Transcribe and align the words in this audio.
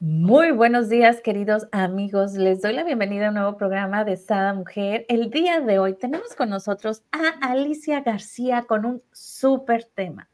Muy 0.00 0.52
buenos 0.52 0.88
días, 0.88 1.20
queridos 1.20 1.66
amigos. 1.72 2.34
Les 2.34 2.62
doy 2.62 2.72
la 2.72 2.84
bienvenida 2.84 3.26
a 3.26 3.28
un 3.30 3.34
nuevo 3.34 3.56
programa 3.56 4.04
de 4.04 4.16
Sada 4.16 4.54
Mujer. 4.54 5.04
El 5.08 5.28
día 5.28 5.58
de 5.58 5.80
hoy 5.80 5.94
tenemos 5.94 6.36
con 6.36 6.50
nosotros 6.50 7.02
a 7.10 7.30
Alicia 7.40 8.02
García 8.02 8.62
con 8.68 8.84
un 8.84 9.02
súper 9.10 9.86
tema. 9.92 10.28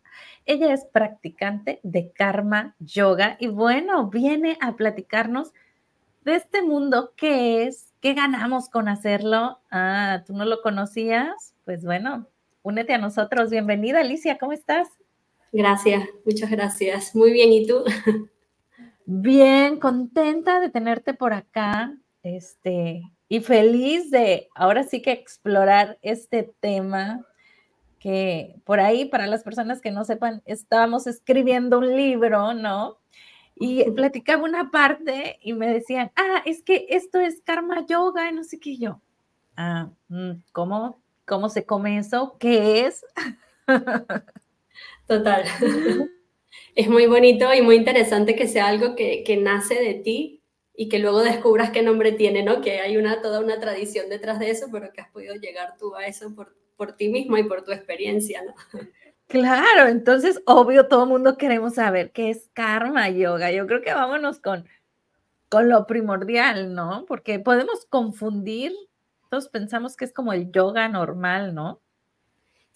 Ella 0.45 0.75
es 0.75 0.85
practicante 0.85 1.81
de 1.83 2.11
Karma 2.11 2.77
Yoga 2.79 3.39
y 3.41 3.47
bueno, 3.47 4.11
viene 4.11 4.59
a 4.61 4.77
platicarnos 4.77 5.55
de 6.27 6.35
este 6.35 6.61
mundo 6.61 7.15
que 7.17 7.65
es, 7.65 7.91
qué 8.03 8.13
ganamos 8.13 8.69
con 8.69 8.87
hacerlo. 8.87 9.61
Ah, 9.71 10.25
¿tú 10.27 10.35
no 10.35 10.45
lo 10.45 10.61
conocías? 10.61 11.55
Pues 11.65 11.87
bueno, 11.87 12.29
únete 12.63 12.93
a 12.93 12.99
nosotros. 12.99 13.49
Bienvenida, 13.49 14.01
Alicia, 14.01 14.37
¿cómo 14.37 14.53
estás? 14.53 14.89
Gracias, 15.53 16.07
muchas 16.27 16.51
gracias. 16.51 17.17
Muy 17.17 17.33
bien, 17.33 17.51
¿y 17.51 17.67
tú? 17.67 17.83
Bien, 19.07 19.79
contenta 19.79 20.61
de 20.61 20.71
tenerte 20.71 21.13
por 21.13 21.35
acá, 21.35 21.95
este, 22.23 23.03
y 23.29 23.41
feliz 23.41 24.11
de 24.11 24.49
ahora 24.55 24.85
sí 24.85 25.03
que 25.03 25.13
explorar 25.13 25.99
este 26.01 26.55
tema 26.61 27.27
que 27.99 28.57
por 28.65 28.81
ahí, 28.81 29.05
para 29.07 29.27
las 29.27 29.43
personas 29.43 29.81
que 29.83 29.91
no 29.91 30.05
sepan, 30.05 30.43
estábamos 30.47 31.07
escribiendo 31.07 31.79
un 31.79 31.95
libro, 31.97 32.55
¿no? 32.55 32.99
Y 33.57 33.91
platicaba 33.91 34.43
una 34.43 34.71
parte 34.71 35.39
y 35.43 35.53
me 35.53 35.69
decían, 35.69 36.11
ah, 36.17 36.43
es 36.47 36.63
que 36.63 36.87
esto 36.89 37.21
es 37.21 37.43
karma 37.45 37.85
yoga, 37.87 38.31
y 38.31 38.35
no 38.35 38.43
sé 38.43 38.59
qué 38.59 38.79
yo. 38.79 39.01
Ah, 39.57 39.91
mm, 40.09 40.33
¿cómo, 40.53 40.99
cómo 41.27 41.49
se 41.51 41.67
come 41.67 41.99
eso? 41.99 42.37
¿Qué 42.39 42.87
es? 42.87 43.05
Total 45.07 45.45
es 46.75 46.89
muy 46.89 47.07
bonito 47.07 47.53
y 47.55 47.63
muy 47.63 47.77
interesante 47.77 48.35
que 48.35 48.49
sea 48.49 48.69
algo 48.69 48.97
que, 48.97 49.23
que, 49.25 49.37
nace 49.37 49.75
de 49.75 49.95
ti 49.95 50.43
y 50.75 50.89
que 50.89 50.99
luego 50.99 51.23
descubras 51.23 51.71
qué 51.71 51.83
nombre 51.83 52.13
tiene, 52.13 52.43
¿no? 52.43 52.61
Que 52.61 52.81
hay 52.81 52.97
una, 52.97 53.23
toda 53.23 53.41
una 53.41 53.61
tradición 53.61 54.09
detrás 54.09 54.39
de 54.39 54.51
eso, 54.51 54.67
pero 54.73 54.93
que 54.93 55.01
has 55.01 55.11
podido 55.11 55.35
llegar 55.37 55.77
tú 55.79 55.95
a 55.95 56.07
eso 56.07 56.35
por, 56.35 56.57
por 56.77 56.97
ti 56.97 57.09
mismo 57.09 57.37
y 57.39 57.45
por 57.45 57.63
tu 57.63 57.73
experiencia, 57.73 58.43
¿no? 58.43 58.55
Claro, 59.27 59.89
entonces, 59.89 60.43
obvio, 60.47 60.87
todo 60.87 61.05
el 61.05 61.09
mundo 61.09 61.39
queremos 61.39 61.75
saber 61.75 62.13
qué 62.13 62.31
es 62.31 62.51
karma 62.53 63.09
yoga. 63.09 63.51
Yo 63.51 63.67
creo 63.67 63.81
que 63.81 63.95
vámonos 63.95 64.39
con, 64.39 64.69
con 65.49 65.69
lo 65.69 65.87
primordial, 65.87 66.75
¿no? 66.75 67.05
Porque 67.07 67.39
podemos 67.39 67.87
confundir, 67.87 68.73
todos 69.31 69.49
pensamos 69.49 69.97
que 69.97 70.05
es 70.05 70.13
como 70.13 70.33
el 70.33 70.53
yoga 70.53 70.89
normal, 70.89 71.55
¿no? 71.55 71.81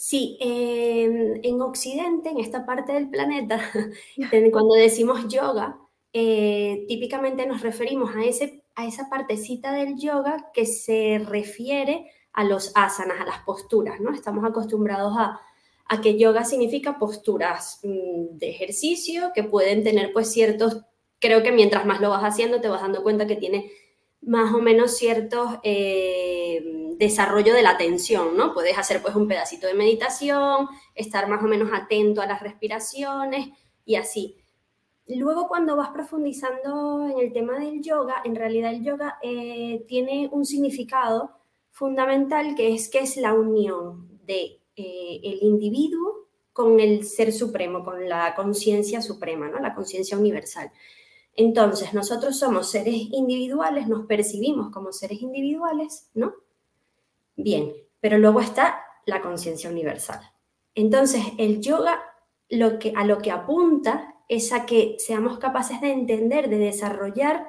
Sí, 0.00 0.38
en 0.40 1.60
Occidente, 1.60 2.28
en 2.28 2.38
esta 2.38 2.64
parte 2.64 2.92
del 2.92 3.10
planeta, 3.10 3.60
cuando 4.52 4.74
decimos 4.74 5.26
yoga, 5.26 5.76
eh, 6.12 6.84
típicamente 6.86 7.46
nos 7.46 7.62
referimos 7.62 8.14
a, 8.14 8.22
ese, 8.24 8.62
a 8.76 8.86
esa 8.86 9.08
partecita 9.10 9.72
del 9.72 9.98
yoga 9.98 10.50
que 10.54 10.66
se 10.66 11.18
refiere 11.18 12.12
a 12.32 12.44
los 12.44 12.70
asanas, 12.76 13.20
a 13.20 13.24
las 13.24 13.40
posturas, 13.40 14.00
¿no? 14.00 14.14
Estamos 14.14 14.44
acostumbrados 14.44 15.14
a, 15.18 15.40
a 15.88 16.00
que 16.00 16.16
yoga 16.16 16.44
significa 16.44 16.96
posturas 16.96 17.80
mm, 17.82 18.38
de 18.38 18.50
ejercicio 18.50 19.32
que 19.34 19.42
pueden 19.42 19.82
tener 19.82 20.12
pues 20.12 20.30
ciertos, 20.30 20.84
creo 21.18 21.42
que 21.42 21.50
mientras 21.50 21.84
más 21.86 22.00
lo 22.00 22.10
vas 22.10 22.22
haciendo 22.22 22.60
te 22.60 22.68
vas 22.68 22.82
dando 22.82 23.02
cuenta 23.02 23.26
que 23.26 23.34
tiene 23.34 23.72
más 24.20 24.54
o 24.54 24.60
menos 24.60 24.96
ciertos 24.96 25.58
eh, 25.64 26.62
desarrollo 26.98 27.54
de 27.54 27.62
la 27.62 27.70
atención, 27.70 28.36
¿no? 28.36 28.52
Puedes 28.52 28.76
hacer 28.76 29.00
pues 29.00 29.14
un 29.14 29.28
pedacito 29.28 29.66
de 29.66 29.74
meditación, 29.74 30.68
estar 30.94 31.28
más 31.28 31.42
o 31.42 31.46
menos 31.46 31.70
atento 31.72 32.20
a 32.20 32.26
las 32.26 32.42
respiraciones 32.42 33.48
y 33.84 33.94
así. 33.94 34.36
Luego 35.06 35.48
cuando 35.48 35.76
vas 35.76 35.90
profundizando 35.90 37.08
en 37.08 37.18
el 37.18 37.32
tema 37.32 37.58
del 37.58 37.80
yoga, 37.82 38.16
en 38.24 38.34
realidad 38.34 38.72
el 38.72 38.84
yoga 38.84 39.18
eh, 39.22 39.84
tiene 39.86 40.28
un 40.32 40.44
significado 40.44 41.30
fundamental 41.70 42.54
que 42.56 42.74
es 42.74 42.90
que 42.90 42.98
es 42.98 43.16
la 43.16 43.32
unión 43.32 44.18
de 44.26 44.60
eh, 44.76 45.20
el 45.22 45.38
individuo 45.42 46.28
con 46.52 46.80
el 46.80 47.04
ser 47.04 47.32
supremo, 47.32 47.84
con 47.84 48.08
la 48.08 48.34
conciencia 48.34 49.00
suprema, 49.00 49.48
¿no? 49.48 49.60
La 49.60 49.74
conciencia 49.74 50.18
universal. 50.18 50.72
Entonces, 51.34 51.94
nosotros 51.94 52.36
somos 52.36 52.68
seres 52.68 52.96
individuales, 53.12 53.86
nos 53.86 54.06
percibimos 54.06 54.72
como 54.72 54.92
seres 54.92 55.22
individuales, 55.22 56.10
¿no? 56.14 56.34
Bien, 57.38 57.72
pero 58.00 58.18
luego 58.18 58.40
está 58.40 58.84
la 59.06 59.20
conciencia 59.20 59.70
universal. 59.70 60.20
Entonces, 60.74 61.22
el 61.38 61.60
yoga 61.60 62.02
lo 62.48 62.78
que, 62.78 62.92
a 62.96 63.04
lo 63.04 63.18
que 63.18 63.30
apunta 63.30 64.16
es 64.28 64.52
a 64.52 64.66
que 64.66 64.96
seamos 64.98 65.38
capaces 65.38 65.80
de 65.80 65.92
entender, 65.92 66.50
de 66.50 66.58
desarrollar 66.58 67.48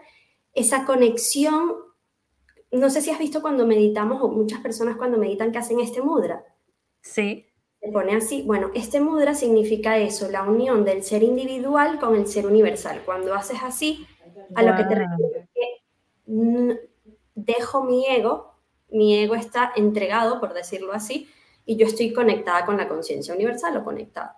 esa 0.53 0.85
conexión. 0.85 1.73
No 2.72 2.89
sé 2.89 3.01
si 3.01 3.09
has 3.09 3.19
visto 3.19 3.41
cuando 3.41 3.66
meditamos 3.66 4.22
o 4.22 4.29
muchas 4.29 4.61
personas 4.61 4.95
cuando 4.95 5.17
meditan 5.17 5.51
que 5.51 5.57
hacen 5.57 5.79
este 5.79 6.01
mudra. 6.01 6.45
Sí. 7.01 7.47
Se 7.81 7.91
pone 7.91 8.16
así. 8.16 8.44
Bueno, 8.44 8.69
este 8.75 9.00
mudra 9.00 9.33
significa 9.33 9.97
eso, 9.97 10.29
la 10.29 10.44
unión 10.44 10.85
del 10.85 11.03
ser 11.03 11.23
individual 11.23 12.00
con 12.00 12.16
el 12.16 12.27
ser 12.27 12.45
universal. 12.45 13.01
Cuando 13.06 13.33
haces 13.33 13.59
así, 13.63 14.06
a 14.53 14.63
lo 14.63 14.75
que 14.75 14.83
te 14.83 14.95
refieres 14.95 15.35
es 15.35 15.50
que 15.53 16.79
dejo 17.35 17.83
mi 17.83 18.06
ego, 18.06 18.59
mi 18.91 19.17
ego 19.17 19.35
está 19.35 19.72
entregado, 19.75 20.39
por 20.39 20.53
decirlo 20.53 20.94
así, 20.94 21.29
y 21.66 21.77
yo 21.77 21.85
estoy 21.85 22.13
conectada 22.13 22.66
con 22.66 22.77
la 22.77 22.88
conciencia 22.88 23.33
universal 23.33 23.77
o 23.77 23.83
conectada. 23.83 24.38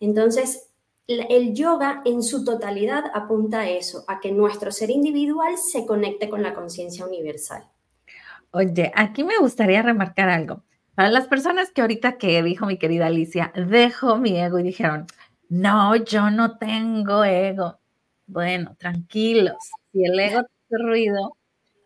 Entonces, 0.00 0.68
el 1.06 1.54
yoga 1.54 2.02
en 2.04 2.22
su 2.22 2.44
totalidad 2.44 3.04
apunta 3.14 3.60
a 3.60 3.70
eso, 3.70 4.04
a 4.08 4.20
que 4.20 4.32
nuestro 4.32 4.70
ser 4.70 4.90
individual 4.90 5.56
se 5.58 5.86
conecte 5.86 6.28
con 6.28 6.42
la 6.42 6.54
conciencia 6.54 7.06
universal. 7.06 7.68
Oye, 8.52 8.92
aquí 8.94 9.24
me 9.24 9.38
gustaría 9.38 9.82
remarcar 9.82 10.28
algo. 10.28 10.62
Para 10.94 11.10
las 11.10 11.26
personas 11.26 11.70
que 11.70 11.80
ahorita 11.80 12.18
que 12.18 12.42
dijo 12.42 12.66
mi 12.66 12.76
querida 12.76 13.06
Alicia, 13.06 13.52
dejo 13.54 14.18
mi 14.18 14.38
ego 14.38 14.58
y 14.58 14.62
dijeron, 14.62 15.06
no, 15.48 15.96
yo 15.96 16.30
no 16.30 16.58
tengo 16.58 17.24
ego. 17.24 17.78
Bueno, 18.26 18.76
tranquilos, 18.78 19.56
si 19.92 20.04
el 20.04 20.18
ego 20.20 20.40
hace 20.40 20.82
ruido, 20.82 21.36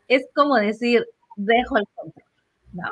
es 0.09 0.27
como 0.35 0.57
decir, 0.57 1.07
dejo 1.37 1.77
el 1.79 1.87
control, 1.95 2.25
¿no? 2.73 2.91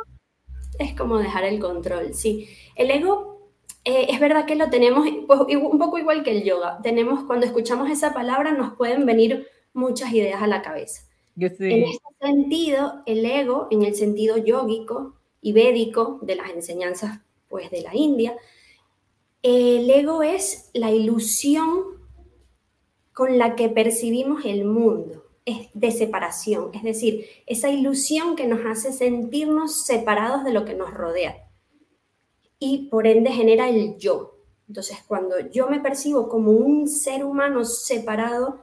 Es 0.79 0.95
como 0.95 1.19
dejar 1.19 1.45
el 1.45 1.61
control, 1.61 2.15
sí. 2.15 2.49
El 2.77 2.91
ego, 2.91 3.51
eh, 3.85 4.07
es 4.09 4.21
verdad 4.21 4.47
que 4.47 4.57
lo 4.57 4.71
tenemos 4.71 5.09
pues, 5.27 5.41
un 5.57 5.79
poco 5.79 5.99
igual 5.99 6.23
que 6.23 6.31
el 6.31 6.45
yoga. 6.45 6.81
Tenemos, 6.83 7.25
cuando 7.25 7.47
escuchamos 7.47 7.91
esa 7.91 8.15
palabra, 8.15 8.53
nos 8.53 8.77
pueden 8.77 9.07
venir 9.07 9.49
muchas 9.73 10.13
ideas 10.13 10.43
a 10.43 10.47
la 10.47 10.63
cabeza. 10.63 11.03
En 11.37 11.85
este 11.85 11.99
sentido, 12.21 13.03
el 13.07 13.25
ego, 13.25 13.67
en 13.71 13.83
el 13.83 13.95
sentido 13.97 14.37
yógico, 14.37 15.15
y 15.45 15.53
védico 15.53 16.19
de 16.23 16.37
las 16.37 16.51
enseñanzas 16.51 17.21
pues 17.49 17.71
de 17.71 17.83
la 17.83 17.95
India, 17.95 18.35
el 19.43 19.89
ego 19.91 20.23
es 20.23 20.71
la 20.73 20.91
ilusión 20.91 21.85
con 23.13 23.37
la 23.37 23.55
que 23.55 23.69
percibimos 23.69 24.47
el 24.47 24.65
mundo, 24.65 25.24
de 25.75 25.91
separación, 25.91 26.71
es 26.75 26.83
decir, 26.83 27.27
esa 27.47 27.69
ilusión 27.69 28.35
que 28.35 28.47
nos 28.47 28.65
hace 28.65 28.93
sentirnos 28.93 29.85
separados 29.85 30.43
de 30.45 30.53
lo 30.53 30.65
que 30.65 30.75
nos 30.75 30.95
rodea 30.95 31.45
y 32.59 32.89
por 32.89 33.07
ende 33.07 33.31
genera 33.31 33.69
el 33.69 33.99
yo. 33.99 34.39
Entonces, 34.69 34.99
cuando 35.07 35.39
yo 35.51 35.69
me 35.69 35.81
percibo 35.81 36.29
como 36.29 36.53
un 36.53 36.89
ser 36.89 37.25
humano 37.25 37.65
separado 37.65 38.61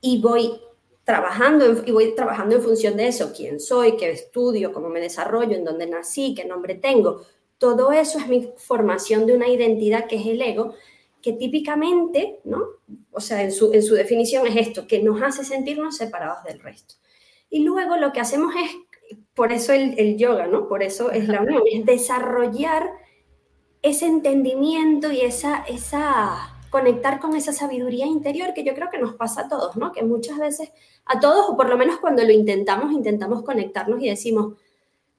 y 0.00 0.22
voy 0.22 0.58
trabajando 1.04 1.82
y 1.84 1.90
voy 1.92 2.14
trabajando 2.14 2.56
en 2.56 2.62
función 2.62 2.96
de 2.96 3.08
eso, 3.08 3.32
quién 3.36 3.60
soy, 3.60 3.96
qué 3.96 4.10
estudio, 4.10 4.72
cómo 4.72 4.88
me 4.88 5.00
desarrollo, 5.00 5.56
en 5.56 5.64
dónde 5.64 5.86
nací, 5.86 6.34
qué 6.34 6.46
nombre 6.46 6.74
tengo. 6.74 7.22
Todo 7.58 7.92
eso 7.92 8.18
es 8.18 8.28
mi 8.28 8.50
formación 8.56 9.26
de 9.26 9.34
una 9.34 9.48
identidad 9.48 10.06
que 10.06 10.16
es 10.16 10.26
el 10.26 10.40
ego, 10.40 10.72
que 11.22 11.32
típicamente, 11.32 12.40
¿no? 12.44 12.62
O 13.10 13.20
sea, 13.20 13.42
en 13.42 13.52
su, 13.52 13.72
en 13.72 13.82
su 13.82 13.94
definición 13.94 14.46
es 14.46 14.56
esto, 14.56 14.86
que 14.86 15.02
nos 15.02 15.22
hace 15.22 15.44
sentirnos 15.44 15.96
separados 15.96 16.42
del 16.44 16.60
resto. 16.60 16.94
Y 17.50 17.64
luego 17.64 17.96
lo 17.96 18.12
que 18.12 18.20
hacemos 18.20 18.54
es, 18.56 19.18
por 19.34 19.52
eso 19.52 19.72
el, 19.72 19.98
el 19.98 20.16
yoga, 20.16 20.46
¿no? 20.46 20.68
Por 20.68 20.82
eso 20.82 21.10
es 21.10 21.28
la 21.28 21.42
unión, 21.42 21.62
es 21.72 21.84
desarrollar 21.84 22.90
ese 23.82 24.06
entendimiento 24.06 25.10
y 25.10 25.22
esa, 25.22 25.64
esa 25.64 26.60
conectar 26.70 27.18
con 27.18 27.34
esa 27.34 27.52
sabiduría 27.52 28.06
interior 28.06 28.54
que 28.54 28.64
yo 28.64 28.74
creo 28.74 28.88
que 28.90 28.98
nos 28.98 29.14
pasa 29.14 29.42
a 29.42 29.48
todos, 29.48 29.76
¿no? 29.76 29.92
Que 29.92 30.04
muchas 30.04 30.38
veces, 30.38 30.72
a 31.04 31.18
todos, 31.18 31.50
o 31.50 31.56
por 31.56 31.68
lo 31.68 31.76
menos 31.76 31.98
cuando 31.98 32.22
lo 32.22 32.30
intentamos, 32.30 32.92
intentamos 32.92 33.42
conectarnos 33.42 34.00
y 34.00 34.08
decimos, 34.08 34.56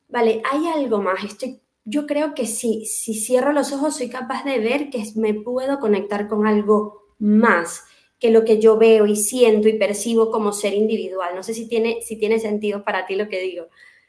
vale, 0.08 0.42
hay 0.50 0.68
algo 0.68 1.02
más, 1.02 1.24
estoy, 1.24 1.61
yo 1.84 2.06
creo 2.06 2.34
que 2.34 2.46
si, 2.46 2.86
si 2.86 3.14
cierro 3.14 3.54
los 3.54 3.74
ojos 3.74 3.98
soy 3.98 4.10
capaz 4.10 4.44
de 4.44 4.60
ver 4.60 4.90
que 4.90 5.04
me 5.16 5.34
puedo 5.34 5.80
conectar 5.80 6.28
con 6.28 6.46
algo 6.46 7.16
más 7.18 7.86
que 8.20 8.30
lo 8.30 8.46
que 8.46 8.60
yo 8.60 8.78
veo 8.78 9.08
y 9.08 9.16
siento 9.16 9.68
y 9.68 9.80
percibo 9.80 10.30
como 10.30 10.54
ser 10.54 10.76
individual. 10.76 11.34
No 11.36 11.42
sé 11.42 11.56
si 11.56 11.68
tiene, 11.68 12.02
si 12.04 12.18
tiene 12.18 12.40
sentido 12.40 12.84
para 12.84 13.08
ti 13.08 13.16
lo 13.16 13.28
que 13.28 13.42
digo. 13.42 13.68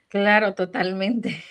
Claro, 0.09 0.55
totalmente. 0.55 1.43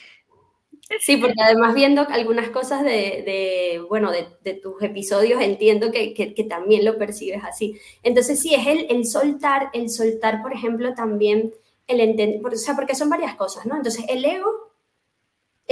Sí, 1.00 1.18
porque 1.18 1.42
además 1.42 1.74
viendo 1.74 2.06
algunas 2.10 2.50
cosas 2.50 2.84
de, 2.84 3.82
bueno, 3.90 4.12
de, 4.12 4.54
tus 4.56 4.82
episodios, 4.84 5.42
entiendo 5.42 5.92
que, 5.92 6.46
también 6.50 6.86
lo 6.86 6.98
percibes 6.98 7.44
así. 7.44 7.80
Entonces, 8.04 8.40
sí, 8.40 8.54
es 8.54 8.68
el, 8.68 8.88
el 8.90 9.06
soltar, 9.06 9.70
el 9.74 9.90
soltar, 9.90 10.42
por 10.42 10.54
ejemplo, 10.54 10.94
también 10.94 11.54
el 11.88 12.00
entender, 12.00 12.42
o 12.46 12.58
sea, 12.58 12.76
porque 12.76 12.96
son 12.96 13.10
varias 13.10 13.36
cosas, 13.36 13.66
¿no? 13.66 13.76
Entonces, 13.76 14.06
el 14.08 14.24
ego, 14.24 14.71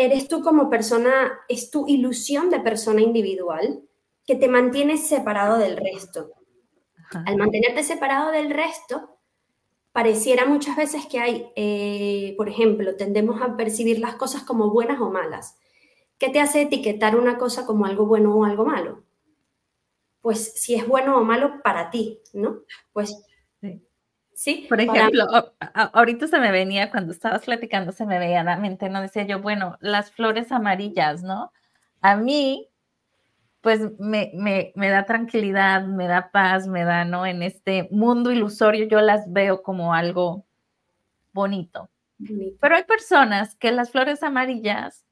eres 0.06 0.28
tú 0.28 0.42
como 0.42 0.70
persona, 0.70 1.40
es 1.48 1.72
tu 1.72 1.88
ilusión 1.88 2.50
de 2.50 2.60
persona 2.60 3.02
individual 3.02 3.84
que 4.26 4.36
te 4.36 4.48
mantiene 4.48 4.98
separado 4.98 5.58
del 5.58 5.78
resto. 5.78 6.34
Al 7.26 7.38
mantenerte 7.38 7.84
separado 7.84 8.32
del 8.32 8.52
resto, 8.52 9.18
pareciera 9.92 10.46
muchas 10.46 10.76
veces 10.76 11.08
que 11.08 11.20
hay, 11.20 11.52
eh, 11.56 12.36
por 12.38 12.48
ejemplo, 12.48 12.96
tendemos 12.96 13.42
a 13.42 13.58
percibir 13.58 14.00
las 14.00 14.16
cosas 14.16 14.44
como 14.44 14.70
buenas 14.70 15.02
o 15.02 15.10
malas. 15.10 15.58
¿Qué 16.20 16.30
te 16.30 16.40
hace 16.40 16.62
etiquetar 16.64 17.16
una 17.16 17.38
cosa 17.38 17.66
como 17.66 17.86
algo 17.86 18.06
bueno 18.06 18.36
o 18.36 18.46
algo 18.46 18.66
malo? 18.66 19.04
Pues 20.22 20.54
si 20.62 20.76
es 20.76 20.88
bueno 20.88 21.18
o 21.18 21.24
malo 21.24 21.62
para 21.64 21.90
ti, 21.90 22.20
¿no? 22.34 22.60
Pues 22.94 23.26
sí. 24.40 24.66
Por 24.70 24.80
ejemplo, 24.80 25.26
ahorita 25.74 26.28
se 26.28 26.40
me 26.40 26.52
venía, 26.52 26.92
cuando 26.92 27.12
estabas 27.12 27.44
platicando, 27.44 27.92
se 27.92 28.06
me 28.06 28.20
veía 28.20 28.44
la 28.44 28.58
mente, 28.58 28.90
¿no? 28.90 29.02
Decía 29.02 29.24
yo, 29.24 29.42
bueno, 29.42 29.78
las 29.82 30.12
flores 30.12 30.52
amarillas, 30.52 31.24
¿no? 31.24 31.52
A 32.02 32.16
mí 32.16 32.70
pues 33.62 33.82
me, 34.00 34.72
da 34.76 35.04
tranquilidad, 35.04 35.84
me 35.86 36.08
da 36.08 36.32
paz, 36.32 36.68
me 36.68 36.86
da, 36.86 37.04
¿no? 37.04 37.26
En 37.26 37.44
este 37.44 37.90
mundo 37.92 38.32
ilusorio 38.32 38.88
yo 38.88 39.02
las 39.02 39.32
veo 39.32 39.62
como 39.62 39.94
algo 39.94 40.46
bonito. 41.34 41.90
Pero 42.60 42.76
hay 42.76 42.84
personas 42.84 43.56
que 43.56 43.72
las 43.72 43.92
flores 43.92 44.24
amarillas 44.24 45.06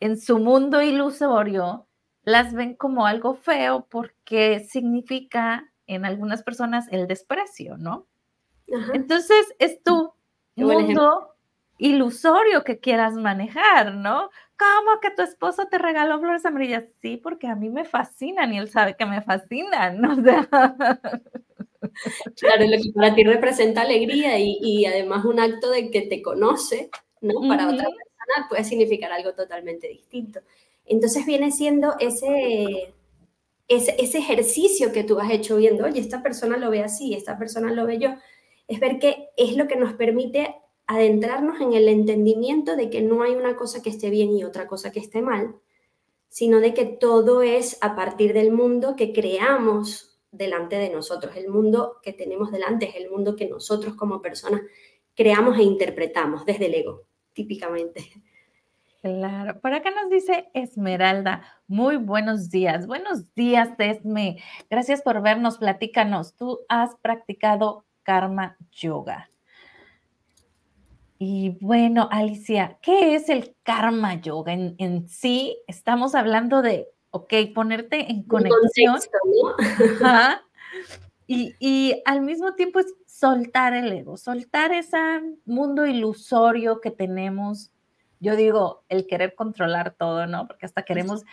en 0.00 0.18
su 0.18 0.38
mundo 0.38 0.82
ilusorio 0.82 1.86
las 2.24 2.54
ven 2.54 2.74
como 2.74 3.06
algo 3.06 3.34
feo 3.34 3.86
porque 3.88 4.60
significa 4.60 5.72
en 5.86 6.04
algunas 6.04 6.42
personas 6.42 6.86
el 6.90 7.06
desprecio, 7.06 7.76
¿no? 7.76 8.06
Entonces 8.94 9.54
es 9.58 9.82
tu 9.82 10.12
mundo 10.56 11.34
ilusorio 11.78 12.64
que 12.64 12.78
quieras 12.78 13.14
manejar, 13.14 13.94
¿no? 13.94 14.30
¿cómo 14.62 15.00
que 15.00 15.10
tu 15.10 15.22
esposo 15.22 15.66
te 15.66 15.78
regaló 15.78 16.20
flores 16.20 16.44
amarillas? 16.46 16.84
Sí, 17.00 17.16
porque 17.16 17.46
a 17.46 17.56
mí 17.56 17.68
me 17.68 17.84
fascinan 17.84 18.52
y 18.52 18.58
él 18.58 18.68
sabe 18.70 18.96
que 18.96 19.06
me 19.06 19.22
fascinan, 19.22 20.00
¿no? 20.00 20.16
Claro, 22.36 22.64
lo 22.64 22.76
que 22.76 22.92
para 22.94 23.14
ti 23.14 23.24
representa 23.24 23.82
alegría 23.82 24.38
y, 24.38 24.84
además 24.86 25.24
un 25.24 25.40
acto 25.40 25.70
de 25.70 25.90
que 25.90 26.02
te 26.02 26.22
conoce, 26.22 26.90
¿no? 27.20 27.40
Para 27.48 27.66
otra 27.66 27.84
persona 27.84 28.48
puede 28.48 28.64
significar 28.64 29.12
algo 29.12 29.34
totalmente 29.34 29.88
distinto. 29.88 30.40
Entonces 30.86 31.26
viene 31.26 31.50
siendo 31.50 31.94
ese, 31.98 32.94
ese, 33.68 33.96
ese 33.98 34.18
ejercicio 34.18 34.92
que 34.92 35.04
tú 35.04 35.18
has 35.18 35.30
hecho 35.30 35.56
viendo, 35.56 35.84
oye, 35.84 36.00
esta 36.00 36.22
persona 36.22 36.56
lo 36.56 36.70
ve 36.70 36.82
así, 36.82 37.14
esta 37.14 37.38
persona 37.38 37.72
lo 37.72 37.86
ve 37.86 37.98
yo, 37.98 38.14
es 38.68 38.80
ver 38.80 38.98
que 38.98 39.28
es 39.36 39.56
lo 39.56 39.68
que 39.68 39.76
nos 39.76 39.94
permite 39.94 40.54
adentrarnos 40.86 41.60
en 41.60 41.72
el 41.72 41.88
entendimiento 41.88 42.76
de 42.76 42.90
que 42.90 43.02
no 43.02 43.22
hay 43.22 43.34
una 43.34 43.56
cosa 43.56 43.82
que 43.82 43.90
esté 43.90 44.10
bien 44.10 44.32
y 44.32 44.44
otra 44.44 44.66
cosa 44.66 44.92
que 44.92 45.00
esté 45.00 45.22
mal, 45.22 45.54
sino 46.28 46.60
de 46.60 46.74
que 46.74 46.86
todo 46.86 47.42
es 47.42 47.78
a 47.80 47.94
partir 47.94 48.32
del 48.32 48.52
mundo 48.52 48.96
que 48.96 49.12
creamos 49.12 50.18
delante 50.30 50.76
de 50.76 50.90
nosotros. 50.90 51.36
El 51.36 51.48
mundo 51.48 51.98
que 52.02 52.12
tenemos 52.12 52.50
delante 52.50 52.88
es 52.88 52.96
el 52.96 53.10
mundo 53.10 53.36
que 53.36 53.48
nosotros 53.48 53.94
como 53.94 54.22
personas 54.22 54.62
creamos 55.14 55.58
e 55.58 55.62
interpretamos 55.62 56.44
desde 56.44 56.66
el 56.66 56.74
ego, 56.74 57.02
típicamente. 57.32 58.10
Claro, 59.02 59.60
por 59.60 59.74
acá 59.74 59.90
nos 59.90 60.10
dice 60.10 60.48
Esmeralda, 60.54 61.42
muy 61.66 61.96
buenos 61.96 62.50
días. 62.50 62.86
Buenos 62.86 63.34
días, 63.34 63.70
Esme. 63.78 64.36
Gracias 64.70 65.02
por 65.02 65.20
vernos, 65.22 65.58
platícanos. 65.58 66.36
Tú 66.36 66.60
has 66.68 66.94
practicado 67.02 67.84
karma 68.02 68.56
yoga. 68.70 69.30
Y 71.18 71.56
bueno, 71.60 72.08
Alicia, 72.10 72.78
¿qué 72.82 73.14
es 73.14 73.28
el 73.28 73.54
karma 73.62 74.20
yoga 74.20 74.52
en, 74.52 75.08
sí? 75.08 75.56
Estamos 75.68 76.16
hablando 76.16 76.62
de, 76.62 76.88
ok, 77.10 77.32
ponerte 77.54 78.10
en 78.10 78.24
conexión. 78.24 78.98
y, 81.28 81.54
y, 81.60 82.02
al 82.06 82.22
mismo 82.22 82.54
tiempo 82.54 82.80
es 82.80 82.92
soltar 83.06 83.72
el 83.72 83.92
ego, 83.92 84.16
soltar 84.16 84.72
ese 84.72 84.98
mundo 85.44 85.86
ilusorio 85.86 86.80
que 86.80 86.90
tenemos. 86.90 87.70
Yo 88.18 88.34
digo, 88.34 88.82
el 88.88 89.06
querer 89.06 89.36
controlar 89.36 89.94
todo, 89.96 90.26
¿no? 90.26 90.48
Porque 90.48 90.66
hasta 90.66 90.82
queremos, 90.82 91.24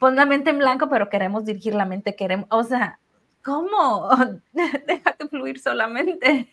pon 0.00 0.16
la 0.16 0.26
mente 0.26 0.50
en 0.50 0.58
blanco, 0.58 0.88
pero 0.88 1.08
queremos 1.08 1.44
dirigir 1.44 1.76
la 1.76 1.86
mente, 1.86 2.16
queremos, 2.16 2.48
o 2.50 2.64
sea, 2.64 2.98
¿cómo? 3.44 4.08
Déjate 4.52 5.28
fluir 5.28 5.60
solamente. 5.60 6.48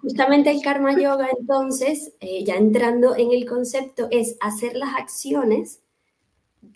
Justamente 0.00 0.50
el 0.50 0.62
karma 0.62 0.92
yoga, 1.00 1.28
entonces, 1.38 2.12
eh, 2.20 2.44
ya 2.44 2.54
entrando 2.56 3.16
en 3.16 3.32
el 3.32 3.48
concepto, 3.48 4.08
es 4.10 4.36
hacer 4.40 4.76
las 4.76 4.96
acciones 4.96 5.80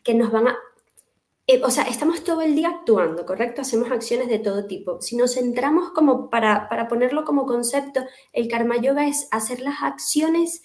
que 0.02 0.14
nos 0.14 0.32
van 0.32 0.48
a... 0.48 0.56
Eh, 1.46 1.60
o 1.64 1.70
sea, 1.70 1.84
estamos 1.84 2.24
todo 2.24 2.42
el 2.42 2.54
día 2.54 2.68
actuando, 2.68 3.24
¿correcto? 3.24 3.62
Hacemos 3.62 3.90
acciones 3.90 4.28
de 4.28 4.38
todo 4.38 4.66
tipo. 4.66 5.00
Si 5.00 5.16
nos 5.16 5.34
centramos 5.34 5.90
como 5.90 6.30
para, 6.30 6.68
para 6.68 6.88
ponerlo 6.88 7.24
como 7.24 7.46
concepto, 7.46 8.04
el 8.32 8.48
karma 8.48 8.76
yoga 8.76 9.08
es 9.08 9.28
hacer 9.30 9.60
las 9.60 9.82
acciones 9.82 10.62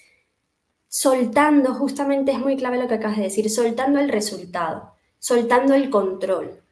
soltando, 0.88 1.74
justamente 1.74 2.34
es 2.34 2.40
muy 2.40 2.58
clave 2.58 2.78
lo 2.78 2.88
que 2.88 2.96
acabas 2.96 3.18
de 3.18 3.24
decir, 3.24 3.50
soltando 3.50 4.00
el 4.00 4.10
resultado, 4.10 4.94
soltando 5.20 5.74
el 5.74 5.90
control. 5.90 6.63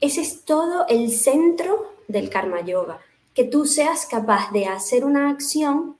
Ese 0.00 0.20
es 0.20 0.44
todo 0.44 0.86
el 0.88 1.10
centro 1.10 1.94
del 2.08 2.28
karma 2.30 2.60
yoga 2.60 3.00
que 3.34 3.44
tú 3.44 3.66
seas 3.66 4.06
capaz 4.06 4.50
de 4.52 4.66
hacer 4.66 5.04
una 5.04 5.28
acción 5.28 5.98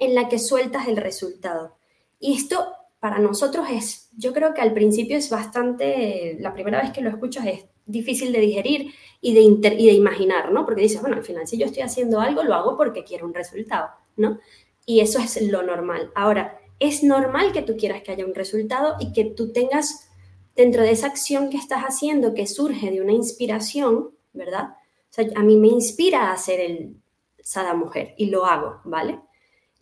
en 0.00 0.16
la 0.16 0.28
que 0.28 0.40
sueltas 0.40 0.88
el 0.88 0.96
resultado. 0.96 1.76
Y 2.18 2.34
esto 2.34 2.72
para 2.98 3.20
nosotros 3.20 3.66
es, 3.70 4.08
yo 4.16 4.32
creo 4.32 4.52
que 4.52 4.60
al 4.60 4.72
principio 4.72 5.16
es 5.16 5.30
bastante, 5.30 6.36
la 6.40 6.52
primera 6.52 6.82
vez 6.82 6.92
que 6.92 7.00
lo 7.00 7.10
escuchas 7.10 7.46
es 7.46 7.64
difícil 7.86 8.32
de 8.32 8.40
digerir 8.40 8.94
y 9.20 9.32
de, 9.34 9.70
de 9.70 9.92
imaginar, 9.92 10.50
¿no? 10.52 10.64
Porque 10.64 10.82
dices, 10.82 11.00
bueno, 11.00 11.16
al 11.16 11.24
final 11.24 11.46
si 11.46 11.56
yo 11.56 11.66
estoy 11.66 11.82
haciendo 11.82 12.20
algo, 12.20 12.42
lo 12.42 12.54
hago 12.54 12.76
porque 12.76 13.04
quiero 13.04 13.26
un 13.26 13.34
resultado, 13.34 13.90
¿no? 14.16 14.40
Y 14.84 15.00
eso 15.00 15.20
es 15.20 15.40
lo 15.42 15.62
normal. 15.62 16.10
Ahora, 16.16 16.58
es 16.80 17.04
normal 17.04 17.52
que 17.52 17.62
tú 17.62 17.76
quieras 17.76 18.02
que 18.02 18.10
haya 18.10 18.26
un 18.26 18.34
resultado 18.34 18.96
y 18.98 19.12
que 19.12 19.24
tú 19.24 19.52
tengas 19.52 20.10
dentro 20.54 20.82
de 20.82 20.90
esa 20.90 21.06
acción 21.06 21.50
que 21.50 21.56
estás 21.56 21.82
haciendo 21.82 22.34
que 22.34 22.46
surge 22.46 22.90
de 22.90 23.00
una 23.00 23.12
inspiración, 23.12 24.10
¿verdad? 24.32 24.76
O 25.10 25.14
sea, 25.14 25.26
a 25.36 25.42
mí 25.42 25.56
me 25.56 25.68
inspira 25.68 26.28
a 26.28 26.32
hacer 26.32 26.60
el 26.60 26.96
Sada 27.42 27.74
Mujer 27.74 28.14
y 28.16 28.26
lo 28.26 28.44
hago, 28.46 28.80
¿vale? 28.84 29.20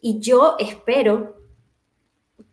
Y 0.00 0.20
yo 0.20 0.56
espero 0.58 1.36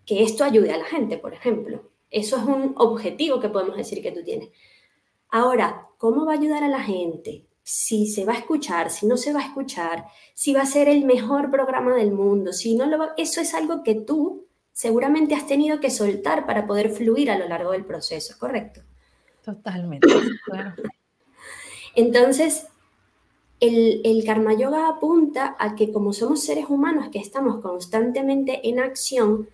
que 0.05 0.23
esto 0.23 0.43
ayude 0.43 0.71
a 0.71 0.77
la 0.77 0.85
gente, 0.85 1.17
por 1.17 1.33
ejemplo. 1.33 1.91
Eso 2.09 2.37
es 2.37 2.43
un 2.43 2.73
objetivo 2.77 3.39
que 3.39 3.49
podemos 3.49 3.75
decir 3.75 4.01
que 4.01 4.11
tú 4.11 4.23
tienes. 4.23 4.49
Ahora, 5.29 5.87
¿cómo 5.97 6.25
va 6.25 6.33
a 6.33 6.37
ayudar 6.37 6.63
a 6.63 6.69
la 6.69 6.81
gente? 6.81 7.45
Si 7.63 8.07
se 8.07 8.23
va 8.23 8.33
a 8.33 8.37
escuchar, 8.37 8.89
si 8.89 9.05
no 9.05 9.17
se 9.17 9.33
va 9.33 9.41
a 9.41 9.45
escuchar, 9.45 10.05
si 10.33 10.53
va 10.53 10.61
a 10.61 10.65
ser 10.65 10.87
el 10.87 11.03
mejor 11.03 11.51
programa 11.51 11.95
del 11.95 12.13
mundo, 12.13 12.53
si 12.53 12.75
no 12.75 12.85
lo 12.85 12.97
va... 12.97 13.13
Eso 13.17 13.41
es 13.41 13.53
algo 13.53 13.83
que 13.83 13.95
tú 13.95 14.46
seguramente 14.77 15.33
has 15.33 15.47
tenido 15.47 15.79
que 15.79 15.89
soltar 15.89 16.45
para 16.45 16.67
poder 16.67 16.91
fluir 16.91 17.31
a 17.31 17.37
lo 17.39 17.47
largo 17.47 17.71
del 17.71 17.83
proceso, 17.83 18.35
¿correcto? 18.37 18.81
Totalmente, 19.43 20.07
claro. 20.45 20.75
Entonces, 21.95 22.67
el, 23.59 24.23
karma 24.23 24.53
yoga 24.53 24.87
apunta 24.87 25.55
a 25.57 25.73
que 25.73 25.91
como 25.91 26.13
somos 26.13 26.43
seres 26.43 26.65
humanos 26.69 27.09
que 27.11 27.17
estamos 27.17 27.59
constantemente 27.59 28.69
en 28.69 28.77
acción, 28.79 29.49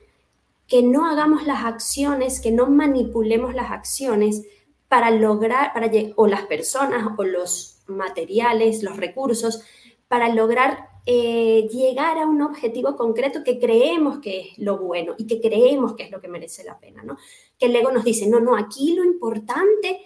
que 0.68 0.84
no 0.84 1.10
hagamos 1.10 1.48
las 1.48 1.64
acciones, 1.64 2.42
que 2.42 2.52
no 2.52 2.68
manipulemos 2.68 3.54
las 3.54 3.72
acciones 3.72 4.44
para 4.90 5.10
lograr, 5.10 5.72
para, 5.72 5.90
o 6.18 6.28
las 6.28 6.48
personas 6.48 7.08
o 7.18 7.24
los 7.24 7.80
materiales, 7.88 8.84
los 8.84 8.98
recursos, 8.98 9.64
para 10.10 10.28
lograr 10.28 10.90
eh, 11.06 11.68
llegar 11.70 12.18
a 12.18 12.26
un 12.26 12.42
objetivo 12.42 12.96
concreto 12.96 13.44
que 13.44 13.60
creemos 13.60 14.20
que 14.20 14.40
es 14.40 14.58
lo 14.58 14.78
bueno 14.78 15.16
y 15.18 15.28
que 15.28 15.42
creemos 15.42 15.96
que 15.96 16.04
es 16.04 16.12
lo 16.12 16.22
que 16.22 16.30
merece 16.30 16.64
la 16.64 16.80
pena, 16.80 17.04
¿no? 17.04 17.18
Que 17.60 17.66
el 17.66 17.76
ego 17.76 17.92
nos 17.92 18.06
dice, 18.06 18.28
no, 18.28 18.40
no, 18.40 18.56
aquí 18.56 18.96
lo 18.96 19.04
importante 19.04 20.02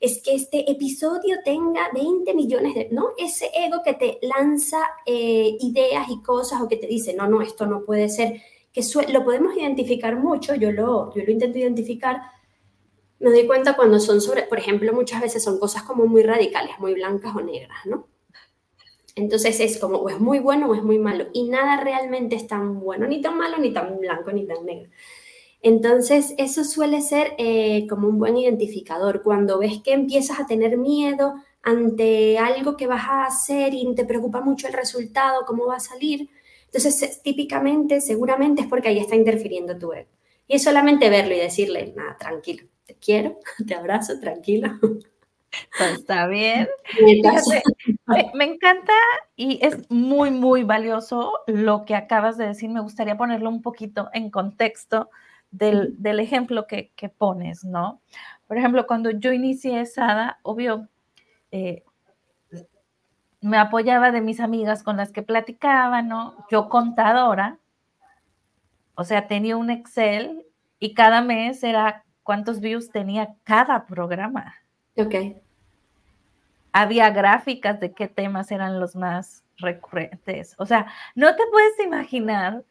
es 0.00 0.22
que 0.22 0.34
este 0.34 0.68
episodio 0.70 1.36
tenga 1.44 1.90
20 1.94 2.34
millones 2.34 2.74
de, 2.74 2.88
¿no? 2.90 3.10
Ese 3.16 3.50
ego 3.54 3.82
que 3.84 3.94
te 3.94 4.18
lanza 4.22 4.78
eh, 5.06 5.56
ideas 5.60 6.08
y 6.08 6.20
cosas 6.22 6.60
o 6.62 6.68
que 6.68 6.78
te 6.78 6.86
dice, 6.86 7.14
no, 7.14 7.28
no, 7.28 7.42
esto 7.42 7.66
no 7.66 7.82
puede 7.82 8.08
ser, 8.08 8.42
que 8.72 8.82
lo 9.12 9.24
podemos 9.24 9.56
identificar 9.56 10.16
mucho, 10.16 10.54
yo 10.54 10.72
lo, 10.72 11.14
yo 11.14 11.22
lo 11.24 11.30
intento 11.30 11.58
identificar, 11.58 12.22
me 13.18 13.30
doy 13.30 13.46
cuenta 13.46 13.76
cuando 13.76 14.00
son 14.00 14.20
sobre, 14.20 14.44
por 14.44 14.58
ejemplo, 14.58 14.92
muchas 14.92 15.20
veces 15.20 15.44
son 15.44 15.58
cosas 15.58 15.82
como 15.82 16.06
muy 16.06 16.22
radicales, 16.22 16.78
muy 16.78 16.94
blancas 16.94 17.36
o 17.36 17.40
negras, 17.40 17.78
¿no? 17.84 18.08
Entonces 19.16 19.60
es 19.60 19.78
como 19.78 19.98
o 19.98 20.08
es 20.08 20.20
muy 20.20 20.38
bueno 20.38 20.68
o 20.68 20.74
es 20.74 20.82
muy 20.82 20.98
malo 20.98 21.26
y 21.32 21.48
nada 21.48 21.80
realmente 21.82 22.36
es 22.36 22.46
tan 22.46 22.80
bueno, 22.80 23.06
ni 23.06 23.20
tan 23.20 23.36
malo, 23.36 23.58
ni 23.58 23.72
tan 23.72 23.98
blanco, 23.98 24.32
ni 24.32 24.46
tan 24.46 24.64
negro. 24.64 24.90
Entonces, 25.62 26.34
eso 26.38 26.64
suele 26.64 27.02
ser 27.02 27.34
eh, 27.38 27.86
como 27.88 28.08
un 28.08 28.18
buen 28.18 28.36
identificador. 28.36 29.22
Cuando 29.22 29.58
ves 29.58 29.82
que 29.84 29.92
empiezas 29.92 30.40
a 30.40 30.46
tener 30.46 30.78
miedo 30.78 31.34
ante 31.62 32.38
algo 32.38 32.76
que 32.76 32.86
vas 32.86 33.04
a 33.06 33.26
hacer 33.26 33.74
y 33.74 33.94
te 33.94 34.06
preocupa 34.06 34.40
mucho 34.40 34.66
el 34.66 34.72
resultado, 34.72 35.44
cómo 35.46 35.66
va 35.66 35.76
a 35.76 35.80
salir, 35.80 36.30
entonces 36.72 37.20
típicamente, 37.22 38.00
seguramente 38.00 38.62
es 38.62 38.68
porque 38.68 38.88
ahí 38.88 38.98
está 38.98 39.16
interfiriendo 39.16 39.76
tu 39.78 39.92
ego. 39.92 40.08
Y 40.46 40.56
es 40.56 40.62
solamente 40.62 41.10
verlo 41.10 41.34
y 41.34 41.38
decirle, 41.38 41.92
nada, 41.94 42.16
tranquilo, 42.18 42.66
te 42.86 42.94
quiero, 42.94 43.38
te 43.66 43.74
abrazo, 43.74 44.18
tranquilo. 44.20 44.70
Pues 45.76 46.00
está 46.00 46.26
bien. 46.26 46.68
me, 48.34 48.44
encanta 48.44 48.92
y 49.36 49.58
es 49.64 49.90
muy, 49.90 50.30
muy 50.30 50.62
valioso 50.62 51.32
lo 51.46 51.84
que 51.84 51.94
acabas 51.94 52.36
de 52.36 52.46
decir. 52.46 52.70
Me 52.70 52.80
gustaría 52.80 53.16
ponerlo 53.16 53.48
un 53.48 53.62
poquito 53.62 54.08
en 54.12 54.30
contexto 54.30 55.10
del, 55.50 55.96
ejemplo 56.20 56.66
que, 56.66 56.92
pones, 57.16 57.64
¿no? 57.64 58.00
Por 58.46 58.58
ejemplo, 58.58 58.86
cuando 58.86 59.10
yo 59.10 59.32
inicié 59.32 59.84
SADA, 59.86 60.38
obvio, 60.42 60.88
eh, 61.50 61.84
me 63.40 63.56
apoyaba 63.56 64.12
de 64.12 64.20
mis 64.20 64.40
amigas 64.40 64.82
con 64.82 64.96
las 64.96 65.12
que 65.12 65.22
platicaba, 65.22 66.02
¿no? 66.02 66.34
Yo 66.50 66.68
contadora, 66.68 67.58
o 68.94 69.04
sea, 69.04 69.26
tenía 69.26 69.56
un 69.56 69.70
Excel 69.70 70.44
y 70.78 70.94
cada 70.94 71.22
mes 71.22 71.62
era 71.64 72.04
cuántos 72.22 72.60
views 72.60 72.90
tenía 72.90 73.34
cada 73.44 73.86
programa. 73.86 74.54
Ok. 74.96 75.14
Había 76.72 77.10
gráficas 77.10 77.80
de 77.80 77.92
qué 77.92 78.08
temas 78.08 78.50
eran 78.50 78.78
los 78.78 78.94
más 78.94 79.42
recurrentes. 79.56 80.54
O 80.58 80.66
sea, 80.66 80.86
no 81.14 81.34
te 81.34 81.42
puedes 81.50 81.78
imaginar 81.80 82.62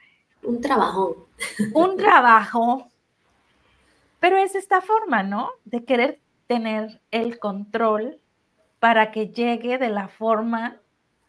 un 0.43 0.61
trabajo. 0.61 1.27
Un 1.73 1.97
trabajo. 1.97 2.89
Pero 4.19 4.37
es 4.37 4.55
esta 4.55 4.81
forma, 4.81 5.23
¿no? 5.23 5.49
De 5.65 5.83
querer 5.83 6.19
tener 6.47 7.01
el 7.11 7.39
control 7.39 8.19
para 8.79 9.11
que 9.11 9.27
llegue 9.27 9.77
de 9.77 9.89
la 9.89 10.07
forma 10.07 10.77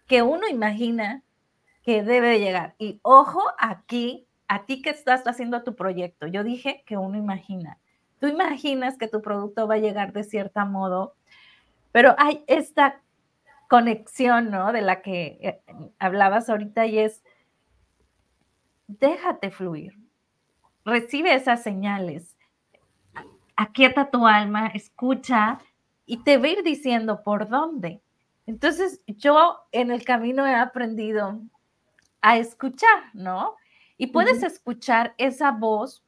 que 0.06 0.22
uno 0.22 0.48
imagina 0.48 1.22
que 1.82 2.02
debe 2.02 2.28
de 2.28 2.40
llegar. 2.40 2.74
Y 2.78 3.00
ojo 3.02 3.42
aquí, 3.58 4.26
a 4.48 4.64
ti 4.64 4.82
que 4.82 4.90
estás 4.90 5.26
haciendo 5.26 5.62
tu 5.62 5.74
proyecto, 5.74 6.26
yo 6.26 6.44
dije 6.44 6.82
que 6.86 6.96
uno 6.96 7.16
imagina. 7.16 7.78
Tú 8.20 8.26
imaginas 8.26 8.98
que 8.98 9.08
tu 9.08 9.22
producto 9.22 9.66
va 9.66 9.76
a 9.76 9.78
llegar 9.78 10.12
de 10.12 10.24
cierto 10.24 10.64
modo, 10.66 11.14
pero 11.90 12.14
hay 12.18 12.44
esta 12.46 13.00
conexión, 13.68 14.50
¿no? 14.50 14.72
De 14.72 14.82
la 14.82 15.00
que 15.00 15.38
eh, 15.40 15.60
hablabas 15.98 16.50
ahorita 16.50 16.86
y 16.86 16.98
es, 16.98 17.22
déjate 18.88 19.50
fluir, 19.50 19.98
recibe 20.84 21.34
esas 21.34 21.62
señales, 21.62 22.36
aquieta 23.56 24.10
tu 24.10 24.26
alma, 24.26 24.66
escucha 24.68 25.58
y 26.04 26.22
te 26.22 26.36
va 26.36 26.46
a 26.46 26.50
ir 26.50 26.62
diciendo 26.62 27.22
por 27.22 27.48
dónde. 27.48 28.02
Entonces, 28.46 29.00
yo 29.06 29.60
en 29.72 29.90
el 29.90 30.04
camino 30.04 30.46
he 30.46 30.54
aprendido 30.54 31.40
a 32.20 32.36
escuchar, 32.36 33.14
¿no? 33.14 33.56
Y 33.96 34.08
puedes 34.08 34.42
escuchar 34.42 35.14
esa 35.16 35.52
voz 35.52 36.02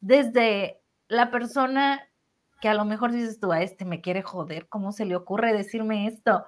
desde 0.00 0.80
la 1.08 1.30
persona 1.30 2.08
que 2.60 2.68
a 2.68 2.74
lo 2.74 2.84
mejor 2.84 3.12
dices 3.12 3.40
tú, 3.40 3.52
a 3.52 3.62
este 3.62 3.84
me 3.84 4.00
quiere 4.00 4.22
joder, 4.22 4.68
¿cómo 4.68 4.92
se 4.92 5.04
le 5.04 5.16
ocurre 5.16 5.52
decirme 5.52 6.06
esto? 6.06 6.44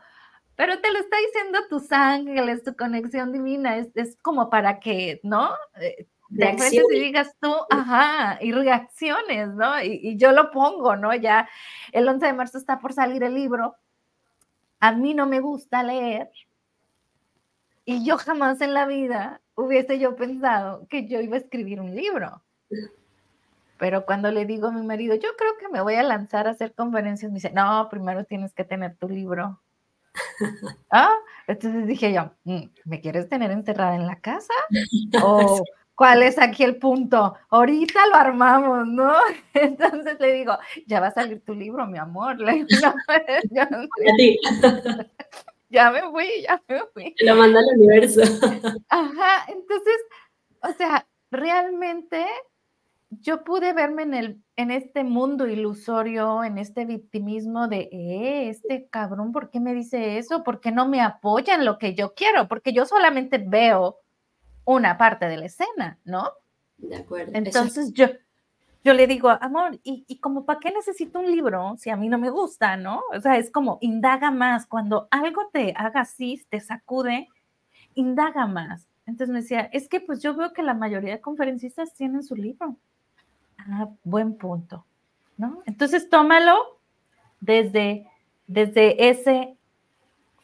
pero 0.61 0.79
te 0.79 0.93
lo 0.93 0.99
está 0.99 1.17
diciendo 1.17 1.59
tus 1.71 1.91
ángeles, 1.91 2.63
tu 2.63 2.77
conexión 2.77 3.33
divina, 3.33 3.79
es, 3.79 3.89
es 3.95 4.19
como 4.21 4.51
para 4.51 4.79
que, 4.79 5.19
¿no? 5.23 5.53
Eh, 5.81 6.07
te 6.37 6.55
y 6.71 7.01
digas 7.01 7.35
tú, 7.41 7.51
ajá, 7.71 8.37
y 8.43 8.53
reacciones, 8.53 9.55
¿no? 9.55 9.83
Y, 9.83 10.01
y, 10.03 10.17
yo 10.19 10.33
lo 10.33 10.51
pongo, 10.51 10.97
¿no? 10.97 11.15
Ya 11.15 11.49
el 11.93 12.07
11 12.07 12.27
de 12.27 12.33
marzo 12.35 12.59
está 12.59 12.79
por 12.79 12.93
salir 12.93 13.23
el 13.23 13.37
libro. 13.37 13.75
A 14.81 14.93
mí 14.93 15.15
no 15.15 15.25
me 15.25 15.41
gusta 15.41 15.83
leer. 15.83 16.31
Y 17.87 18.05
yo 18.05 18.19
jamás 18.19 18.61
en 18.61 18.75
la 18.75 18.85
vida 18.85 19.41
hubiese 19.55 19.99
yo 19.99 20.15
pensado 20.15 20.87
que 20.91 21.09
yo 21.09 21.23
iba 21.23 21.37
a 21.37 21.41
escribir 21.41 21.81
un 21.81 21.97
libro. 21.97 22.43
Pero 23.81 24.05
cuando 24.05 24.31
le 24.31 24.45
digo 24.45 24.69
a 24.69 24.73
mi 24.73 24.83
marido, 24.83 25.15
yo 25.15 25.31
creo 25.39 25.57
que 25.59 25.71
me 25.71 25.81
voy 25.81 25.95
a 25.95 26.03
lanzar 26.03 26.47
a 26.47 26.51
hacer 26.51 26.75
conferencias, 26.75 27.33
me 27.33 27.37
dice, 27.37 27.51
no, 27.51 27.89
primero 27.91 28.25
tienes 28.25 28.53
que 28.53 28.63
tener 28.63 28.95
tu 28.97 29.09
libro. 29.09 29.59
¿Ah? 30.91 31.15
Entonces 31.47 31.87
dije 31.87 32.13
yo, 32.13 32.31
mm, 32.45 32.65
¿me 32.85 33.01
quieres 33.01 33.31
tener 33.31 33.51
encerrada 33.51 33.97
en 33.97 34.07
la 34.07 34.21
casa? 34.21 34.53
¿O 35.25 35.65
cuál 35.95 36.23
es 36.23 36.39
aquí 36.39 36.63
el 36.63 36.77
punto? 36.77 37.35
Ahorita 37.49 38.07
lo 38.09 38.17
armamos, 38.17 38.87
¿no? 38.87 39.15
Entonces 39.55 40.21
le 40.21 40.35
digo, 40.35 40.59
ya 40.87 41.01
va 41.01 41.07
a 41.07 41.15
salir 41.15 41.43
tu 41.43 41.55
libro, 41.55 41.87
mi 41.87 41.97
amor. 41.97 42.37
ya, 45.71 45.91
me 45.91 46.03
fui, 46.11 46.29
ya 46.43 46.63
me 46.69 46.81
fui. 46.93 47.15
Lo 47.21 47.35
manda 47.35 47.61
al 47.61 47.79
universo. 47.79 48.21
Ajá, 48.91 49.47
entonces, 49.49 49.97
o 50.63 50.73
sea, 50.75 51.07
realmente 51.31 52.27
yo 53.11 53.43
pude 53.43 53.73
verme 53.73 54.03
en, 54.03 54.15
el, 54.15 54.43
en 54.57 54.71
este 54.71 55.03
mundo 55.03 55.49
ilusorio, 55.49 56.45
en 56.45 56.59
este 56.59 56.85
victimismo 56.85 57.67
de, 57.67 57.89
eh, 57.93 58.49
este 58.49 58.89
cabrón, 58.89 59.33
¿por 59.33 59.51
qué 59.51 59.59
me 59.59 59.75
dice 59.75 60.19
eso? 60.19 60.45
¿Por 60.45 60.61
qué 60.61 60.71
no 60.71 60.89
me 60.89 61.01
apoya 61.01 61.55
en 61.55 61.65
lo 61.65 61.79
que 61.79 61.95
yo 61.95 62.15
quiero? 62.15 62.47
Porque 62.47 62.73
yo 62.73 62.87
solamente 62.87 63.39
veo 63.39 63.99
una 64.65 64.97
parte 64.97 65.27
de 65.27 65.39
la 65.39 65.47
escena, 65.47 65.99
¿no? 66.05 66.31
De 66.79 66.97
acuerdo. 66.97 67.33
Entonces 67.35 67.93
yo, 67.93 68.07
yo 68.85 68.95
le 68.95 69.09
digo, 69.09 69.29
amor, 69.29 69.81
¿y, 69.83 70.05
¿y 70.07 70.19
como 70.21 70.47
para 70.47 70.61
qué 70.61 70.71
necesito 70.71 71.19
un 71.19 71.27
libro 71.27 71.75
si 71.79 71.91
a 71.91 71.97
mí 71.97 72.09
no 72.09 72.19
me 72.19 72.31
gusta, 72.31 72.77
no? 72.77 73.03
O 73.13 73.21
sea, 73.21 73.37
es 73.39 73.51
como, 73.51 73.79
indaga 73.81 74.31
más. 74.31 74.67
Cuando 74.67 75.09
algo 75.11 75.49
te 75.53 75.75
haga 75.77 76.03
así, 76.03 76.41
te 76.49 76.61
sacude, 76.61 77.29
indaga 77.95 78.47
más. 78.47 78.87
Entonces 79.05 79.33
me 79.33 79.41
decía, 79.41 79.63
es 79.73 79.89
que 79.89 80.01
pues 80.01 80.23
yo 80.23 80.37
veo 80.37 80.53
que 80.53 80.63
la 80.63 80.75
mayoría 80.75 81.15
de 81.15 81.21
conferencistas 81.21 81.93
tienen 81.95 82.23
su 82.23 82.37
libro. 82.37 82.77
Ah, 83.69 83.89
buen 84.05 84.37
punto, 84.37 84.85
¿no? 85.37 85.63
Entonces 85.67 86.09
tómalo 86.09 86.79
desde, 87.41 88.07
desde 88.47 89.11
ese 89.11 89.57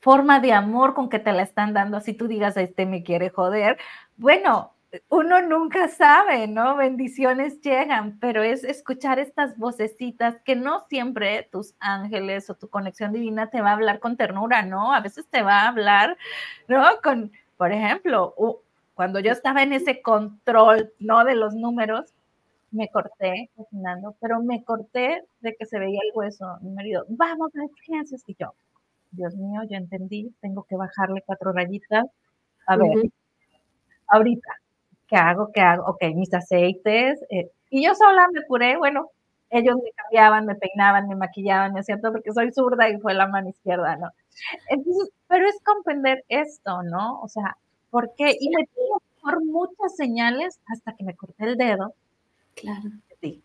forma 0.01 0.39
de 0.41 0.53
amor 0.53 0.95
con 0.95 1.09
que 1.09 1.19
te 1.19 1.33
la 1.33 1.43
están 1.43 1.73
dando, 1.73 1.97
así 1.97 2.13
tú 2.13 2.29
digas, 2.29 2.57
este 2.57 2.87
me 2.87 3.03
quiere 3.03 3.31
joder. 3.31 3.79
Bueno, 4.17 4.73
uno 5.09 5.43
nunca 5.43 5.89
sabe, 5.89 6.47
¿no? 6.47 6.77
Bendiciones 6.77 7.61
llegan, 7.61 8.19
pero 8.21 8.43
es 8.43 8.65
escuchar 8.65 9.19
estas 9.19 9.57
vocecitas 9.59 10.37
que 10.45 10.55
no 10.57 10.81
siempre 10.89 11.49
tus 11.51 11.75
ángeles 11.81 12.49
o 12.51 12.55
tu 12.55 12.69
conexión 12.69 13.13
divina 13.13 13.51
te 13.51 13.61
va 13.61 13.71
a 13.71 13.75
hablar 13.75 13.99
con 13.99 14.17
ternura, 14.17 14.63
¿no? 14.63 14.93
A 14.93 15.01
veces 15.01 15.27
te 15.29 15.43
va 15.43 15.63
a 15.63 15.69
hablar, 15.69 16.17
¿no? 16.69 16.85
Con, 17.03 17.33
por 17.57 17.73
ejemplo, 17.73 18.35
cuando 18.95 19.21
yo 19.21 19.33
estaba 19.33 19.63
en 19.63 19.73
ese 19.73 20.03
control, 20.03 20.93
¿no? 20.99 21.25
De 21.25 21.35
los 21.35 21.55
números, 21.55 22.15
me 22.71 22.89
corté 22.89 23.51
cocinando, 23.57 24.17
pero 24.21 24.43
me 24.43 24.65
corté 24.65 25.23
de 25.41 25.55
que 25.59 25.67
se 25.67 25.79
veía 25.79 26.01
el 26.05 26.17
hueso. 26.17 26.47
Mi 26.63 26.71
marido, 26.71 27.05
vamos 27.09 27.51
a 27.57 27.65
urgencias. 27.65 28.23
Y 28.27 28.37
yo, 28.39 28.55
Dios 29.13 29.35
mío, 29.37 29.63
yo 29.69 29.77
entendí, 29.77 30.35
tengo 30.41 30.65
que 30.65 30.77
bajarle 30.77 31.23
cuatro 31.25 31.53
rayitas. 31.53 32.07
A 32.67 32.77
ver, 32.77 33.11
ahorita, 34.09 34.49
¿qué 35.07 35.17
hago? 35.17 35.51
¿Qué 35.53 35.61
hago? 35.61 35.85
Ok, 35.87 36.05
mis 36.15 36.33
aceites. 36.35 37.21
Eh, 37.31 37.51
y 37.71 37.85
yo 37.87 37.95
sola 37.95 38.27
me 38.33 38.45
curé, 38.47 38.77
bueno, 38.77 39.11
ellos 39.51 39.77
me 39.77 39.91
cambiaban, 39.93 40.47
me 40.47 40.57
peinaban, 40.57 41.09
me 41.09 41.17
maquillaban, 41.17 41.73
me 41.73 41.81
hacían 41.81 42.01
todo 42.01 42.13
porque 42.13 42.33
soy 42.33 42.53
zurda 42.53 42.89
y 42.91 42.99
fue 43.01 43.15
la 43.15 43.29
mano 43.29 43.49
izquierda, 43.49 43.97
¿no? 43.97 44.11
Entonces, 44.69 45.11
pero 45.29 45.49
es 45.49 45.57
comprender 45.65 46.25
esto, 46.29 46.83
¿no? 46.83 47.21
O 47.21 47.29
sea, 47.29 47.57
¿por 47.91 48.15
qué? 48.17 48.37
Y 48.39 48.51
me 48.51 48.67
tuvo 48.67 49.03
por 49.23 49.45
muchas 49.45 49.97
señales 49.97 50.61
hasta 50.67 50.95
que 50.95 51.05
me 51.05 51.15
corté 51.17 51.45
el 51.45 51.57
dedo 51.57 51.95
Claro. 52.57 52.91
Sí. 53.21 53.45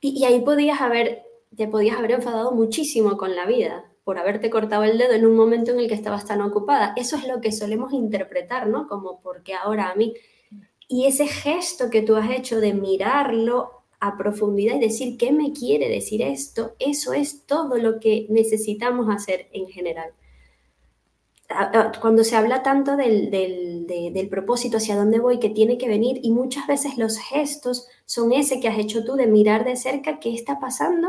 Y, 0.00 0.24
ahí 0.24 0.40
podías 0.40 0.80
haber, 0.80 1.22
te 1.56 1.66
podías 1.66 1.98
haber 1.98 2.12
enfadado 2.12 2.52
muchísimo 2.52 3.16
con 3.16 3.34
la 3.34 3.46
vida 3.46 3.84
por 4.04 4.18
haberte 4.18 4.50
cortado 4.50 4.84
el 4.84 4.98
dedo 4.98 5.12
en 5.12 5.26
un 5.26 5.36
momento 5.36 5.70
en 5.70 5.80
el 5.80 5.88
que 5.88 5.94
estabas 5.94 6.26
tan 6.26 6.40
ocupada. 6.40 6.92
Eso 6.96 7.16
es 7.16 7.26
lo 7.26 7.40
que 7.40 7.52
solemos 7.52 7.92
interpretar, 7.92 8.68
¿no? 8.68 8.86
Como 8.86 9.20
porque 9.20 9.54
ahora 9.54 9.90
a 9.90 9.94
mí. 9.94 10.14
Y 10.88 11.06
ese 11.06 11.26
gesto 11.26 11.88
que 11.88 12.02
tú 12.02 12.16
has 12.16 12.30
hecho 12.30 12.60
de 12.60 12.74
mirarlo 12.74 13.84
a 14.00 14.16
profundidad 14.16 14.76
y 14.76 14.80
decir 14.80 15.16
qué 15.16 15.32
me 15.32 15.52
quiere 15.52 15.88
decir 15.88 16.22
esto, 16.22 16.74
eso 16.78 17.12
es 17.12 17.46
todo 17.46 17.78
lo 17.78 18.00
que 18.00 18.26
necesitamos 18.28 19.08
hacer 19.08 19.48
en 19.52 19.68
general 19.68 20.12
cuando 22.00 22.24
se 22.24 22.36
habla 22.36 22.62
tanto 22.62 22.96
del, 22.96 23.30
del, 23.30 24.28
propósito, 24.28 24.78
hacia 24.78 24.96
dónde 24.96 25.18
voy, 25.18 25.38
que 25.38 25.50
tiene 25.50 25.78
que 25.78 25.88
venir, 25.88 26.20
y 26.22 26.30
muchas 26.30 26.66
veces 26.66 26.96
los 26.96 27.18
gestos 27.18 27.88
son 28.06 28.32
ese 28.32 28.60
que 28.60 28.68
has 28.68 28.78
hecho 28.78 29.04
tú 29.04 29.14
de 29.14 29.26
mirar 29.26 29.64
de 29.64 29.76
cerca 29.76 30.20
qué 30.20 30.34
está 30.34 30.60
pasando 30.60 31.08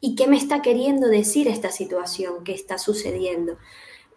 y 0.00 0.14
qué 0.14 0.26
me 0.26 0.36
está 0.36 0.62
queriendo 0.62 1.08
decir 1.08 1.48
esta 1.48 1.70
situación 1.70 2.44
que 2.44 2.52
está 2.52 2.78
sucediendo. 2.78 3.56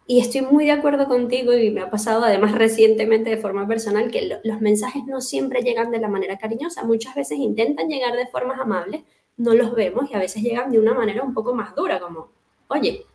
Y 0.05 0.19
estoy 0.19 0.41
muy 0.41 0.65
de 0.65 0.71
acuerdo 0.71 1.07
contigo 1.07 1.53
y 1.53 1.69
me 1.69 1.81
ha 1.81 1.89
pasado 1.89 2.23
además 2.23 2.53
recientemente 2.53 3.29
de 3.29 3.37
forma 3.37 3.67
personal 3.67 4.09
que 4.09 4.39
los 4.43 4.59
mensajes 4.59 5.03
no 5.05 5.21
siempre 5.21 5.61
llegan 5.61 5.91
de 5.91 5.99
la 5.99 6.07
manera 6.07 6.37
cariñosa, 6.37 6.83
muchas 6.83 7.13
veces 7.13 7.37
intentan 7.37 7.87
llegar 7.89 8.15
de 8.15 8.25
formas 8.25 8.59
amables, 8.59 9.03
no 9.37 9.53
los 9.53 9.75
vemos 9.75 10.09
y 10.09 10.15
a 10.15 10.19
veces 10.19 10.41
llegan 10.41 10.71
de 10.71 10.79
una 10.79 10.95
manera 10.95 11.23
un 11.23 11.33
poco 11.33 11.53
más 11.53 11.75
dura, 11.75 11.99
como, 11.99 12.29
oye, 12.69 13.05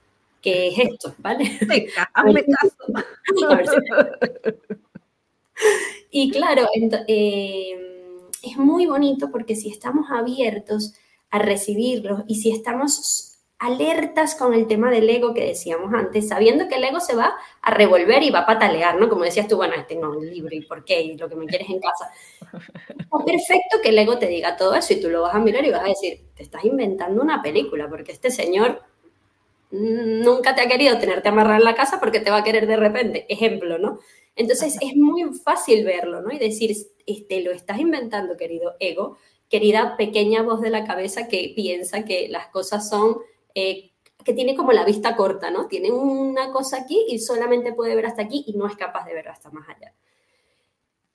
¿qué 0.40 0.68
es 0.68 0.78
esto? 0.78 1.14
¿Vale? 1.18 1.58
hazme 2.14 2.44
caso. 2.46 2.76
y 6.10 6.30
claro, 6.30 6.68
eh, 7.08 7.93
es 8.50 8.56
muy 8.56 8.86
bonito 8.86 9.30
porque 9.30 9.56
si 9.56 9.70
estamos 9.70 10.10
abiertos 10.10 10.94
a 11.30 11.38
recibirlos 11.38 12.22
y 12.28 12.36
si 12.36 12.52
estamos 12.52 13.34
alertas 13.58 14.34
con 14.34 14.52
el 14.52 14.66
tema 14.66 14.90
del 14.90 15.08
ego 15.08 15.32
que 15.32 15.46
decíamos 15.46 15.92
antes, 15.94 16.28
sabiendo 16.28 16.68
que 16.68 16.74
el 16.74 16.84
ego 16.84 17.00
se 17.00 17.16
va 17.16 17.34
a 17.62 17.70
revolver 17.70 18.22
y 18.22 18.30
va 18.30 18.40
a 18.40 18.46
patalear, 18.46 19.00
¿no? 19.00 19.08
Como 19.08 19.24
decías 19.24 19.48
tú, 19.48 19.56
bueno, 19.56 19.74
tengo 19.88 20.10
un 20.10 20.28
libro 20.28 20.54
y 20.54 20.60
por 20.62 20.84
qué 20.84 21.00
y 21.00 21.16
lo 21.16 21.28
que 21.28 21.36
me 21.36 21.46
quieres 21.46 21.70
en 21.70 21.80
casa. 21.80 22.10
Es 22.98 23.24
perfecto 23.24 23.78
que 23.82 23.88
el 23.90 23.98
ego 23.98 24.18
te 24.18 24.26
diga 24.26 24.56
todo 24.56 24.74
eso 24.74 24.92
y 24.92 25.00
tú 25.00 25.08
lo 25.08 25.22
vas 25.22 25.34
a 25.34 25.38
mirar 25.38 25.64
y 25.64 25.70
vas 25.70 25.82
a 25.82 25.88
decir, 25.88 26.20
te 26.34 26.42
estás 26.42 26.64
inventando 26.64 27.22
una 27.22 27.40
película 27.40 27.88
porque 27.88 28.12
este 28.12 28.30
señor 28.30 28.82
nunca 29.70 30.54
te 30.54 30.60
ha 30.62 30.68
querido 30.68 30.98
tenerte 30.98 31.28
amarrado 31.28 31.58
en 31.58 31.64
la 31.64 31.74
casa 31.74 31.98
porque 32.00 32.20
te 32.20 32.30
va 32.30 32.38
a 32.38 32.44
querer 32.44 32.66
de 32.66 32.76
repente, 32.76 33.26
ejemplo, 33.28 33.78
¿no? 33.78 33.98
Entonces 34.36 34.76
es 34.80 34.96
muy 34.96 35.24
fácil 35.34 35.84
verlo, 35.84 36.20
¿no? 36.20 36.32
Y 36.32 36.38
decir, 36.38 36.74
este, 37.06 37.42
lo 37.42 37.52
estás 37.52 37.78
inventando, 37.78 38.36
querido 38.36 38.74
ego, 38.80 39.16
querida 39.48 39.96
pequeña 39.96 40.42
voz 40.42 40.60
de 40.60 40.70
la 40.70 40.84
cabeza 40.84 41.28
que 41.28 41.52
piensa 41.54 42.04
que 42.04 42.28
las 42.28 42.48
cosas 42.48 42.88
son 42.88 43.18
eh, 43.54 43.92
que 44.24 44.32
tiene 44.32 44.56
como 44.56 44.72
la 44.72 44.84
vista 44.84 45.16
corta, 45.16 45.50
¿no? 45.50 45.68
Tiene 45.68 45.92
una 45.92 46.50
cosa 46.50 46.78
aquí 46.78 47.04
y 47.08 47.18
solamente 47.18 47.72
puede 47.72 47.94
ver 47.94 48.06
hasta 48.06 48.22
aquí 48.22 48.42
y 48.46 48.54
no 48.54 48.66
es 48.66 48.74
capaz 48.74 49.04
de 49.04 49.14
ver 49.14 49.28
hasta 49.28 49.50
más 49.50 49.68
allá. 49.68 49.92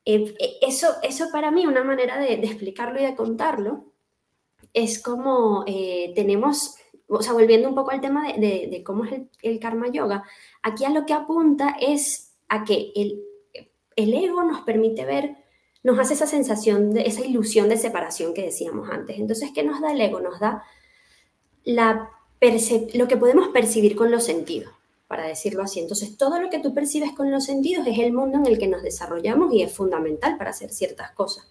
Eh, 0.05 0.35
eh, 0.39 0.57
eso, 0.61 0.87
eso 1.01 1.25
para 1.31 1.49
mí, 1.49 1.65
una 1.65 1.83
manera 1.83 2.19
de, 2.19 2.33
explicarlo 2.33 2.99
y 2.99 3.03
de 3.03 3.15
contarlo, 3.15 3.85
es 4.73 5.01
como 5.01 5.65
tenemos, 5.65 6.75
o 7.07 7.23
sea, 7.23 7.33
volviendo 7.33 7.67
un 7.67 7.75
poco 7.75 7.91
al 7.91 8.01
tema 8.01 8.31
de, 8.31 8.83
cómo 8.85 9.05
es 9.05 9.21
el, 9.41 9.59
karma 9.59 9.89
yoga, 9.89 10.23
aquí 10.61 10.85
a 10.85 10.91
lo 10.91 11.07
que 11.07 11.13
apunta 11.13 11.75
es 11.79 12.28
a 12.49 12.65
que 12.65 12.91
el, 12.95 13.21
el 13.95 14.13
ego 14.13 14.43
nos 14.43 14.61
permite 14.61 15.05
ver, 15.05 15.37
nos 15.83 15.97
hace 15.99 16.15
esa 16.15 16.27
sensación, 16.27 16.93
de 16.93 17.03
esa 17.03 17.25
ilusión 17.25 17.69
de 17.69 17.77
separación 17.77 18.33
que 18.33 18.43
decíamos 18.43 18.89
antes. 18.89 19.17
Entonces, 19.17 19.51
¿qué 19.53 19.63
nos 19.63 19.81
da 19.81 19.93
el 19.93 20.01
ego? 20.01 20.19
Nos 20.19 20.39
da 20.39 20.63
la 21.63 22.11
lo 22.93 23.07
que 23.07 23.17
podemos 23.17 23.49
percibir 23.49 23.95
con 23.95 24.11
los 24.11 24.23
sentidos, 24.23 24.73
para 25.07 25.27
decirlo 25.27 25.63
así. 25.63 25.79
Entonces, 25.79 26.17
todo 26.17 26.39
lo 26.39 26.49
que 26.49 26.59
tú 26.59 26.73
percibes 26.73 27.11
con 27.11 27.31
los 27.31 27.45
sentidos 27.45 27.85
es 27.85 27.99
el 27.99 28.13
mundo 28.13 28.37
en 28.37 28.45
el 28.45 28.57
que 28.57 28.67
nos 28.67 28.81
desarrollamos 28.81 29.53
y 29.53 29.61
es 29.61 29.73
fundamental 29.73 30.37
para 30.37 30.51
hacer 30.51 30.71
ciertas 30.71 31.11
cosas. 31.11 31.47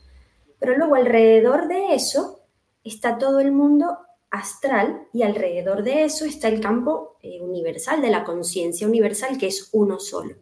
Pero 0.58 0.76
luego 0.76 0.94
alrededor 0.94 1.68
de 1.68 1.94
eso 1.94 2.40
está 2.84 3.18
todo 3.18 3.40
el 3.40 3.52
mundo 3.52 3.98
astral 4.30 5.06
y 5.12 5.22
alrededor 5.22 5.82
de 5.82 6.04
eso 6.04 6.24
está 6.24 6.48
el 6.48 6.60
campo 6.60 7.16
eh, 7.22 7.40
universal, 7.40 8.00
de 8.00 8.10
la 8.10 8.24
conciencia 8.24 8.86
universal, 8.86 9.38
que 9.38 9.46
es 9.46 9.68
uno 9.72 10.00
solo. 10.00 10.36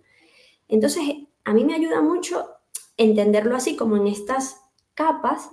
Entonces, 0.69 1.03
a 1.45 1.53
mí 1.53 1.65
me 1.65 1.75
ayuda 1.75 2.03
mucho 2.03 2.47
entenderlo 2.97 3.57
así 3.57 3.77
como 3.77 3.97
en 3.97 4.07
estas 4.07 4.61
capas 4.95 5.51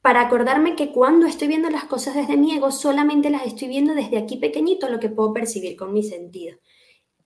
para 0.00 0.22
acordarme 0.22 0.76
que 0.76 0.92
cuando 0.92 1.26
estoy 1.26 1.48
viendo 1.48 1.68
las 1.68 1.84
cosas 1.84 2.14
desde 2.14 2.36
mi 2.36 2.54
ego, 2.54 2.70
solamente 2.70 3.28
las 3.28 3.46
estoy 3.46 3.68
viendo 3.68 3.94
desde 3.94 4.16
aquí 4.16 4.38
pequeñito, 4.38 4.88
lo 4.88 4.98
que 4.98 5.10
puedo 5.10 5.34
percibir 5.34 5.76
con 5.76 5.92
mi 5.92 6.02
sentido. 6.02 6.56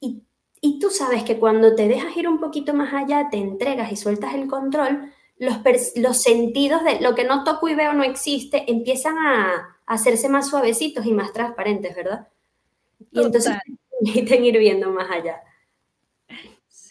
Y, 0.00 0.24
y 0.60 0.80
tú 0.80 0.90
sabes 0.90 1.22
que 1.22 1.38
cuando 1.38 1.74
te 1.76 1.86
dejas 1.86 2.16
ir 2.16 2.28
un 2.28 2.40
poquito 2.40 2.74
más 2.74 2.92
allá, 2.92 3.28
te 3.30 3.36
entregas 3.36 3.92
y 3.92 3.96
sueltas 3.96 4.34
el 4.34 4.48
control, 4.48 5.12
los, 5.38 5.58
los 5.96 6.22
sentidos 6.22 6.84
de 6.84 7.00
lo 7.00 7.14
que 7.14 7.24
no 7.24 7.44
toco 7.44 7.68
y 7.68 7.74
veo 7.74 7.92
no 7.92 8.02
existe 8.02 8.70
empiezan 8.70 9.18
a, 9.18 9.70
hacerse 9.86 10.28
más 10.28 10.48
suavecitos 10.48 11.04
y 11.04 11.12
más 11.12 11.32
transparentes, 11.32 11.94
¿verdad? 11.94 12.28
Y 13.12 13.20
entonces 13.20 13.54
permiten 14.00 14.44
ir 14.46 14.58
viendo 14.58 14.90
más 14.90 15.10
allá. 15.10 15.42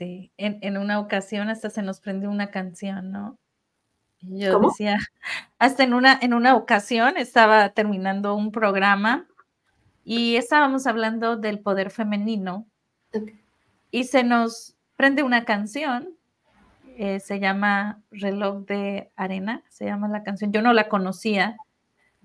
Sí, 0.03 0.31
en, 0.36 0.60
en 0.62 0.77
una 0.77 1.00
ocasión 1.00 1.50
hasta 1.50 1.69
se 1.69 1.81
nos 1.81 2.01
prende 2.01 2.27
una 2.27 2.51
canción, 2.51 3.11
¿no? 3.11 3.37
Yo 4.20 4.59
decía, 4.59 4.98
hasta 5.59 5.83
en 5.83 5.94
una, 5.94 6.20
en 6.22 6.33
una 6.33 6.55
ocasión 6.55 7.16
estaba 7.18 7.70
terminando 7.70 8.35
un 8.35 8.51
programa 8.51 9.25
y 10.03 10.35
estábamos 10.35 10.87
hablando 10.87 11.37
del 11.37 11.59
poder 11.59 11.89
femenino 11.89 12.68
y 13.92 14.03
se 14.03 14.24
nos 14.24 14.75
prende 14.98 15.24
una 15.24 15.46
canción, 15.46 16.09
eh, 16.98 17.22
se 17.22 17.39
llama 17.39 18.01
Reloj 18.11 18.66
de 18.66 19.09
Arena, 19.16 19.63
se 19.70 19.85
llama 19.85 20.09
la 20.09 20.24
canción, 20.24 20.51
yo 20.51 20.61
no 20.61 20.74
la 20.74 20.89
conocía 20.89 21.55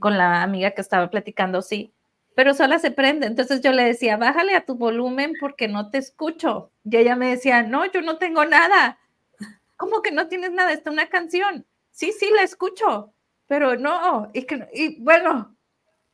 con 0.01 0.19
la 0.19 0.43
amiga 0.43 0.73
que 0.73 0.81
estaba 0.81 1.11
platicando, 1.11 1.63
sí, 1.63 1.93
pero 2.39 2.55
sola 2.55 2.79
se 2.79 2.93
prende, 2.93 3.27
entonces 3.27 3.63
yo 3.63 3.73
le 3.73 3.83
decía, 3.83 4.17
bájale 4.17 4.55
a 4.55 4.65
tu 4.65 4.77
volumen 4.77 5.33
porque 5.41 5.67
no 5.67 5.91
te 5.91 5.99
escucho, 5.99 6.71
y 6.85 6.97
ella 6.97 7.17
me 7.17 7.31
decía, 7.31 7.65
no, 7.65 7.85
yo 7.91 8.01
no 8.01 8.19
tengo 8.19 8.45
nada, 8.45 9.01
¿cómo 9.77 10.03
que 10.03 10.13
no 10.13 10.29
tienes 10.29 10.53
nada? 10.53 10.73
Está 10.73 10.93
una 10.93 11.09
canción 11.09 11.67
sí, 11.99 12.13
sí, 12.13 12.31
la 12.33 12.43
escucho, 12.43 13.13
pero 13.49 13.75
no, 13.75 14.31
y, 14.33 14.45
que, 14.45 14.69
y 14.73 15.03
bueno, 15.03 15.57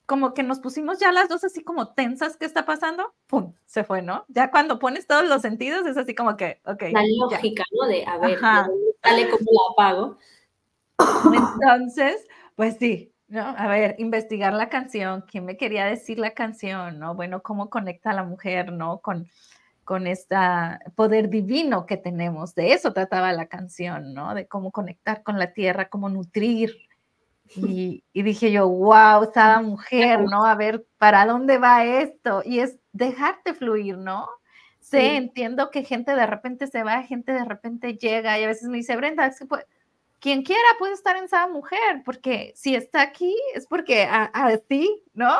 como 0.07 0.33
que 0.33 0.43
nos 0.43 0.61
pusimos 0.61 0.99
ya 0.99 1.13
las 1.13 1.29
dos 1.29 1.45
así 1.45 1.63
como 1.63 1.93
tensas, 1.93 2.39
¿qué 2.39 2.47
está 2.47 2.65
pasando? 2.65 3.13
¡Pum! 3.27 3.53
Se 3.67 3.85
fue, 3.85 4.01
¿no? 4.01 4.25
Ya 4.29 4.51
cuando 4.51 4.79
pones 4.79 5.07
todos 5.07 5.29
los 5.29 5.43
sentidos 5.43 5.87
es 5.87 5.99
así 5.99 6.15
como 6.15 6.39
que, 6.39 6.63
ok. 6.65 6.85
La 6.91 7.03
lógica, 7.19 7.65
¿no? 7.73 7.87
De, 7.87 8.03
a 8.07 8.17
ver, 8.17 8.41
sale 8.41 9.29
como 9.29 9.51
la 9.53 9.73
apago. 9.73 10.19
Entonces, 11.35 12.27
pues 12.57 12.79
sí, 12.79 13.14
¿no? 13.29 13.43
A 13.43 13.69
ver, 13.69 13.97
investigar 13.99 14.53
la 14.53 14.69
canción, 14.69 15.25
quién 15.31 15.45
me 15.45 15.57
quería 15.57 15.87
decir 15.87 16.19
la 16.19 16.33
canción, 16.33 16.99
¿no? 16.99 17.15
Bueno, 17.15 17.43
cómo 17.43 17.71
conecta 17.71 18.11
a 18.11 18.15
la 18.15 18.25
mujer, 18.25 18.73
¿no? 18.73 18.99
Con, 18.99 19.29
con 19.85 20.07
este 20.07 20.37
poder 20.97 21.29
divino 21.29 21.87
que 21.87 21.97
tenemos. 21.97 22.55
De 22.55 22.73
eso 22.73 22.93
trataba 22.93 23.33
la 23.33 23.47
canción, 23.47 24.15
¿no? 24.15 24.35
De 24.35 24.47
cómo 24.47 24.73
conectar 24.73 25.23
con 25.23 25.39
la 25.39 25.53
tierra, 25.53 25.89
cómo 25.89 26.09
nutrir. 26.09 26.77
Y, 27.57 28.03
dije 28.15 28.51
yo, 28.51 28.69
wow, 28.69 29.25
esta 29.25 29.61
mujer, 29.61 30.21
¿no? 30.21 30.47
A 30.47 30.55
ver, 30.55 30.85
¿para 30.99 31.27
dónde 31.27 31.59
va 31.59 31.85
esto? 31.85 32.43
Y 32.45 32.61
es 32.61 32.79
dejarte 32.93 33.53
fluir, 33.53 33.99
¿no? 33.99 34.27
Sé, 34.81 35.17
entiendo 35.17 35.71
que 35.71 35.83
gente 35.83 36.15
de 36.15 36.27
repente 36.27 36.67
se 36.67 36.83
va, 36.83 37.03
gente 37.03 37.33
de 37.33 37.45
repente 37.45 37.97
llega 37.97 38.39
y 38.39 38.45
a 38.45 38.49
veces 38.49 38.69
me 38.69 38.77
dice, 38.77 38.97
Brenda, 38.97 39.27
es 39.27 39.39
que 39.39 39.47
quien 40.25 40.43
quiera 40.43 40.63
puede 40.79 40.95
estar 40.95 41.19
en 41.19 41.25
esa 41.25 41.47
mujer, 41.49 42.01
porque 42.03 42.55
si 42.57 42.75
está 42.75 43.03
aquí 43.03 43.37
es 43.55 43.67
porque 43.67 44.09
a, 44.11 44.57
ti, 44.57 45.03
¿no? 45.13 45.31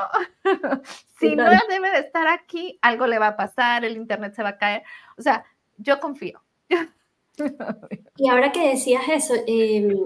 si 1.19 1.35
no 1.35 1.45
debe 1.71 1.91
de 1.91 2.01
estar 2.01 2.29
aquí, 2.29 2.79
algo 2.83 3.07
le 3.07 3.19
va 3.19 3.29
a 3.29 3.37
pasar, 3.39 3.87
el 3.87 3.97
internet 3.97 4.35
se 4.35 4.43
va 4.43 4.51
a 4.51 4.59
caer. 4.59 4.83
O 5.17 5.23
sea, 5.23 5.43
yo 5.79 6.01
confío. 6.01 6.43
y 8.17 8.29
ahora 8.29 8.53
que 8.53 8.69
decías 8.69 9.05
eso, 9.09 9.33
em, 9.47 9.97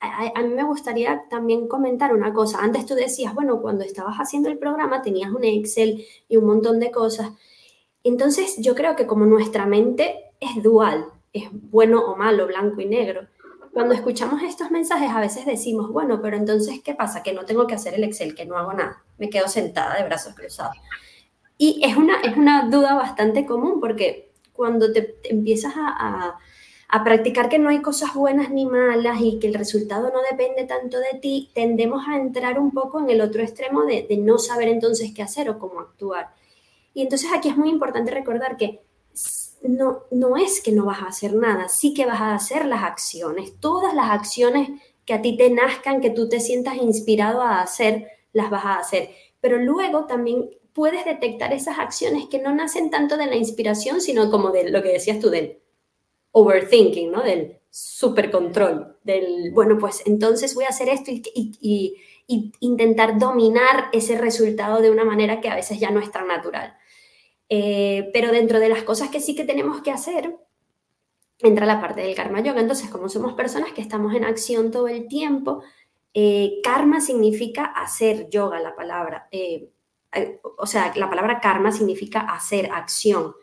a, 0.00 0.42
mí 0.42 0.54
me 0.54 0.64
gustaría 0.64 1.22
también 1.30 1.68
comentar 1.68 2.12
una 2.12 2.32
cosa. 2.32 2.58
Antes 2.62 2.86
tú 2.86 2.96
decías, 2.96 3.32
bueno, 3.32 3.62
cuando 3.62 3.84
estabas 3.84 4.16
haciendo 4.16 4.48
el 4.48 4.58
programa 4.58 5.02
tenías 5.02 5.30
un 5.30 5.44
Excel 5.44 6.04
y 6.28 6.36
un 6.36 6.46
montón 6.46 6.80
de 6.80 6.90
cosas. 6.90 7.30
Entonces 8.02 8.56
yo 8.58 8.74
creo 8.74 8.96
que 8.96 9.06
como 9.06 9.24
nuestra 9.24 9.66
mente 9.66 10.32
es 10.40 10.60
dual, 10.64 11.06
es 11.32 11.44
bueno 11.52 12.00
o 12.00 12.16
malo, 12.16 12.48
blanco 12.48 12.80
y 12.80 12.86
negro 12.86 13.28
cuando 13.74 13.92
escuchamos 13.92 14.40
estos 14.42 14.70
mensajes 14.70 15.10
a 15.10 15.18
veces 15.18 15.44
decimos, 15.44 15.90
bueno, 15.90 16.22
pero 16.22 16.36
entonces, 16.36 16.80
¿qué 16.82 16.94
pasa? 16.94 17.24
Que 17.24 17.32
no 17.32 17.44
tengo 17.44 17.66
que 17.66 17.74
hacer 17.74 17.94
el 17.94 18.04
Excel, 18.04 18.36
que 18.36 18.46
no 18.46 18.56
hago 18.56 18.72
nada, 18.72 19.02
me 19.18 19.28
quedo 19.28 19.48
sentada 19.48 19.96
de 19.96 20.04
brazos 20.04 20.34
cruzados. 20.34 20.76
Y 21.58 21.80
es 21.84 21.96
una, 21.96 22.20
es 22.20 22.36
una 22.36 22.68
duda 22.70 22.94
bastante 22.94 23.44
común 23.44 23.80
porque 23.80 24.30
cuando 24.52 24.92
te, 24.92 25.16
empiezas 25.24 25.74
a, 25.76 26.38
a, 26.88 27.04
practicar 27.04 27.48
que 27.48 27.58
no 27.58 27.68
hay 27.68 27.82
cosas 27.82 28.14
buenas 28.14 28.50
ni 28.50 28.64
malas 28.64 29.20
y 29.20 29.40
que 29.40 29.48
el 29.48 29.54
resultado 29.54 30.12
no 30.12 30.20
depende 30.30 30.64
tanto 30.64 31.00
de 31.00 31.18
ti, 31.20 31.50
tendemos 31.52 32.06
a 32.06 32.16
entrar 32.16 32.60
un 32.60 32.70
poco 32.70 33.00
en 33.00 33.10
el 33.10 33.20
otro 33.20 33.42
extremo 33.42 33.84
de, 33.84 34.06
de 34.08 34.16
no 34.18 34.38
saber 34.38 34.68
entonces 34.68 35.12
qué 35.12 35.22
hacer 35.22 35.50
o 35.50 35.58
cómo 35.58 35.80
actuar. 35.80 36.32
Y 36.94 37.02
entonces 37.02 37.30
aquí 37.34 37.48
es 37.48 37.56
muy 37.56 37.70
importante 37.70 38.12
recordar 38.12 38.56
que 38.56 38.82
no, 39.68 40.02
no 40.10 40.36
es 40.36 40.60
que 40.60 40.72
no 40.72 40.84
vas 40.84 41.00
a 41.00 41.06
hacer 41.06 41.34
nada, 41.34 41.68
sí 41.68 41.94
que 41.94 42.06
vas 42.06 42.20
a 42.20 42.34
hacer 42.34 42.66
las 42.66 42.82
acciones. 42.82 43.58
Todas 43.60 43.94
las 43.94 44.10
acciones 44.10 44.68
que 45.06 45.14
a 45.14 45.22
ti 45.22 45.36
te 45.36 45.50
nazcan, 45.50 46.00
que 46.00 46.10
tú 46.10 46.28
te 46.28 46.40
sientas 46.40 46.76
inspirado 46.76 47.40
a 47.42 47.60
hacer, 47.60 48.08
las 48.32 48.50
vas 48.50 48.64
a 48.64 48.78
hacer. 48.78 49.10
Pero 49.40 49.58
luego 49.58 50.06
también 50.06 50.50
puedes 50.72 51.04
detectar 51.04 51.52
esas 51.52 51.78
acciones 51.78 52.26
que 52.28 52.40
no 52.40 52.54
nacen 52.54 52.90
tanto 52.90 53.16
de 53.16 53.26
la 53.26 53.36
inspiración, 53.36 54.00
sino 54.00 54.30
como 54.30 54.50
de 54.50 54.70
lo 54.70 54.82
que 54.82 54.90
decías 54.90 55.18
tú, 55.18 55.30
del 55.30 55.58
overthinking, 56.32 57.10
¿no? 57.10 57.22
Del 57.22 57.58
supercontrol, 57.70 58.98
del, 59.02 59.50
bueno, 59.52 59.78
pues 59.78 60.02
entonces 60.06 60.54
voy 60.54 60.64
a 60.64 60.68
hacer 60.68 60.88
esto 60.88 61.10
y 61.10 61.96
intentar 62.60 63.18
dominar 63.18 63.88
ese 63.92 64.16
resultado 64.16 64.80
de 64.80 64.90
una 64.90 65.04
manera 65.04 65.40
que 65.40 65.48
a 65.48 65.56
veces 65.56 65.78
ya 65.78 65.90
no 65.90 66.00
es 66.00 66.10
tan 66.10 66.26
natural. 66.26 66.76
Eh, 67.48 68.10
pero 68.12 68.32
dentro 68.32 68.58
de 68.58 68.68
las 68.68 68.82
cosas 68.82 69.10
que 69.10 69.20
sí 69.20 69.34
que 69.34 69.44
tenemos 69.44 69.82
que 69.82 69.90
hacer, 69.90 70.36
entra 71.38 71.66
la 71.66 71.80
parte 71.80 72.00
del 72.00 72.14
karma 72.14 72.40
yoga. 72.40 72.60
Entonces, 72.60 72.90
como 72.90 73.08
somos 73.08 73.34
personas 73.34 73.72
que 73.72 73.82
estamos 73.82 74.14
en 74.14 74.24
acción 74.24 74.70
todo 74.70 74.88
el 74.88 75.08
tiempo, 75.08 75.62
eh, 76.14 76.60
karma 76.62 77.00
significa 77.00 77.64
hacer 77.64 78.28
yoga, 78.30 78.60
la 78.60 78.74
palabra. 78.74 79.28
Eh, 79.30 79.70
o 80.58 80.66
sea, 80.66 80.92
la 80.96 81.10
palabra 81.10 81.40
karma 81.40 81.72
significa 81.72 82.20
hacer, 82.20 82.70
acción. 82.72 83.34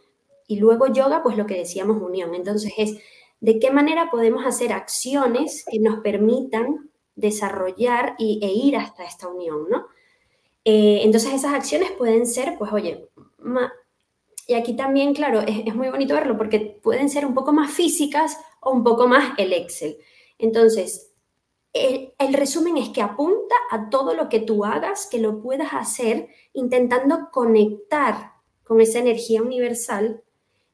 Y 0.47 0.57
luego 0.57 0.87
yoga, 0.87 1.21
pues 1.21 1.37
lo 1.37 1.45
que 1.45 1.57
decíamos, 1.57 2.01
unión. 2.01 2.33
Entonces 2.33 2.73
es, 2.77 2.97
¿de 3.39 3.59
qué 3.59 3.71
manera 3.71 4.09
podemos 4.09 4.45
hacer 4.45 4.73
acciones 4.73 5.65
que 5.69 5.79
nos 5.79 5.99
permitan 5.99 6.89
desarrollar 7.15 8.15
y, 8.17 8.39
e 8.41 8.51
ir 8.51 8.77
hasta 8.77 9.03
esta 9.03 9.27
unión, 9.27 9.67
¿no? 9.69 9.87
entonces 10.63 11.33
esas 11.33 11.55
acciones 11.55 11.91
pueden 11.91 12.27
ser, 12.27 12.55
pues 12.59 12.71
oye, 12.71 13.09
y 14.51 14.53
aquí 14.53 14.75
también, 14.75 15.13
claro, 15.13 15.39
es, 15.39 15.73
muy 15.73 15.87
bonito 15.87 16.13
verlo 16.13 16.35
porque 16.35 16.59
pueden 16.83 17.09
ser 17.09 17.25
un 17.25 17.33
poco 17.33 17.53
más 17.53 17.71
físicas 17.71 18.37
o 18.59 18.71
un 18.71 18.83
poco 18.83 19.07
más 19.07 19.33
el 19.37 19.53
Excel. 19.53 19.97
Entonces, 20.37 21.13
el, 21.71 22.13
el, 22.19 22.33
resumen 22.33 22.75
es 22.75 22.89
que 22.89 23.01
apunta 23.01 23.55
a 23.69 23.89
todo 23.89 24.13
lo 24.13 24.27
que 24.27 24.41
tú 24.41 24.65
hagas, 24.65 25.07
que 25.09 25.19
lo 25.19 25.41
puedas 25.41 25.69
hacer 25.71 26.27
intentando 26.51 27.29
conectar 27.31 28.33
con 28.65 28.81
esa 28.81 28.99
energía 28.99 29.41
universal, 29.41 30.21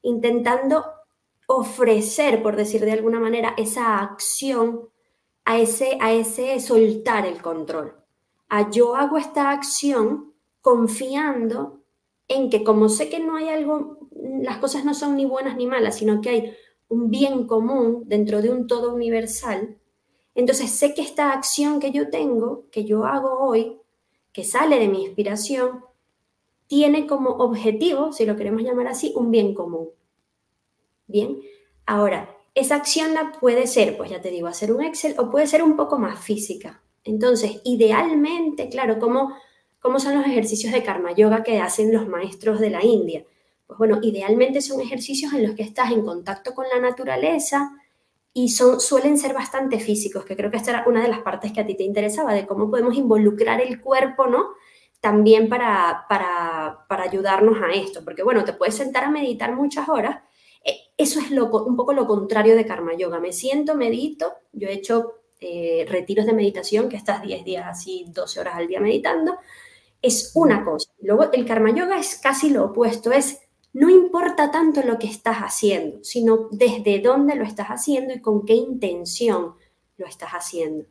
intentando 0.02 0.84
ofrecer, 1.46 2.42
por 2.42 2.56
decir 2.56 2.84
de 2.84 2.90
alguna 2.90 3.20
manera, 3.20 3.54
esa 3.56 4.00
acción 4.00 4.88
a 5.44 5.56
ese, 5.58 5.98
a 6.00 6.12
ese 6.12 6.58
soltar 6.58 7.26
el 7.26 7.40
control. 7.40 7.94
A 8.48 8.72
yo 8.72 8.96
hago 8.96 9.18
esta 9.18 9.50
acción 9.50 10.34
confiando 10.62 11.77
en 12.28 12.50
que 12.50 12.62
como 12.62 12.88
sé 12.88 13.08
que 13.08 13.20
no 13.20 13.36
hay 13.36 13.48
algo, 13.48 13.98
las 14.42 14.58
cosas 14.58 14.84
no 14.84 14.94
son 14.94 15.16
ni 15.16 15.24
buenas 15.24 15.56
ni 15.56 15.66
malas, 15.66 15.96
sino 15.96 16.20
que 16.20 16.28
hay 16.28 16.52
un 16.88 17.10
bien 17.10 17.46
común 17.46 18.04
dentro 18.06 18.42
de 18.42 18.50
un 18.50 18.66
todo 18.66 18.94
universal, 18.94 19.78
entonces 20.34 20.70
sé 20.70 20.94
que 20.94 21.02
esta 21.02 21.32
acción 21.32 21.80
que 21.80 21.90
yo 21.90 22.10
tengo, 22.10 22.66
que 22.70 22.84
yo 22.84 23.04
hago 23.04 23.40
hoy, 23.40 23.78
que 24.32 24.44
sale 24.44 24.78
de 24.78 24.86
mi 24.86 25.04
inspiración, 25.04 25.84
tiene 26.68 27.06
como 27.06 27.30
objetivo, 27.30 28.12
si 28.12 28.24
lo 28.24 28.36
queremos 28.36 28.62
llamar 28.62 28.86
así, 28.86 29.12
un 29.16 29.30
bien 29.30 29.52
común. 29.54 29.88
Bien, 31.06 31.40
ahora, 31.86 32.36
esa 32.54 32.76
acción 32.76 33.14
la 33.14 33.32
puede 33.32 33.66
ser, 33.66 33.96
pues 33.96 34.10
ya 34.10 34.20
te 34.20 34.30
digo, 34.30 34.46
hacer 34.46 34.72
un 34.72 34.82
Excel 34.82 35.16
o 35.18 35.30
puede 35.30 35.46
ser 35.46 35.62
un 35.62 35.76
poco 35.76 35.98
más 35.98 36.20
física. 36.20 36.82
Entonces, 37.04 37.60
idealmente, 37.64 38.68
claro, 38.68 38.98
como 38.98 39.34
¿Cómo 39.80 40.00
son 40.00 40.16
los 40.16 40.26
ejercicios 40.26 40.72
de 40.72 40.82
karma 40.82 41.12
yoga 41.12 41.42
que 41.42 41.60
hacen 41.60 41.92
los 41.92 42.08
maestros 42.08 42.60
de 42.60 42.70
la 42.70 42.84
India? 42.84 43.24
Pues 43.66 43.78
bueno, 43.78 43.98
idealmente 44.02 44.60
son 44.60 44.80
ejercicios 44.80 45.32
en 45.32 45.46
los 45.46 45.54
que 45.54 45.62
estás 45.62 45.92
en 45.92 46.04
contacto 46.04 46.54
con 46.54 46.66
la 46.72 46.80
naturaleza 46.80 47.72
y 48.32 48.50
son, 48.50 48.80
suelen 48.80 49.18
ser 49.18 49.34
bastante 49.34 49.78
físicos, 49.80 50.24
que 50.24 50.36
creo 50.36 50.50
que 50.50 50.56
esta 50.56 50.70
era 50.70 50.84
una 50.86 51.02
de 51.02 51.08
las 51.08 51.20
partes 51.20 51.52
que 51.52 51.60
a 51.60 51.66
ti 51.66 51.74
te 51.74 51.82
interesaba, 51.82 52.32
de 52.34 52.46
cómo 52.46 52.70
podemos 52.70 52.96
involucrar 52.96 53.60
el 53.60 53.80
cuerpo, 53.80 54.26
¿no? 54.26 54.50
También 55.00 55.48
para, 55.48 56.06
para, 56.08 56.86
para 56.88 57.04
ayudarnos 57.04 57.58
a 57.62 57.72
esto, 57.72 58.04
porque 58.04 58.22
bueno, 58.22 58.44
te 58.44 58.52
puedes 58.52 58.74
sentar 58.74 59.04
a 59.04 59.10
meditar 59.10 59.54
muchas 59.54 59.88
horas, 59.88 60.22
eh, 60.64 60.76
eso 60.96 61.20
es 61.20 61.30
lo, 61.30 61.46
un 61.46 61.76
poco 61.76 61.92
lo 61.92 62.06
contrario 62.06 62.56
de 62.56 62.66
karma 62.66 62.94
yoga. 62.94 63.20
Me 63.20 63.32
siento, 63.32 63.74
medito, 63.74 64.34
yo 64.52 64.68
he 64.68 64.72
hecho 64.72 65.14
eh, 65.40 65.86
retiros 65.88 66.26
de 66.26 66.32
meditación, 66.32 66.88
que 66.88 66.96
estás 66.96 67.22
10 67.22 67.44
días 67.44 67.66
así, 67.66 68.06
12 68.08 68.40
horas 68.40 68.56
al 68.56 68.66
día 68.66 68.80
meditando, 68.80 69.38
es 70.02 70.32
una 70.34 70.64
cosa. 70.64 70.90
Luego 71.00 71.30
el 71.32 71.46
karma 71.46 71.70
yoga 71.70 71.98
es 71.98 72.16
casi 72.16 72.50
lo 72.50 72.66
opuesto, 72.66 73.12
es 73.12 73.40
no 73.72 73.90
importa 73.90 74.50
tanto 74.50 74.82
lo 74.82 74.98
que 74.98 75.06
estás 75.06 75.38
haciendo, 75.38 76.02
sino 76.02 76.48
desde 76.50 77.00
dónde 77.00 77.34
lo 77.34 77.44
estás 77.44 77.68
haciendo 77.68 78.14
y 78.14 78.20
con 78.20 78.44
qué 78.44 78.54
intención 78.54 79.54
lo 79.96 80.06
estás 80.06 80.30
haciendo. 80.30 80.86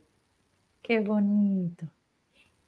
Qué 0.82 1.00
bonito. 1.00 1.86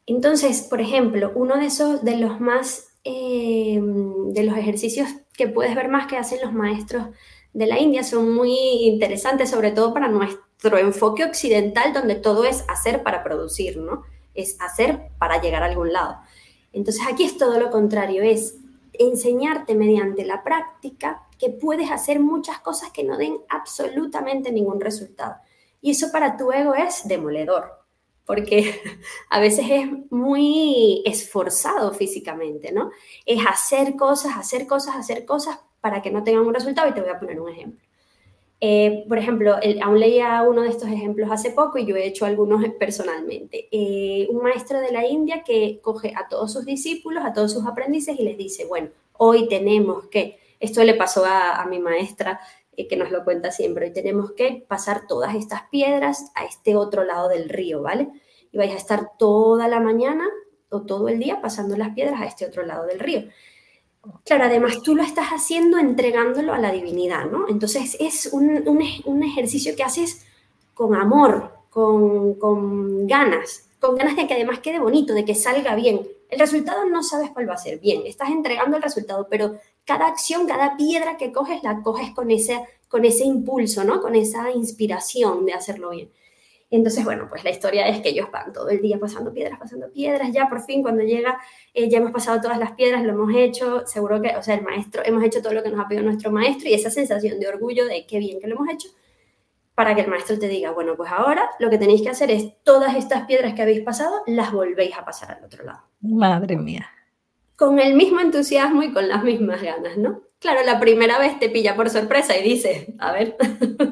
Entonces, 0.06 0.62
por 0.62 0.80
ejemplo, 0.80 1.32
uno 1.34 1.56
de 1.56 1.66
esos, 1.66 2.04
de 2.04 2.16
los 2.16 2.40
más, 2.40 2.88
eh, 3.04 3.80
de 3.80 4.42
los 4.42 4.56
ejercicios 4.56 5.08
que 5.36 5.46
puedes 5.48 5.74
ver 5.74 5.88
más 5.88 6.06
que 6.06 6.16
hacen 6.16 6.40
los 6.42 6.52
maestros 6.52 7.06
de 7.52 7.66
la 7.66 7.78
India 7.78 8.02
son 8.02 8.34
muy 8.34 8.52
interesantes, 8.84 9.50
sobre 9.50 9.70
todo 9.70 9.94
para 9.94 10.08
nuestro 10.08 10.78
enfoque 10.78 11.24
occidental, 11.24 11.92
donde 11.92 12.14
todo 12.16 12.44
es 12.44 12.64
hacer 12.68 13.02
para 13.02 13.22
producir, 13.22 13.76
¿no? 13.78 14.02
Es 14.34 14.60
hacer 14.60 15.10
para 15.18 15.40
llegar 15.40 15.62
a 15.62 15.66
algún 15.66 15.92
lado. 15.92 16.18
Entonces 16.72 17.02
aquí 17.08 17.24
es 17.24 17.36
todo 17.36 17.58
lo 17.58 17.70
contrario, 17.70 18.22
es 18.22 18.56
enseñarte 18.92 19.74
mediante 19.74 20.24
la 20.24 20.42
práctica 20.42 21.26
que 21.38 21.50
puedes 21.50 21.90
hacer 21.90 22.20
muchas 22.20 22.60
cosas 22.60 22.90
que 22.90 23.02
no 23.02 23.16
den 23.16 23.38
absolutamente 23.48 24.52
ningún 24.52 24.80
resultado. 24.80 25.36
Y 25.80 25.92
eso 25.92 26.12
para 26.12 26.36
tu 26.36 26.52
ego 26.52 26.74
es 26.74 27.08
demoledor, 27.08 27.72
porque 28.26 28.80
a 29.30 29.40
veces 29.40 29.66
es 29.70 29.88
muy 30.10 31.02
esforzado 31.06 31.92
físicamente, 31.92 32.72
¿no? 32.72 32.90
Es 33.24 33.44
hacer 33.46 33.96
cosas, 33.96 34.36
hacer 34.36 34.66
cosas, 34.66 34.96
hacer 34.96 35.24
cosas 35.24 35.60
para 35.80 36.02
que 36.02 36.10
no 36.10 36.22
tengan 36.22 36.46
un 36.46 36.54
resultado 36.54 36.88
y 36.88 36.92
te 36.92 37.00
voy 37.00 37.10
a 37.10 37.18
poner 37.18 37.40
un 37.40 37.48
ejemplo. 37.48 37.89
Eh, 38.62 39.06
por 39.08 39.16
ejemplo, 39.16 39.56
aún 39.82 40.00
leía 40.00 40.42
uno 40.42 40.62
de 40.62 40.68
estos 40.68 40.90
ejemplos 40.90 41.30
hace 41.30 41.50
poco 41.50 41.78
y 41.78 41.86
yo 41.86 41.96
he 41.96 42.06
hecho 42.06 42.26
algunos 42.26 42.62
personalmente. 42.78 43.68
Eh, 43.70 44.28
un 44.30 44.42
maestro 44.42 44.80
de 44.80 44.92
la 44.92 45.06
India 45.06 45.42
que 45.44 45.80
coge 45.80 46.12
a 46.14 46.28
todos 46.28 46.52
sus 46.52 46.66
discípulos, 46.66 47.24
a 47.24 47.32
todos 47.32 47.52
sus 47.52 47.66
aprendices 47.66 48.18
y 48.18 48.22
les 48.22 48.36
dice, 48.36 48.66
bueno, 48.66 48.90
hoy 49.16 49.48
tenemos 49.48 50.06
que, 50.08 50.38
esto 50.60 50.84
le 50.84 50.94
pasó 50.94 51.24
a, 51.24 51.64
mi 51.70 51.78
maestra 51.78 52.40
eh, 52.76 52.86
que 52.86 52.96
nos 52.96 53.10
lo 53.10 53.24
cuenta 53.24 53.50
siempre, 53.50 53.86
hoy 53.86 53.92
tenemos 53.94 54.32
que 54.32 54.64
pasar 54.68 55.06
todas 55.06 55.34
estas 55.34 55.62
piedras 55.70 56.30
a 56.34 56.44
este 56.44 56.76
otro 56.76 57.04
lado 57.04 57.28
del 57.28 57.48
río, 57.48 57.80
¿vale? 57.80 58.10
Y 58.52 58.58
vais 58.58 58.72
a 58.72 58.76
estar 58.76 59.12
toda 59.18 59.68
la 59.68 59.80
mañana 59.80 60.28
o 60.68 60.82
todo 60.82 61.08
el 61.08 61.18
día 61.18 61.40
pasando 61.40 61.78
las 61.78 61.94
piedras 61.94 62.20
a 62.20 62.26
este 62.26 62.44
otro 62.44 62.64
lado 62.64 62.86
del 62.86 63.00
río. 63.00 63.22
Claro, 64.24 64.44
además 64.44 64.82
tú 64.82 64.96
lo 64.96 65.02
estás 65.02 65.28
haciendo 65.28 65.78
entregándolo 65.78 66.54
a 66.54 66.58
la 66.58 66.72
divinidad, 66.72 67.26
¿no? 67.26 67.46
Entonces 67.48 67.98
es 68.00 68.30
un, 68.32 69.22
ejercicio 69.22 69.76
que 69.76 69.82
haces 69.82 70.24
con 70.72 70.94
amor, 70.94 71.52
con, 71.68 72.34
con, 72.34 73.06
ganas, 73.06 73.68
con 73.78 73.96
ganas 73.96 74.16
de 74.16 74.26
que 74.26 74.34
además 74.34 74.60
quede 74.60 74.78
bonito, 74.78 75.12
de 75.12 75.26
que 75.26 75.34
salga 75.34 75.74
bien. 75.74 76.08
El 76.30 76.38
resultado 76.38 76.86
no 76.86 77.02
sabes 77.02 77.30
cuál 77.30 77.48
va 77.48 77.54
a 77.54 77.58
ser, 77.58 77.78
bien, 77.78 78.06
estás 78.06 78.30
entregando 78.30 78.76
el 78.78 78.82
resultado, 78.82 79.26
pero 79.28 79.58
cada 79.84 80.06
acción, 80.06 80.46
cada 80.46 80.76
piedra 80.76 81.18
que 81.18 81.30
coges, 81.30 81.62
la 81.62 81.82
coges 81.82 82.10
con 82.12 82.30
ese, 82.30 82.58
con 82.88 83.04
ese 83.04 83.24
impulso, 83.24 83.84
¿no? 83.84 84.00
Con 84.00 84.14
esa 84.14 84.50
inspiración 84.50 85.44
de 85.44 85.52
hacerlo 85.52 85.90
bien. 85.90 86.10
Entonces, 86.70 87.04
bueno, 87.04 87.26
pues 87.28 87.42
la 87.42 87.50
historia 87.50 87.88
es 87.88 88.00
que 88.00 88.10
ellos 88.10 88.30
van 88.30 88.52
todo 88.52 88.68
el 88.68 88.80
día 88.80 88.98
pasando 88.98 89.32
piedras, 89.32 89.58
pasando 89.58 89.90
piedras, 89.90 90.30
ya 90.32 90.48
por 90.48 90.62
fin 90.62 90.82
cuando 90.82 91.02
llega, 91.02 91.40
eh, 91.74 91.88
ya 91.88 91.98
hemos 91.98 92.12
pasado 92.12 92.40
todas 92.40 92.58
las 92.58 92.72
piedras, 92.72 93.02
lo 93.02 93.10
hemos 93.10 93.34
hecho, 93.34 93.84
seguro 93.86 94.22
que, 94.22 94.36
o 94.36 94.42
sea, 94.42 94.54
el 94.54 94.62
maestro, 94.62 95.02
hemos 95.04 95.24
hecho 95.24 95.42
todo 95.42 95.52
lo 95.52 95.64
que 95.64 95.70
nos 95.70 95.80
ha 95.80 95.88
pedido 95.88 96.04
nuestro 96.04 96.30
maestro 96.30 96.68
y 96.68 96.74
esa 96.74 96.90
sensación 96.90 97.40
de 97.40 97.48
orgullo 97.48 97.86
de 97.86 98.06
qué 98.06 98.20
bien 98.20 98.38
que 98.38 98.46
lo 98.46 98.54
hemos 98.54 98.68
hecho, 98.68 98.88
para 99.74 99.96
que 99.96 100.02
el 100.02 100.08
maestro 100.08 100.38
te 100.38 100.46
diga, 100.46 100.70
bueno, 100.70 100.94
pues 100.96 101.10
ahora 101.10 101.50
lo 101.58 101.70
que 101.70 101.78
tenéis 101.78 102.02
que 102.02 102.10
hacer 102.10 102.30
es 102.30 102.62
todas 102.62 102.94
estas 102.94 103.26
piedras 103.26 103.54
que 103.54 103.62
habéis 103.62 103.80
pasado, 103.80 104.22
las 104.28 104.52
volvéis 104.52 104.96
a 104.96 105.04
pasar 105.04 105.32
al 105.32 105.44
otro 105.44 105.64
lado. 105.64 105.80
Madre 106.00 106.56
mía. 106.56 106.88
Con 107.56 107.80
el 107.80 107.94
mismo 107.94 108.20
entusiasmo 108.20 108.84
y 108.84 108.92
con 108.92 109.08
las 109.08 109.24
mismas 109.24 109.60
ganas, 109.60 109.96
¿no? 109.96 110.22
Claro, 110.38 110.60
la 110.64 110.78
primera 110.78 111.18
vez 111.18 111.38
te 111.38 111.50
pilla 111.50 111.74
por 111.74 111.90
sorpresa 111.90 112.36
y 112.38 112.44
dice, 112.44 112.94
a 113.00 113.10
ver, 113.10 113.36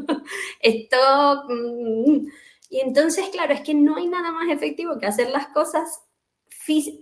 esto... 0.60 0.96
Mm, 1.48 2.28
y 2.70 2.80
entonces, 2.80 3.28
claro, 3.30 3.54
es 3.54 3.62
que 3.62 3.74
no 3.74 3.96
hay 3.96 4.08
nada 4.08 4.30
más 4.30 4.48
efectivo 4.50 4.98
que 4.98 5.06
hacer 5.06 5.30
las 5.30 5.48
cosas 5.48 6.02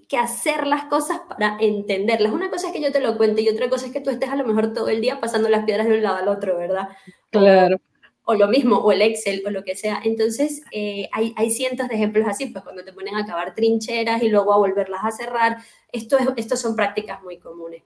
que 0.08 0.16
hacer 0.16 0.66
las 0.66 0.84
cosas 0.84 1.20
para 1.28 1.56
entenderlas. 1.60 2.32
Una 2.32 2.50
cosa 2.50 2.68
es 2.68 2.72
que 2.72 2.80
yo 2.80 2.92
te 2.92 3.00
lo 3.00 3.16
cuente 3.16 3.42
y 3.42 3.48
otra 3.48 3.68
cosa 3.68 3.86
es 3.86 3.92
que 3.92 4.00
tú 4.00 4.10
estés 4.10 4.30
a 4.30 4.36
lo 4.36 4.46
mejor 4.46 4.72
todo 4.72 4.88
el 4.88 5.00
día 5.00 5.20
pasando 5.20 5.48
las 5.48 5.64
piedras 5.64 5.88
de 5.88 5.94
un 5.94 6.02
lado 6.02 6.16
al 6.18 6.28
otro, 6.28 6.56
¿verdad? 6.56 6.88
Claro. 7.30 7.80
O, 8.24 8.34
lo 8.34 8.46
mismo, 8.46 8.76
o 8.76 8.92
el 8.92 9.02
Excel, 9.02 9.42
o 9.44 9.50
lo 9.50 9.64
que 9.64 9.74
sea. 9.74 10.00
Entonces, 10.04 10.62
eh, 10.70 11.08
hay, 11.12 11.32
hay, 11.36 11.50
cientos 11.50 11.88
de 11.88 11.96
ejemplos 11.96 12.26
así, 12.28 12.46
pues 12.46 12.62
cuando 12.62 12.84
te 12.84 12.92
ponen 12.92 13.16
a 13.16 13.26
cavar 13.26 13.54
trincheras 13.54 14.22
y 14.22 14.28
luego 14.28 14.52
a 14.52 14.58
volverlas 14.58 15.00
a 15.04 15.10
cerrar, 15.10 15.58
esto, 15.92 16.16
es, 16.18 16.28
esto 16.36 16.56
son 16.56 16.76
prácticas 16.76 17.22
muy 17.22 17.38
comunes. 17.38 17.82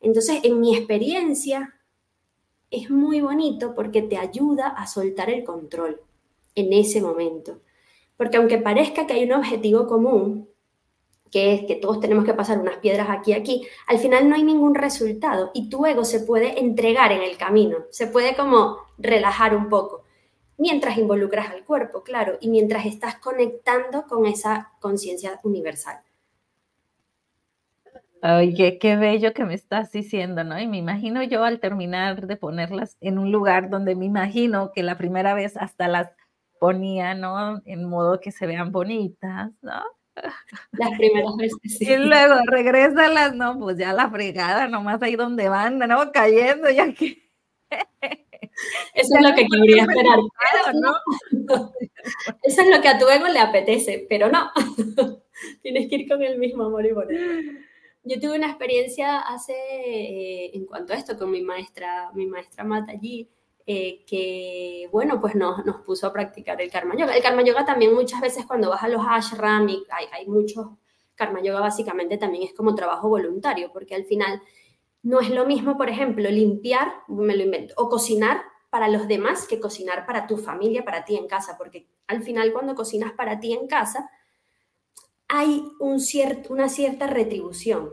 Entonces, 0.00 0.40
en 0.44 0.60
mi 0.60 0.76
experiencia, 0.76 1.74
es 2.70 2.88
muy 2.88 3.20
bonito 3.20 3.74
porque 3.74 4.02
te 4.02 4.16
ayuda 4.16 4.68
a 4.68 4.86
soltar 4.86 5.28
el 5.28 5.42
control 5.44 6.00
en 6.54 6.72
ese 6.72 7.00
momento. 7.00 7.60
Porque 8.16 8.36
aunque 8.36 8.58
parezca 8.58 9.06
que 9.06 9.14
hay 9.14 9.24
un 9.24 9.32
objetivo 9.32 9.86
común, 9.86 10.48
que 11.30 11.54
es 11.54 11.64
que 11.64 11.76
todos 11.76 12.00
tenemos 12.00 12.24
que 12.24 12.34
pasar 12.34 12.58
unas 12.58 12.78
piedras 12.78 13.08
aquí 13.08 13.32
aquí, 13.32 13.66
al 13.86 13.98
final 13.98 14.28
no 14.28 14.34
hay 14.34 14.42
ningún 14.42 14.74
resultado 14.74 15.50
y 15.54 15.68
tu 15.68 15.86
ego 15.86 16.04
se 16.04 16.20
puede 16.20 16.60
entregar 16.60 17.12
en 17.12 17.22
el 17.22 17.36
camino, 17.36 17.78
se 17.90 18.06
puede 18.06 18.34
como 18.34 18.78
relajar 18.98 19.56
un 19.56 19.68
poco, 19.68 20.04
mientras 20.58 20.98
involucras 20.98 21.50
al 21.50 21.64
cuerpo, 21.64 22.02
claro, 22.02 22.36
y 22.40 22.48
mientras 22.48 22.84
estás 22.84 23.16
conectando 23.16 24.04
con 24.06 24.26
esa 24.26 24.72
conciencia 24.80 25.40
universal. 25.44 26.00
Oye, 28.22 28.78
qué 28.78 28.96
bello 28.96 29.32
que 29.32 29.46
me 29.46 29.54
estás 29.54 29.92
diciendo, 29.92 30.44
¿no? 30.44 30.60
Y 30.60 30.66
me 30.66 30.76
imagino 30.76 31.22
yo 31.22 31.42
al 31.42 31.58
terminar 31.58 32.26
de 32.26 32.36
ponerlas 32.36 32.98
en 33.00 33.18
un 33.18 33.32
lugar 33.32 33.70
donde 33.70 33.94
me 33.94 34.04
imagino 34.04 34.72
que 34.74 34.82
la 34.82 34.98
primera 34.98 35.32
vez 35.32 35.56
hasta 35.56 35.88
las 35.88 36.10
ponía, 36.60 37.14
¿no? 37.14 37.60
En 37.64 37.86
modo 37.86 38.20
que 38.20 38.30
se 38.30 38.46
vean 38.46 38.70
bonitas, 38.70 39.50
¿no? 39.62 39.82
Las 40.72 40.90
primeras 40.96 41.34
veces, 41.36 41.58
sí. 41.78 41.90
Y 41.90 41.96
luego 41.96 42.34
regrésalas, 42.46 43.34
¿no? 43.34 43.58
Pues 43.58 43.78
ya 43.78 43.92
la 43.92 44.08
fregada, 44.10 44.68
nomás 44.68 45.02
ahí 45.02 45.16
donde 45.16 45.48
van, 45.48 45.78
¿no? 45.78 46.12
Cayendo, 46.12 46.70
ya 46.70 46.92
que... 46.92 47.28
Eso 48.94 49.16
es 49.16 49.22
lo 49.22 49.34
que 49.34 49.46
quería 49.46 49.82
esperar. 49.82 50.18
¿no? 50.74 50.92
Eso 52.42 52.62
es 52.62 52.68
lo 52.68 52.82
que 52.82 52.88
a 52.88 52.98
tu 52.98 53.08
ego 53.08 53.26
le 53.28 53.38
apetece, 53.38 54.06
pero 54.08 54.30
no. 54.30 54.50
Tienes 55.62 55.88
que 55.88 55.96
ir 55.96 56.08
con 56.08 56.22
el 56.22 56.38
mismo 56.38 56.64
amor 56.64 56.84
y 56.84 56.92
bonito. 56.92 57.22
Yo 58.02 58.20
tuve 58.20 58.36
una 58.36 58.48
experiencia 58.48 59.20
hace, 59.20 59.52
eh, 59.52 60.50
en 60.54 60.66
cuanto 60.66 60.92
a 60.92 60.96
esto, 60.96 61.16
con 61.16 61.30
mi 61.30 61.42
maestra, 61.42 62.10
mi 62.12 62.26
maestra 62.26 62.64
Mata 62.64 62.92
allí, 62.92 63.30
eh, 63.66 64.04
que, 64.06 64.88
bueno, 64.90 65.20
pues 65.20 65.34
nos, 65.34 65.64
nos, 65.64 65.82
puso 65.82 66.06
a 66.06 66.12
practicar 66.12 66.60
el 66.60 66.70
Karma 66.70 66.96
Yoga. 66.96 67.14
El 67.14 67.22
Karma 67.22 67.42
Yoga 67.42 67.64
también 67.64 67.94
muchas 67.94 68.20
veces 68.20 68.46
cuando 68.46 68.70
vas 68.70 68.82
a 68.82 68.88
los 68.88 69.02
ashram 69.06 69.66
hay, 69.66 70.06
hay 70.12 70.26
muchos, 70.26 70.66
Karma 71.14 71.42
Yoga 71.42 71.60
básicamente 71.60 72.16
también 72.18 72.44
es 72.44 72.54
como 72.54 72.74
trabajo 72.74 73.08
voluntario, 73.08 73.70
porque 73.72 73.94
al 73.94 74.04
final 74.04 74.42
no 75.02 75.20
es 75.20 75.30
lo 75.30 75.46
mismo, 75.46 75.76
por 75.76 75.88
ejemplo, 75.88 76.28
limpiar, 76.30 76.92
me 77.08 77.36
lo 77.36 77.44
invento, 77.44 77.74
o 77.76 77.88
cocinar 77.88 78.42
para 78.70 78.88
los 78.88 79.08
demás 79.08 79.46
que 79.46 79.60
cocinar 79.60 80.06
para 80.06 80.26
tu 80.26 80.36
familia, 80.36 80.84
para 80.84 81.04
ti 81.04 81.16
en 81.16 81.26
casa, 81.26 81.56
porque 81.58 81.88
al 82.06 82.22
final 82.22 82.52
cuando 82.52 82.74
cocinas 82.74 83.12
para 83.12 83.40
ti 83.40 83.52
en 83.52 83.66
casa, 83.66 84.10
hay 85.28 85.64
un 85.78 86.00
cierto, 86.00 86.52
una 86.52 86.68
cierta 86.68 87.06
retribución. 87.06 87.90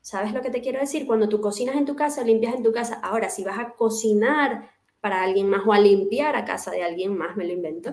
¿Sabes 0.00 0.32
lo 0.32 0.42
que 0.42 0.50
te 0.50 0.60
quiero 0.60 0.80
decir? 0.80 1.06
Cuando 1.06 1.28
tú 1.28 1.40
cocinas 1.40 1.76
en 1.76 1.84
tu 1.84 1.96
casa, 1.96 2.22
limpias 2.22 2.54
en 2.54 2.62
tu 2.62 2.72
casa. 2.72 3.00
Ahora, 3.02 3.30
si 3.30 3.44
vas 3.44 3.58
a 3.58 3.70
cocinar 3.74 4.70
para 5.00 5.22
alguien 5.22 5.48
más 5.48 5.62
o 5.66 5.72
a 5.72 5.80
limpiar 5.80 6.36
a 6.36 6.44
casa 6.44 6.70
de 6.70 6.82
alguien 6.82 7.16
más, 7.16 7.36
me 7.36 7.46
lo 7.46 7.52
invento. 7.52 7.92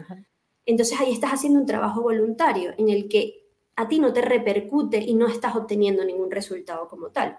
Entonces 0.65 0.99
ahí 0.99 1.11
estás 1.11 1.31
haciendo 1.31 1.59
un 1.59 1.65
trabajo 1.65 2.01
voluntario 2.01 2.73
en 2.77 2.89
el 2.89 3.07
que 3.07 3.45
a 3.75 3.87
ti 3.87 3.99
no 3.99 4.13
te 4.13 4.21
repercute 4.21 4.97
y 4.99 5.13
no 5.13 5.27
estás 5.27 5.55
obteniendo 5.55 6.03
ningún 6.03 6.31
resultado 6.31 6.87
como 6.87 7.09
tal. 7.09 7.37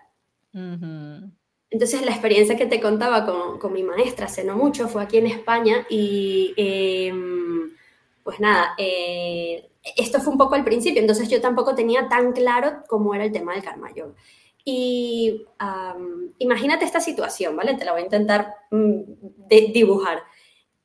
Entonces 1.71 2.03
la 2.05 2.13
experiencia 2.13 2.57
que 2.57 2.67
te 2.67 2.81
contaba 2.81 3.27
con, 3.27 3.59
con, 3.59 3.73
mi 3.73 3.83
maestra 3.83 4.27
hace 4.27 4.45
no 4.45 4.57
mucho 4.57 4.89
fue 4.89 5.03
aquí 5.03 5.19
en 5.19 5.27
España 5.27 5.87
y 5.91 6.55
em, 6.57 7.71
pues 8.23 8.41
nada, 8.41 8.75
eh, 8.79 9.69
esto 9.97 10.21
fue 10.21 10.33
un 10.33 10.39
poco 10.39 10.55
al 10.55 10.65
principio, 10.65 11.01
entonces 11.01 11.29
yo 11.29 11.41
tampoco 11.41 11.75
tenía 11.75 12.09
tan 12.09 12.33
claro 12.33 12.85
cómo 12.89 13.15
era 13.15 13.25
el 13.25 13.33
tema 13.33 13.55
del 13.55 13.63
karma 13.63 13.93
yoga. 13.95 14.15
Y 14.69 15.47
imagínate 16.39 16.85
esta 16.85 16.99
situación, 16.99 17.55
¿vale? 17.55 17.75
Te 17.75 17.85
la 17.85 17.93
voy 17.93 18.01
a 18.01 18.05
intentar 18.05 18.53
mm, 18.73 19.01
dibujar. 19.73 20.25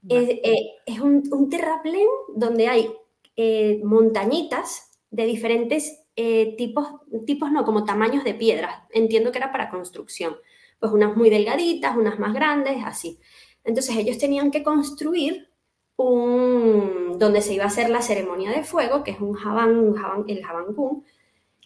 Eh, 0.08 0.40
es, 0.86 1.00
un, 1.00 1.24
un, 1.32 1.50
terraplén 1.50 2.08
donde 2.36 2.68
hay 2.68 2.94
eh, 3.36 3.82
montañitas 3.84 5.00
de 5.10 5.26
diferentes 5.26 6.00
eh, 6.16 6.56
tipos, 6.58 6.88
tipos, 7.26 7.52
no, 7.52 7.66
como 7.66 7.84
tamaños 7.84 8.24
de 8.24 8.36
piedras. 8.36 8.84
Entiendo 8.92 9.32
que 9.32 9.40
era 9.40 9.52
para 9.52 9.72
construcción. 9.72 10.36
Pues 10.80 10.92
unas 10.92 11.18
muy 11.18 11.32
delgaditas, 11.32 11.98
unas 11.98 12.20
más 12.20 12.36
grandes, 12.36 12.84
así. 12.86 13.18
Entonces 13.64 13.98
ellos 13.98 14.20
tenían 14.20 14.52
que 14.52 14.62
construir 14.62 15.50
donde 15.98 17.42
se 17.42 17.54
iba 17.54 17.64
a 17.64 17.68
hacer 17.68 17.90
la 17.90 18.02
ceremonia 18.02 18.52
de 18.52 18.64
fuego, 18.64 19.04
que 19.04 19.12
es 19.12 19.20
un 19.20 19.34
jabán, 19.34 19.94
el 20.28 20.44
jabán 20.44 20.74
kun, 20.74 21.04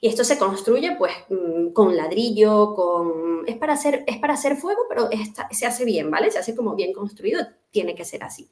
y 0.05 0.07
esto 0.07 0.23
se 0.23 0.37
construye 0.37 0.95
pues 0.99 1.13
mm, 1.29 1.69
con 1.73 1.97
ladrillo, 1.97 2.75
con... 2.75 3.43
Es 3.47 3.57
para 3.57 3.73
hacer, 3.73 4.03
es 4.05 4.19
para 4.19 4.35
hacer 4.35 4.55
fuego, 4.55 4.83
pero 4.87 5.09
se 5.49 5.65
hace 5.65 5.83
bien, 5.83 6.11
¿vale? 6.11 6.29
Se 6.29 6.37
hace 6.37 6.55
como 6.55 6.75
bien 6.75 6.93
construido, 6.93 7.43
tiene 7.71 7.95
que 7.95 8.05
ser 8.05 8.23
así. 8.23 8.47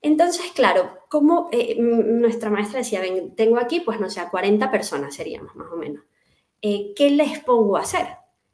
Entonces, 0.00 0.52
claro, 0.54 0.98
como 1.08 1.48
eh, 1.50 1.74
nuestra 1.80 2.48
maestra 2.48 2.78
decía, 2.78 3.00
ven, 3.00 3.34
tengo 3.34 3.58
aquí, 3.58 3.80
pues 3.80 3.98
no 3.98 4.08
sé, 4.08 4.22
40 4.30 4.70
personas 4.70 5.16
seríamos 5.16 5.56
más 5.56 5.66
o 5.72 5.76
menos. 5.76 6.04
Eh, 6.62 6.92
¿Qué 6.94 7.10
les 7.10 7.40
pongo 7.40 7.76
a 7.76 7.80
hacer? 7.80 8.06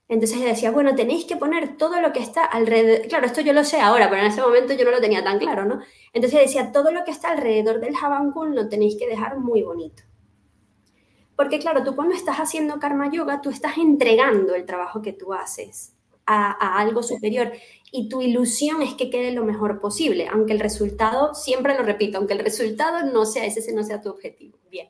Entonces 0.09 0.39
ella 0.39 0.49
decía, 0.49 0.71
bueno, 0.71 0.95
tenéis 0.95 1.27
que 1.27 1.37
poner 1.37 1.77
todo 1.77 2.01
lo 2.01 2.11
que 2.11 2.21
está 2.21 2.47
alrededor. 2.47 3.07
Claro, 3.09 3.27
esto 3.27 3.43
yo 3.43 3.53
lo 3.53 3.65
sé 3.65 3.83
ahora, 3.83 4.09
pero 4.09 4.23
en 4.23 4.29
ese 4.29 4.41
momento 4.41 4.73
yo 4.73 4.87
no 4.87 4.93
lo 4.93 5.01
tenía 5.03 5.23
tan 5.23 5.39
claro, 5.39 5.67
¿no? 5.67 5.81
Entonces 6.15 6.41
decía, 6.41 6.73
todo 6.73 6.91
lo 6.91 7.05
que 7.05 7.11
está 7.11 7.33
alrededor 7.33 7.81
del 7.81 7.97
Kun 8.33 8.55
lo 8.55 8.67
tenéis 8.67 8.97
que 8.99 9.07
dejar 9.07 9.39
muy 9.39 9.61
bonito. 9.61 10.06
Porque 11.37 11.59
claro, 11.59 11.85
tú 11.85 11.95
cuando 11.95 12.15
estás 12.15 12.39
haciendo 12.39 12.79
karma 12.79 13.11
yoga, 13.11 13.41
tú 13.41 13.51
estás 13.51 13.77
entregando 13.79 14.55
el 14.55 14.65
trabajo 14.65 15.03
que 15.03 15.13
tú 15.13 15.35
haces 15.35 15.93
a, 16.25 16.51
a 16.53 16.81
algo 16.81 17.03
superior 17.03 17.53
y 17.93 18.09
tu 18.09 18.21
ilusión 18.21 18.83
es 18.83 18.95
que 18.95 19.11
quede 19.11 19.33
lo 19.33 19.45
mejor 19.45 19.81
posible, 19.81 20.29
aunque 20.29 20.53
el 20.53 20.61
resultado, 20.61 21.35
siempre 21.35 21.77
lo 21.77 21.83
repito, 21.83 22.19
aunque 22.19 22.35
el 22.35 22.41
resultado 22.41 23.11
no 23.11 23.25
sea 23.25 23.45
ese, 23.45 23.61
ese 23.61 23.73
no 23.73 23.83
sea 23.85 24.01
tu 24.01 24.11
objetivo. 24.11 24.59
Bien. 24.71 24.89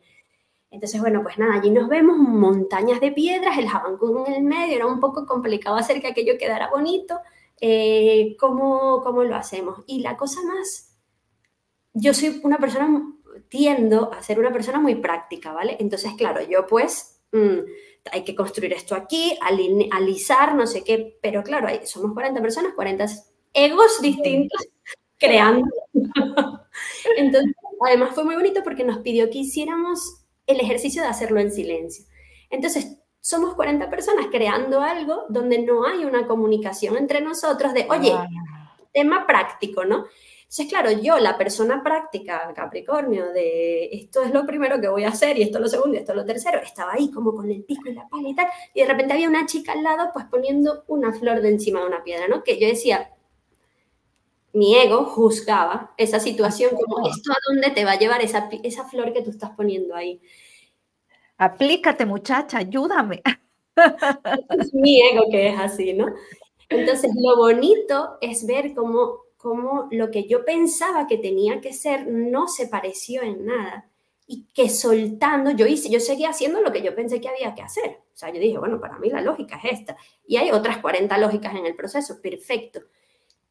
Entonces, 0.70 1.00
bueno, 1.00 1.22
pues 1.22 1.38
nada, 1.38 1.54
allí 1.54 1.70
nos 1.70 1.88
vemos 1.88 2.18
montañas 2.18 3.00
de 3.00 3.12
piedras, 3.12 3.58
el 3.58 3.68
Jabancún 3.68 4.26
en 4.26 4.34
el 4.34 4.42
medio, 4.42 4.76
era 4.76 4.86
un 4.86 5.00
poco 5.00 5.26
complicado 5.26 5.76
hacer 5.76 6.00
que 6.00 6.08
aquello 6.08 6.38
quedara 6.38 6.70
bonito. 6.70 7.18
Eh, 7.60 8.36
¿cómo, 8.38 9.00
¿Cómo 9.02 9.24
lo 9.24 9.36
hacemos? 9.36 9.82
Y 9.86 10.00
la 10.00 10.16
cosa 10.16 10.40
más, 10.42 10.94
yo 11.94 12.12
soy 12.12 12.40
una 12.44 12.58
persona, 12.58 13.14
tiendo 13.48 14.12
a 14.12 14.22
ser 14.22 14.38
una 14.38 14.52
persona 14.52 14.80
muy 14.80 14.96
práctica, 14.96 15.52
¿vale? 15.52 15.76
Entonces, 15.80 16.12
claro, 16.16 16.40
yo 16.42 16.66
pues 16.66 17.20
mm, 17.32 17.58
hay 18.12 18.24
que 18.24 18.34
construir 18.34 18.72
esto 18.72 18.94
aquí, 18.94 19.38
alisar, 19.90 20.54
no 20.54 20.66
sé 20.66 20.84
qué, 20.84 21.18
pero 21.20 21.42
claro, 21.42 21.68
somos 21.84 22.12
40 22.12 22.40
personas, 22.40 22.74
40 22.74 23.06
egos 23.52 24.00
distintos 24.00 24.66
creando. 25.18 25.66
Entonces, 27.16 27.52
además 27.86 28.14
fue 28.14 28.24
muy 28.24 28.34
bonito 28.34 28.62
porque 28.62 28.84
nos 28.84 28.98
pidió 28.98 29.30
que 29.30 29.38
hiciéramos 29.38 30.24
el 30.46 30.60
ejercicio 30.60 31.02
de 31.02 31.08
hacerlo 31.08 31.40
en 31.40 31.50
silencio. 31.50 32.04
Entonces, 32.50 32.98
somos 33.20 33.54
40 33.54 33.90
personas 33.90 34.26
creando 34.30 34.80
algo 34.80 35.24
donde 35.28 35.58
no 35.58 35.84
hay 35.84 36.04
una 36.04 36.26
comunicación 36.26 36.96
entre 36.96 37.20
nosotros 37.20 37.74
de, 37.74 37.86
oye, 37.90 38.14
tema 38.92 39.26
práctico, 39.26 39.84
¿no? 39.84 40.06
Entonces, 40.46 40.66
claro, 40.68 40.92
yo, 40.92 41.18
la 41.18 41.36
persona 41.36 41.82
práctica, 41.82 42.52
Capricornio, 42.54 43.32
de 43.32 43.86
esto 43.92 44.22
es 44.22 44.32
lo 44.32 44.46
primero 44.46 44.80
que 44.80 44.86
voy 44.86 45.02
a 45.02 45.08
hacer 45.08 45.36
y 45.36 45.42
esto 45.42 45.58
es 45.58 45.62
lo 45.62 45.68
segundo 45.68 45.96
y 45.96 45.98
esto 45.98 46.12
es 46.12 46.16
lo 46.16 46.24
tercero, 46.24 46.60
estaba 46.60 46.92
ahí 46.92 47.10
como 47.10 47.34
con 47.34 47.50
el 47.50 47.64
pico 47.64 47.88
y 47.88 47.94
la 47.94 48.08
pala 48.08 48.28
y 48.28 48.34
tal, 48.34 48.46
y 48.72 48.80
de 48.80 48.86
repente 48.86 49.12
había 49.12 49.28
una 49.28 49.44
chica 49.46 49.72
al 49.72 49.82
lado 49.82 50.10
pues 50.12 50.24
poniendo 50.26 50.84
una 50.86 51.12
flor 51.12 51.40
de 51.42 51.48
encima 51.48 51.80
de 51.80 51.86
una 51.86 52.04
piedra, 52.04 52.28
¿no? 52.28 52.44
Que 52.44 52.60
yo 52.60 52.68
decía, 52.68 53.10
mi 54.52 54.76
ego 54.76 55.04
juzgaba 55.04 55.92
esa 55.98 56.20
situación 56.20 56.76
como, 56.76 57.08
¿esto 57.08 57.32
a 57.32 57.36
dónde 57.48 57.72
te 57.72 57.84
va 57.84 57.92
a 57.92 57.98
llevar 57.98 58.22
esa, 58.22 58.48
esa 58.62 58.84
flor 58.84 59.12
que 59.12 59.22
tú 59.22 59.30
estás 59.30 59.50
poniendo 59.50 59.96
ahí? 59.96 60.20
Aplícate, 61.38 62.06
muchacha, 62.06 62.58
ayúdame. 62.58 63.20
Es 64.58 64.72
mi 64.72 65.02
ego 65.02 65.24
que 65.30 65.48
es 65.48 65.58
así, 65.58 65.92
¿no? 65.92 66.06
Entonces, 66.70 67.10
lo 67.14 67.36
bonito 67.36 68.16
es 68.22 68.46
ver 68.46 68.72
cómo, 68.74 69.25
cómo 69.46 69.86
lo 69.92 70.10
que 70.10 70.26
yo 70.26 70.44
pensaba 70.44 71.06
que 71.06 71.18
tenía 71.18 71.60
que 71.60 71.72
ser 71.72 72.08
no 72.08 72.48
se 72.48 72.66
pareció 72.66 73.22
en 73.22 73.46
nada. 73.46 73.88
Y 74.26 74.46
que 74.52 74.68
soltando, 74.68 75.52
yo 75.52 75.68
hice, 75.68 75.88
yo 75.88 76.00
seguía 76.00 76.30
haciendo 76.30 76.60
lo 76.60 76.72
que 76.72 76.82
yo 76.82 76.96
pensé 76.96 77.20
que 77.20 77.28
había 77.28 77.54
que 77.54 77.62
hacer. 77.62 78.00
O 78.12 78.16
sea, 78.16 78.32
yo 78.32 78.40
dije, 78.40 78.58
bueno, 78.58 78.80
para 78.80 78.98
mí 78.98 79.08
la 79.08 79.20
lógica 79.20 79.60
es 79.62 79.78
esta. 79.78 79.96
Y 80.26 80.36
hay 80.36 80.50
otras 80.50 80.78
40 80.78 81.16
lógicas 81.18 81.54
en 81.54 81.64
el 81.64 81.76
proceso, 81.76 82.20
perfecto. 82.20 82.80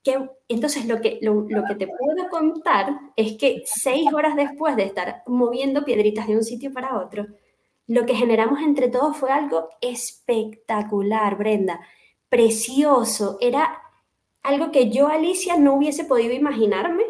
Que, 0.03 0.29
entonces, 0.49 0.85
lo 0.85 0.99
que, 0.99 1.17
lo, 1.21 1.45
lo 1.47 1.63
que 1.63 1.75
te 1.75 1.87
puedo 1.87 2.27
contar 2.29 2.89
es 3.15 3.37
que 3.37 3.63
seis 3.65 4.11
horas 4.13 4.35
después 4.35 4.75
de 4.75 4.83
estar 4.83 5.23
moviendo 5.27 5.85
piedritas 5.85 6.27
de 6.27 6.35
un 6.35 6.43
sitio 6.43 6.73
para 6.73 6.99
otro, 6.99 7.25
lo 7.87 8.05
que 8.05 8.15
generamos 8.15 8.59
entre 8.59 8.89
todos 8.89 9.15
fue 9.15 9.31
algo 9.31 9.69
espectacular, 9.79 11.37
Brenda, 11.37 11.79
precioso. 12.27 13.37
Era 13.39 13.84
algo 14.45 14.71
que 14.71 14.89
yo, 14.89 15.07
Alicia, 15.07 15.57
no 15.57 15.75
hubiese 15.75 16.05
podido 16.05 16.33
imaginarme. 16.33 17.03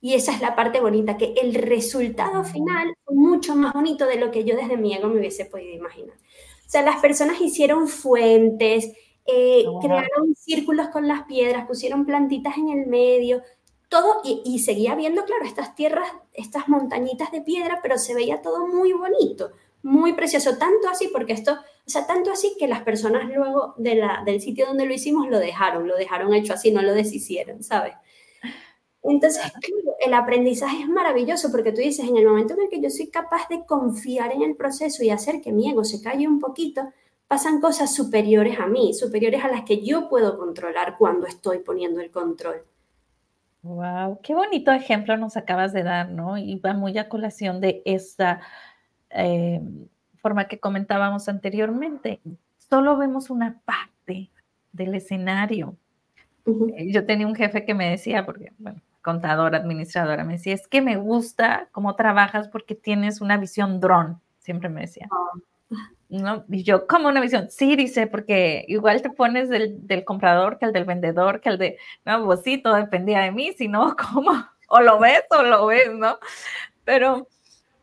Y 0.00 0.14
esa 0.14 0.32
es 0.32 0.40
la 0.40 0.54
parte 0.54 0.80
bonita, 0.80 1.16
que 1.16 1.34
el 1.40 1.54
resultado 1.54 2.44
final 2.44 2.94
fue 3.04 3.14
mucho 3.16 3.56
más 3.56 3.72
bonito 3.72 4.06
de 4.06 4.16
lo 4.16 4.30
que 4.30 4.44
yo 4.44 4.54
desde 4.54 4.76
mi 4.76 4.94
ego 4.94 5.08
me 5.08 5.18
hubiese 5.18 5.46
podido 5.46 5.74
imaginar. 5.74 6.14
O 6.14 6.70
sea, 6.70 6.82
las 6.82 7.00
personas 7.00 7.40
hicieron 7.40 7.88
fuentes, 7.88 8.92
eh, 9.24 9.64
crearon 9.80 10.34
círculos 10.36 10.88
con 10.88 11.08
las 11.08 11.22
piedras, 11.22 11.66
pusieron 11.66 12.04
plantitas 12.04 12.58
en 12.58 12.68
el 12.68 12.86
medio, 12.86 13.42
todo, 13.88 14.20
y, 14.24 14.42
y, 14.44 14.58
seguía 14.58 14.94
viendo, 14.94 15.24
claro, 15.24 15.44
estas 15.46 15.74
tierras, 15.74 16.08
estas 16.32 16.68
montañitas 16.68 17.30
de 17.30 17.40
piedra, 17.40 17.80
pero 17.82 17.96
se 17.96 18.14
veía 18.14 18.42
todo 18.42 18.66
muy 18.66 18.92
bonito 18.92 19.52
muy 19.84 20.14
precioso, 20.14 20.56
tanto 20.56 20.88
así, 20.90 21.08
porque 21.12 21.34
esto, 21.34 21.52
o 21.52 21.90
sea, 21.90 22.06
tanto 22.06 22.32
así 22.32 22.56
que 22.58 22.66
las 22.66 22.82
personas 22.82 23.28
luego 23.28 23.74
de 23.76 23.96
la, 23.96 24.22
del 24.24 24.40
sitio 24.40 24.66
donde 24.66 24.86
lo 24.86 24.94
hicimos 24.94 25.28
lo 25.28 25.38
dejaron, 25.38 25.86
lo 25.86 25.94
dejaron 25.94 26.32
hecho 26.32 26.54
así, 26.54 26.72
no 26.72 26.80
lo 26.80 26.94
deshicieron, 26.94 27.62
¿sabes? 27.62 27.92
Entonces, 29.02 29.42
el 30.00 30.14
aprendizaje 30.14 30.80
es 30.80 30.88
maravilloso 30.88 31.50
porque 31.52 31.70
tú 31.70 31.82
dices, 31.82 32.08
en 32.08 32.16
el 32.16 32.26
momento 32.26 32.54
en 32.54 32.62
el 32.62 32.68
que 32.70 32.80
yo 32.80 32.88
soy 32.88 33.10
capaz 33.10 33.46
de 33.50 33.66
confiar 33.66 34.32
en 34.32 34.40
el 34.40 34.56
proceso 34.56 35.04
y 35.04 35.10
hacer 35.10 35.42
que 35.42 35.52
mi 35.52 35.68
ego 35.70 35.84
se 35.84 36.00
calle 36.00 36.26
un 36.26 36.40
poquito, 36.40 36.88
pasan 37.28 37.60
cosas 37.60 37.94
superiores 37.94 38.58
a 38.58 38.66
mí, 38.66 38.94
superiores 38.94 39.44
a 39.44 39.48
las 39.48 39.64
que 39.64 39.84
yo 39.84 40.08
puedo 40.08 40.38
controlar 40.38 40.96
cuando 40.96 41.26
estoy 41.26 41.58
poniendo 41.58 42.00
el 42.00 42.10
control. 42.10 42.64
Wow, 43.60 44.20
qué 44.22 44.34
bonito 44.34 44.72
ejemplo 44.72 45.18
nos 45.18 45.36
acabas 45.36 45.74
de 45.74 45.82
dar, 45.82 46.10
¿no? 46.10 46.38
Y 46.38 46.56
va 46.56 46.72
muy 46.72 46.96
a 46.96 47.10
colación 47.10 47.60
de 47.60 47.82
esta 47.84 48.40
eh, 49.14 49.60
forma 50.16 50.46
que 50.48 50.58
comentábamos 50.58 51.28
anteriormente. 51.28 52.20
Solo 52.58 52.96
vemos 52.96 53.30
una 53.30 53.60
parte 53.64 54.30
del 54.72 54.94
escenario. 54.94 55.76
Eh, 56.76 56.92
yo 56.92 57.06
tenía 57.06 57.26
un 57.26 57.34
jefe 57.34 57.64
que 57.64 57.74
me 57.74 57.90
decía, 57.90 58.26
porque, 58.26 58.52
bueno, 58.58 58.80
contadora, 59.02 59.58
administradora, 59.58 60.24
me 60.24 60.34
decía, 60.34 60.54
es 60.54 60.66
que 60.66 60.80
me 60.80 60.96
gusta 60.96 61.68
cómo 61.72 61.94
trabajas 61.94 62.48
porque 62.48 62.74
tienes 62.74 63.20
una 63.20 63.36
visión 63.36 63.80
dron, 63.80 64.20
siempre 64.38 64.68
me 64.68 64.82
decía. 64.82 65.08
Ah. 65.10 65.38
¿no? 66.08 66.44
Y 66.48 66.62
yo, 66.62 66.86
como 66.86 67.08
una 67.08 67.20
visión? 67.20 67.50
Sí, 67.50 67.76
dice, 67.76 68.06
porque 68.06 68.64
igual 68.68 69.02
te 69.02 69.10
pones 69.10 69.48
del, 69.48 70.04
comprador 70.04 70.58
que 70.58 70.66
el 70.66 70.72
del 70.72 70.84
vendedor, 70.84 71.40
que 71.40 71.48
el 71.48 71.58
de, 71.58 71.78
no, 72.04 72.24
pues 72.24 72.42
sí, 72.42 72.58
todo 72.58 72.74
dependía 72.76 73.20
de 73.20 73.32
mí, 73.32 73.52
si 73.52 73.68
no, 73.68 73.96
¿cómo? 74.12 74.32
O 74.68 74.80
lo 74.80 74.98
ves 74.98 75.24
o 75.30 75.42
lo 75.42 75.66
ves, 75.66 75.92
¿no? 75.92 76.18
Pero, 76.84 77.28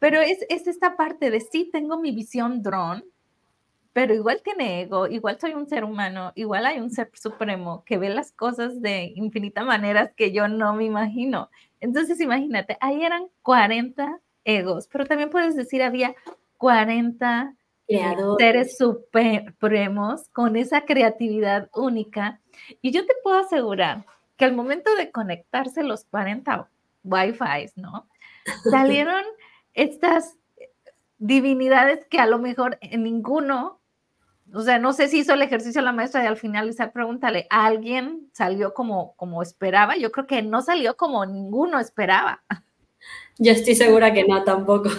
pero 0.01 0.19
es, 0.19 0.43
es 0.49 0.65
esta 0.65 0.97
parte 0.97 1.29
de 1.29 1.41
sí, 1.41 1.69
tengo 1.71 1.99
mi 1.99 2.11
visión 2.11 2.63
drone, 2.63 3.03
pero 3.93 4.15
igual 4.15 4.41
tiene 4.43 4.81
ego, 4.81 5.05
igual 5.05 5.39
soy 5.39 5.53
un 5.53 5.67
ser 5.67 5.83
humano, 5.83 6.31
igual 6.33 6.65
hay 6.65 6.79
un 6.79 6.89
ser 6.89 7.11
supremo 7.13 7.83
que 7.85 7.99
ve 7.99 8.09
las 8.09 8.31
cosas 8.31 8.81
de 8.81 9.13
infinitas 9.15 9.63
maneras 9.63 10.11
que 10.17 10.31
yo 10.31 10.47
no 10.47 10.73
me 10.73 10.85
imagino. 10.85 11.51
Entonces, 11.81 12.19
imagínate, 12.19 12.79
ahí 12.81 13.03
eran 13.03 13.27
40 13.43 14.19
egos, 14.43 14.89
pero 14.91 15.05
también 15.05 15.29
puedes 15.29 15.55
decir, 15.55 15.83
había 15.83 16.15
40 16.57 17.53
seres 18.39 18.77
supremos 18.77 20.29
con 20.29 20.55
esa 20.55 20.81
creatividad 20.85 21.69
única. 21.75 22.41
Y 22.81 22.89
yo 22.89 23.05
te 23.05 23.13
puedo 23.21 23.37
asegurar 23.37 24.07
que 24.35 24.45
al 24.45 24.55
momento 24.55 24.95
de 24.95 25.11
conectarse 25.11 25.83
los 25.83 26.05
40 26.05 26.67
Wi-Fi, 27.03 27.71
¿no? 27.75 28.07
Salieron 28.71 29.23
estas 29.73 30.35
divinidades 31.17 32.05
que 32.09 32.19
a 32.19 32.25
lo 32.25 32.39
mejor 32.39 32.77
en 32.81 33.03
ninguno, 33.03 33.79
o 34.53 34.61
sea, 34.61 34.79
no 34.79 34.91
sé 34.91 35.07
si 35.07 35.19
hizo 35.19 35.33
el 35.33 35.41
ejercicio 35.43 35.81
la 35.81 35.91
maestra 35.91 36.23
y 36.23 36.27
al 36.27 36.37
finalizar 36.37 36.91
pregúntale, 36.91 37.47
¿alguien 37.49 38.29
salió 38.33 38.73
como, 38.73 39.15
como 39.15 39.41
esperaba? 39.41 39.97
Yo 39.97 40.11
creo 40.11 40.27
que 40.27 40.41
no 40.41 40.61
salió 40.61 40.97
como 40.97 41.25
ninguno 41.25 41.79
esperaba. 41.79 42.43
Yo 43.37 43.51
estoy 43.51 43.75
segura 43.75 44.13
que 44.13 44.25
no 44.25 44.43
tampoco. 44.43 44.89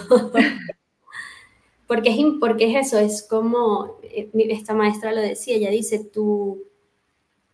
porque 1.87 2.09
es, 2.09 2.17
porque 2.39 2.71
es 2.71 2.87
eso, 2.87 2.99
es 2.99 3.27
como 3.27 3.97
eh, 4.03 4.29
esta 4.49 4.73
maestra 4.73 5.11
lo 5.11 5.21
decía, 5.21 5.55
ella 5.55 5.69
dice, 5.69 5.99
tú, 6.03 6.63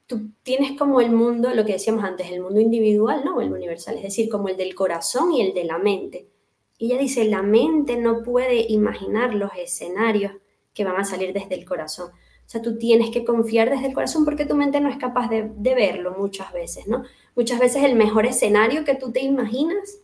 tú 0.08 0.32
tienes 0.44 0.78
como 0.78 1.02
el 1.02 1.12
mundo, 1.12 1.54
lo 1.54 1.66
que 1.66 1.74
decíamos 1.74 2.04
antes, 2.04 2.32
el 2.32 2.42
mundo 2.42 2.60
individual, 2.60 3.24
¿no? 3.26 3.42
El 3.42 3.52
universal, 3.52 3.98
es 3.98 4.04
decir, 4.04 4.30
como 4.30 4.48
el 4.48 4.58
del 4.58 4.76
corazón 4.76 5.32
y 5.32 5.42
el 5.42 5.54
de 5.54 5.64
la 5.64 5.78
mente. 5.78 6.28
Y 6.80 6.88
ella 6.88 6.98
dice, 6.98 7.26
la 7.26 7.44
mente 7.44 7.98
no 7.98 8.24
puede 8.24 8.66
imaginar 8.72 9.36
los 9.36 9.52
escenarios 9.56 10.32
que 10.74 10.86
van 10.86 10.96
a 10.96 11.04
salir 11.04 11.34
desde 11.34 11.56
el 11.56 11.66
corazón. 11.66 12.10
O 12.10 12.52
sea, 12.52 12.62
tú 12.62 12.80
tienes 12.80 13.12
que 13.12 13.26
confiar 13.26 13.70
desde 13.70 13.88
el 13.88 13.94
corazón 13.94 14.26
porque 14.26 14.46
tu 14.46 14.56
mente 14.56 14.80
no 14.80 14.90
es 14.90 14.98
capaz 14.98 15.28
de, 15.28 15.52
de 15.56 15.76
verlo 15.76 16.16
muchas 16.18 16.52
veces, 16.54 16.88
¿no? 16.88 17.04
Muchas 17.36 17.60
veces 17.60 17.84
el 17.84 17.96
mejor 17.96 18.26
escenario 18.26 18.86
que 18.86 18.96
tú 18.96 19.12
te 19.12 19.20
imaginas 19.20 20.00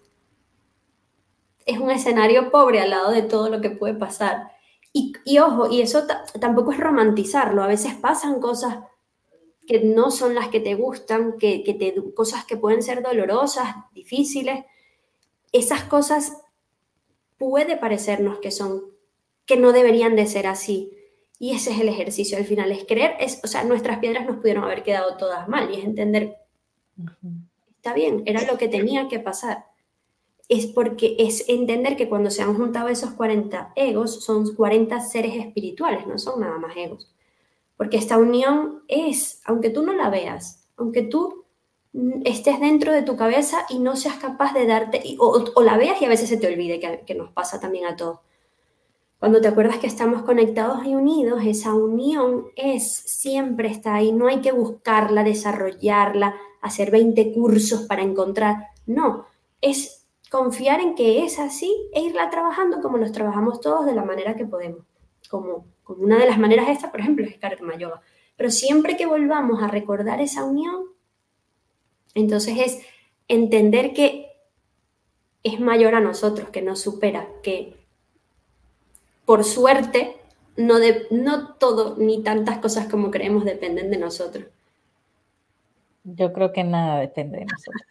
es 1.66 1.80
un 1.80 1.90
escenario 1.90 2.52
pobre 2.52 2.82
al 2.82 2.92
lado 2.92 3.12
de 3.12 3.24
todo 3.24 3.50
lo 3.50 3.62
que 3.62 3.72
puede 3.72 3.96
pasar. 3.96 4.52
Y, 4.92 5.40
ojo, 5.40 5.70
y 5.70 5.82
eso 5.82 6.04
tampoco 6.40 6.72
es 6.72 6.80
romantizarlo, 6.80 7.64
a 7.64 7.68
veces 7.68 7.96
pasan 7.96 8.40
cosas 8.40 8.80
que 9.68 9.82
no 9.82 10.12
son 10.12 10.36
las 10.36 10.50
que 10.50 10.60
te 10.60 10.76
gustan, 10.76 11.38
que, 11.38 11.64
que 11.64 11.74
te, 11.74 11.96
cosas 12.14 12.46
que 12.46 12.56
pueden 12.56 12.84
ser 12.84 13.02
dolorosas, 13.02 13.76
difíciles. 13.94 14.64
Esas 15.52 15.84
cosas 15.84 16.38
puede 17.38 17.78
parecernos 17.78 18.40
que 18.40 18.52
son, 18.52 18.84
que 19.46 19.58
no 19.58 19.72
deberían 19.72 20.16
de 20.16 20.28
ser 20.28 20.48
así. 20.48 20.92
Y 21.38 21.54
ese 21.54 21.72
es 21.72 21.80
el 21.80 21.90
ejercicio 21.90 22.38
al 22.38 22.46
final, 22.46 22.72
es 22.72 22.86
creer, 22.86 23.16
es, 23.20 23.42
o 23.44 23.48
sea, 23.48 23.64
nuestras 23.64 24.00
piedras 24.00 24.26
nos 24.26 24.38
pudieron 24.38 24.64
haber 24.64 24.84
quedado 24.84 25.18
todas 25.18 25.48
mal 25.50 25.70
y 25.70 25.80
es 25.80 25.84
entender, 25.84 26.38
está 27.76 27.94
bien, 27.94 28.24
era 28.26 28.46
lo 28.46 28.58
que 28.58 28.70
tenía 28.70 29.10
que 29.10 29.20
pasar 29.20 29.66
es 30.48 30.68
porque 30.68 31.16
es 31.20 31.48
entender 31.48 31.96
que 31.96 32.08
cuando 32.08 32.30
se 32.30 32.42
han 32.42 32.56
juntado 32.56 32.90
esos 32.90 33.12
40 33.12 33.74
egos, 33.76 34.24
son 34.24 34.54
40 34.54 35.00
seres 35.02 35.36
espirituales, 35.36 36.06
no 36.06 36.20
son 36.20 36.42
nada 36.42 36.58
más 36.60 36.76
egos. 36.78 37.12
Porque 37.78 37.98
esta 37.98 38.18
unión 38.18 38.84
es, 38.88 39.42
aunque 39.46 39.70
tú 39.70 39.84
no 39.84 39.94
la 39.94 40.10
veas, 40.10 40.68
aunque 40.78 41.02
tú 41.02 41.45
estés 42.26 42.60
dentro 42.60 42.92
de 42.92 43.04
tu 43.04 43.16
cabeza 43.16 43.66
y 43.70 43.80
no 43.80 43.96
seas 43.96 44.16
capaz 44.16 44.54
de 44.54 44.66
darte, 44.66 45.02
o, 45.20 45.62
la 45.62 45.78
veas 45.78 46.02
y 46.02 46.06
a 46.06 46.10
veces 46.10 46.30
se 46.30 46.38
te 46.38 46.48
olvide, 46.48 46.80
que, 46.80 47.16
nos 47.16 47.32
pasa 47.32 47.60
también 47.60 47.86
a 47.86 47.96
todos. 47.96 48.20
Cuando 49.20 49.40
te 49.40 49.48
acuerdas 49.48 49.78
que 49.78 49.88
estamos 49.88 50.24
conectados 50.24 50.86
y 50.86 50.94
unidos, 50.94 51.42
esa 51.46 51.74
unión 51.74 52.48
es, 52.56 52.94
siempre 52.94 53.70
está 53.70 53.96
ahí, 53.96 54.12
no 54.12 54.28
hay 54.28 54.42
que 54.42 54.52
buscarla, 54.52 55.24
desarrollarla, 55.24 56.36
hacer 56.62 56.92
20 56.92 57.34
cursos 57.34 57.84
para 57.84 58.02
encontrar, 58.02 58.68
no, 58.86 59.26
es 59.62 60.06
confiar 60.30 60.82
en 60.82 60.96
que 60.96 61.24
es 61.24 61.40
así 61.40 61.74
e 61.94 62.02
irla 62.02 62.30
trabajando 62.30 62.82
como 62.82 62.98
los 62.98 63.14
trabajamos 63.14 63.62
todos 63.62 63.86
de 63.86 63.96
la 63.96 64.04
manera 64.04 64.36
que 64.36 64.46
podemos. 64.46 64.82
Como, 65.30 65.66
como 65.84 66.04
una 66.04 66.18
de 66.20 66.28
las 66.28 66.38
maneras 66.38 66.68
estas, 66.70 66.92
por 66.92 67.00
ejemplo, 67.00 67.26
es 67.26 67.38
Karma 67.38 67.78
Yoga. 67.78 68.02
Pero 68.36 68.52
siempre 68.52 68.98
que 68.98 69.06
volvamos 69.06 69.64
a 69.64 69.68
recordar 69.68 70.20
esa 70.22 70.44
unión, 70.44 70.95
entonces 72.16 72.58
es 72.58 72.80
entender 73.28 73.94
que 73.94 74.32
es 75.44 75.60
mayor 75.60 75.94
a 75.94 76.00
nosotros, 76.00 76.50
que 76.50 76.64
nos 76.64 76.82
supera, 76.82 77.28
que 77.44 77.76
por 79.26 79.44
suerte 79.44 80.16
no, 80.58 80.80
de, 80.80 81.06
no 81.12 81.54
todo 81.56 81.96
ni 81.98 82.24
tantas 82.24 82.60
cosas 82.60 82.88
como 82.88 83.12
creemos 83.12 83.44
dependen 83.46 83.92
de 83.92 83.98
nosotros. 83.98 84.46
Yo 86.04 86.34
creo 86.34 86.52
que 86.54 86.64
nada 86.64 87.00
depende 87.00 87.40
de 87.40 87.46
nosotros. 87.46 87.84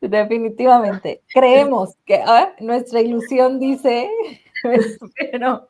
Definitivamente. 0.00 1.22
Creemos 1.32 1.96
que 2.04 2.22
nuestra 2.60 3.00
ilusión 3.00 3.58
dice, 3.58 4.10
pero, 5.32 5.68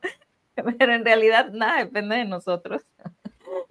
pero 0.54 0.94
en 0.94 1.04
realidad 1.04 1.50
nada 1.52 1.84
depende 1.84 2.16
de 2.16 2.24
nosotros. 2.24 2.82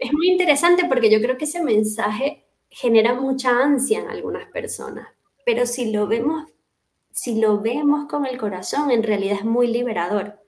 Es 0.06 0.13
muy 0.13 0.30
interesante 0.30 0.86
porque 0.86 1.10
yo 1.10 1.20
creo 1.20 1.36
que 1.36 1.46
ese 1.46 1.63
mensaje 1.63 2.46
genera 2.70 3.15
mucha 3.15 3.50
ansia 3.63 4.02
en 4.02 4.08
algunas 4.08 4.48
personas, 4.52 5.08
pero 5.44 5.65
si 5.65 5.91
lo 5.91 6.06
vemos, 6.06 6.44
si 7.10 7.41
lo 7.41 7.60
vemos 7.60 8.08
con 8.08 8.28
el 8.28 8.38
corazón, 8.38 8.91
en 8.91 9.02
realidad 9.02 9.38
es 9.39 9.46
muy 9.46 9.65
liberador. 9.65 10.39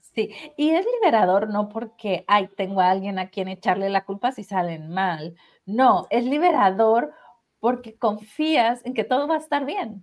Sí, 0.00 0.30
y 0.56 0.70
es 0.70 0.84
liberador 1.00 1.50
no 1.50 1.68
porque, 1.68 2.24
ay, 2.26 2.48
tengo 2.56 2.80
a 2.80 2.90
alguien 2.90 3.20
a 3.20 3.30
quien 3.30 3.46
echarle 3.46 3.88
la 3.90 4.04
culpa 4.04 4.32
si 4.32 4.42
salen 4.42 4.90
mal. 4.90 5.36
No, 5.64 6.08
es 6.10 6.24
liberador 6.24 7.12
porque 7.60 7.96
confías 7.96 8.84
en 8.84 8.92
que 8.92 9.04
todo 9.04 9.28
va 9.28 9.36
a 9.36 9.38
estar 9.38 9.64
bien. 9.64 10.02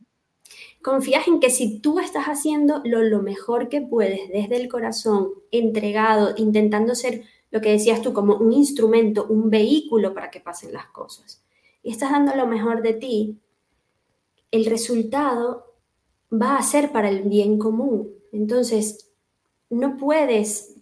Confías 0.81 1.27
en 1.27 1.41
que 1.41 1.49
si 1.49 1.81
tú 1.81 1.99
estás 1.99 2.27
haciendo 2.27 2.81
lo, 2.85 3.03
lo 3.03 3.21
mejor 3.21 3.67
que 3.67 3.81
puedes 3.81 4.29
desde 4.29 4.55
el 4.55 4.69
corazón, 4.69 5.27
entregado, 5.51 6.33
intentando 6.37 6.95
ser 6.95 7.25
lo 7.51 7.61
que 7.61 7.71
decías 7.71 8.01
tú, 8.01 8.13
como 8.13 8.35
un 8.35 8.53
instrumento, 8.53 9.25
un 9.27 9.49
vehículo 9.49 10.13
para 10.13 10.29
que 10.29 10.39
pasen 10.39 10.73
las 10.73 10.87
cosas, 10.87 11.43
y 11.83 11.91
estás 11.91 12.11
dando 12.11 12.35
lo 12.35 12.45
mejor 12.47 12.81
de 12.81 12.93
ti, 12.93 13.39
el 14.51 14.65
resultado 14.65 15.69
va 16.31 16.57
a 16.57 16.63
ser 16.63 16.91
para 16.91 17.09
el 17.09 17.23
bien 17.23 17.57
común. 17.57 18.11
Entonces, 18.31 19.09
no 19.69 19.97
puedes, 19.97 20.75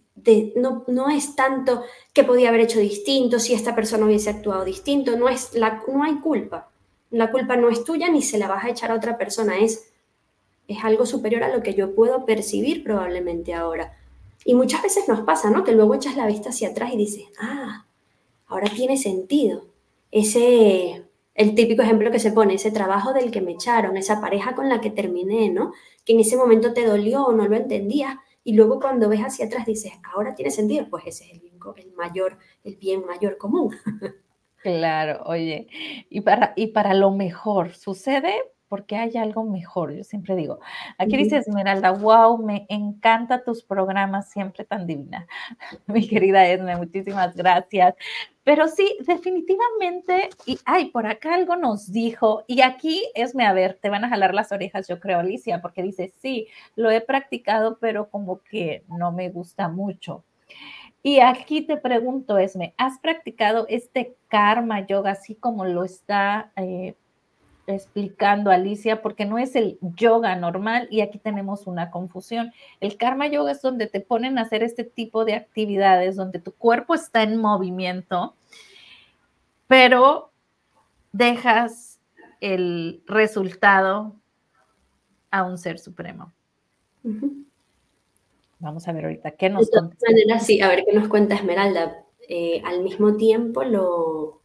no, 0.56 0.84
no 0.88 1.10
es 1.10 1.36
tanto 1.36 1.82
que 2.12 2.24
podía 2.24 2.48
haber 2.48 2.62
hecho 2.62 2.80
distinto, 2.80 3.38
si 3.38 3.54
esta 3.54 3.74
persona 3.74 4.06
hubiese 4.06 4.30
actuado 4.30 4.64
distinto, 4.64 5.16
no, 5.16 5.28
es 5.28 5.54
la, 5.54 5.82
no 5.88 6.02
hay 6.02 6.16
culpa. 6.16 6.70
La 7.10 7.30
culpa 7.30 7.56
no 7.56 7.70
es 7.70 7.84
tuya 7.84 8.10
ni 8.10 8.22
se 8.22 8.38
la 8.38 8.48
vas 8.48 8.64
a 8.64 8.70
echar 8.70 8.90
a 8.90 8.94
otra 8.94 9.16
persona, 9.16 9.58
es, 9.58 9.90
es 10.66 10.84
algo 10.84 11.06
superior 11.06 11.42
a 11.42 11.54
lo 11.54 11.62
que 11.62 11.74
yo 11.74 11.94
puedo 11.94 12.26
percibir 12.26 12.84
probablemente 12.84 13.54
ahora. 13.54 13.97
Y 14.44 14.54
muchas 14.54 14.82
veces 14.82 15.08
nos 15.08 15.20
pasa, 15.20 15.50
¿no? 15.50 15.64
Que 15.64 15.72
luego 15.72 15.94
echas 15.94 16.16
la 16.16 16.26
vista 16.26 16.50
hacia 16.50 16.68
atrás 16.68 16.92
y 16.92 16.96
dices, 16.96 17.26
ah, 17.40 17.86
ahora 18.46 18.68
tiene 18.68 18.96
sentido. 18.96 19.66
Ese, 20.10 21.04
el 21.34 21.54
típico 21.54 21.82
ejemplo 21.82 22.10
que 22.10 22.18
se 22.18 22.32
pone, 22.32 22.54
ese 22.54 22.70
trabajo 22.70 23.12
del 23.12 23.30
que 23.30 23.40
me 23.40 23.52
echaron, 23.52 23.96
esa 23.96 24.20
pareja 24.20 24.54
con 24.54 24.68
la 24.68 24.80
que 24.80 24.90
terminé, 24.90 25.50
¿no? 25.50 25.72
Que 26.04 26.14
en 26.14 26.20
ese 26.20 26.36
momento 26.36 26.72
te 26.72 26.86
dolió 26.86 27.24
o 27.26 27.32
no 27.32 27.46
lo 27.46 27.56
entendías, 27.56 28.16
y 28.48 28.54
luego 28.54 28.80
cuando 28.80 29.10
ves 29.10 29.20
hacia 29.20 29.44
atrás 29.44 29.66
dices, 29.66 29.92
ahora 30.14 30.34
tiene 30.34 30.50
sentido, 30.50 30.86
pues 30.88 31.04
ese 31.06 31.24
es 31.24 31.32
el 31.32 31.40
bien, 31.40 31.58
el 31.76 31.92
mayor, 31.92 32.38
el 32.64 32.76
bien 32.76 33.04
mayor 33.04 33.36
común. 33.36 33.76
Claro, 34.62 35.22
oye, 35.26 35.68
y 36.10 36.20
para, 36.22 36.52
y 36.56 36.68
para 36.68 36.92
lo 36.92 37.10
mejor, 37.10 37.74
sucede 37.74 38.34
porque 38.68 38.96
hay 38.96 39.16
algo 39.16 39.44
mejor. 39.44 39.92
Yo 39.92 40.04
siempre 40.04 40.36
digo, 40.36 40.60
aquí 40.98 41.16
dice 41.16 41.38
Esmeralda, 41.38 41.92
wow, 41.92 42.38
me 42.38 42.66
encanta 42.68 43.42
tus 43.42 43.62
programas, 43.62 44.30
siempre 44.30 44.64
tan 44.64 44.86
divina. 44.86 45.26
Mi 45.86 46.06
querida 46.06 46.46
Esme, 46.46 46.76
muchísimas 46.76 47.34
gracias. 47.34 47.94
Pero 48.44 48.68
sí, 48.68 48.96
definitivamente, 49.06 50.30
y 50.46 50.58
ay, 50.64 50.86
por 50.86 51.06
acá 51.06 51.34
algo 51.34 51.56
nos 51.56 51.92
dijo, 51.92 52.44
y 52.46 52.62
aquí 52.62 53.10
Esme, 53.14 53.46
a 53.46 53.52
ver, 53.52 53.78
te 53.80 53.90
van 53.90 54.04
a 54.04 54.08
jalar 54.08 54.34
las 54.34 54.52
orejas, 54.52 54.88
yo 54.88 55.00
creo, 55.00 55.18
Alicia, 55.18 55.60
porque 55.60 55.82
dice, 55.82 56.12
sí, 56.20 56.48
lo 56.74 56.90
he 56.90 57.00
practicado, 57.00 57.78
pero 57.78 58.08
como 58.08 58.40
que 58.42 58.84
no 58.88 59.12
me 59.12 59.28
gusta 59.28 59.68
mucho. 59.68 60.24
Y 61.02 61.20
aquí 61.20 61.62
te 61.62 61.76
pregunto, 61.76 62.38
Esme, 62.38 62.74
¿has 62.76 62.98
practicado 62.98 63.66
este 63.68 64.16
karma 64.28 64.86
yoga 64.86 65.12
así 65.12 65.34
como 65.34 65.64
lo 65.64 65.84
está 65.84 66.52
eh, 66.56 66.96
explicando 67.74 68.50
Alicia, 68.50 69.02
porque 69.02 69.24
no 69.24 69.38
es 69.38 69.56
el 69.56 69.78
yoga 69.80 70.36
normal 70.36 70.88
y 70.90 71.00
aquí 71.00 71.18
tenemos 71.18 71.66
una 71.66 71.90
confusión. 71.90 72.52
El 72.80 72.96
karma 72.96 73.26
yoga 73.26 73.52
es 73.52 73.62
donde 73.62 73.86
te 73.86 74.00
ponen 74.00 74.38
a 74.38 74.42
hacer 74.42 74.62
este 74.62 74.84
tipo 74.84 75.24
de 75.24 75.34
actividades, 75.34 76.16
donde 76.16 76.38
tu 76.38 76.52
cuerpo 76.52 76.94
está 76.94 77.22
en 77.22 77.36
movimiento, 77.36 78.34
pero 79.66 80.30
dejas 81.12 81.98
el 82.40 83.02
resultado 83.06 84.14
a 85.30 85.42
un 85.44 85.58
ser 85.58 85.78
supremo. 85.78 86.32
Vamos 88.60 88.88
a 88.88 88.92
ver 88.92 89.04
ahorita 89.04 89.30
qué 89.32 89.50
nos 89.50 89.70
cuenta. 89.70 90.40
sí, 90.40 90.60
a 90.60 90.68
ver 90.68 90.84
qué 90.84 90.92
nos 90.92 91.08
cuenta 91.08 91.34
Esmeralda. 91.34 92.04
Eh, 92.28 92.60
al 92.64 92.82
mismo 92.82 93.16
tiempo, 93.16 93.64
lo, 93.64 94.37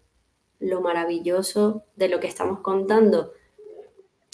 lo 0.64 0.82
maravilloso 0.82 1.84
de 1.96 2.08
lo 2.10 2.20
que 2.20 2.28
estamos 2.28 2.60
contando 2.60 3.34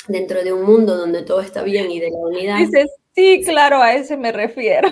dentro 0.07 0.43
de 0.43 0.53
un 0.53 0.63
mundo 0.63 0.97
donde 0.97 1.23
todo 1.23 1.41
está 1.41 1.63
bien 1.63 1.91
y 1.91 1.99
de 1.99 2.11
la 2.11 2.17
unidad. 2.17 2.57
Dices, 2.57 2.91
sí, 3.15 3.41
claro, 3.43 3.81
a 3.81 3.93
ese 3.93 4.17
me 4.17 4.31
refiero. 4.31 4.89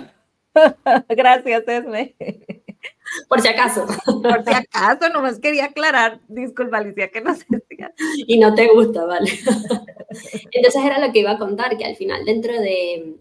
Gracias, 1.08 1.64
Esme. 1.66 2.16
Por 3.28 3.40
si 3.40 3.48
acaso. 3.48 3.86
Por 4.04 4.44
si 4.44 4.52
acaso, 4.52 5.08
nomás 5.08 5.38
quería 5.38 5.66
aclarar. 5.66 6.20
Disculpa, 6.28 6.78
Alicia, 6.78 7.10
que 7.10 7.20
no 7.20 7.34
sé. 7.34 7.46
Y 8.26 8.38
no 8.38 8.54
te 8.54 8.68
gusta, 8.68 9.04
vale. 9.04 9.30
Entonces 10.50 10.84
era 10.84 10.98
lo 10.98 11.12
que 11.12 11.20
iba 11.20 11.32
a 11.32 11.38
contar, 11.38 11.76
que 11.76 11.84
al 11.84 11.96
final 11.96 12.24
dentro 12.24 12.52
de 12.60 13.16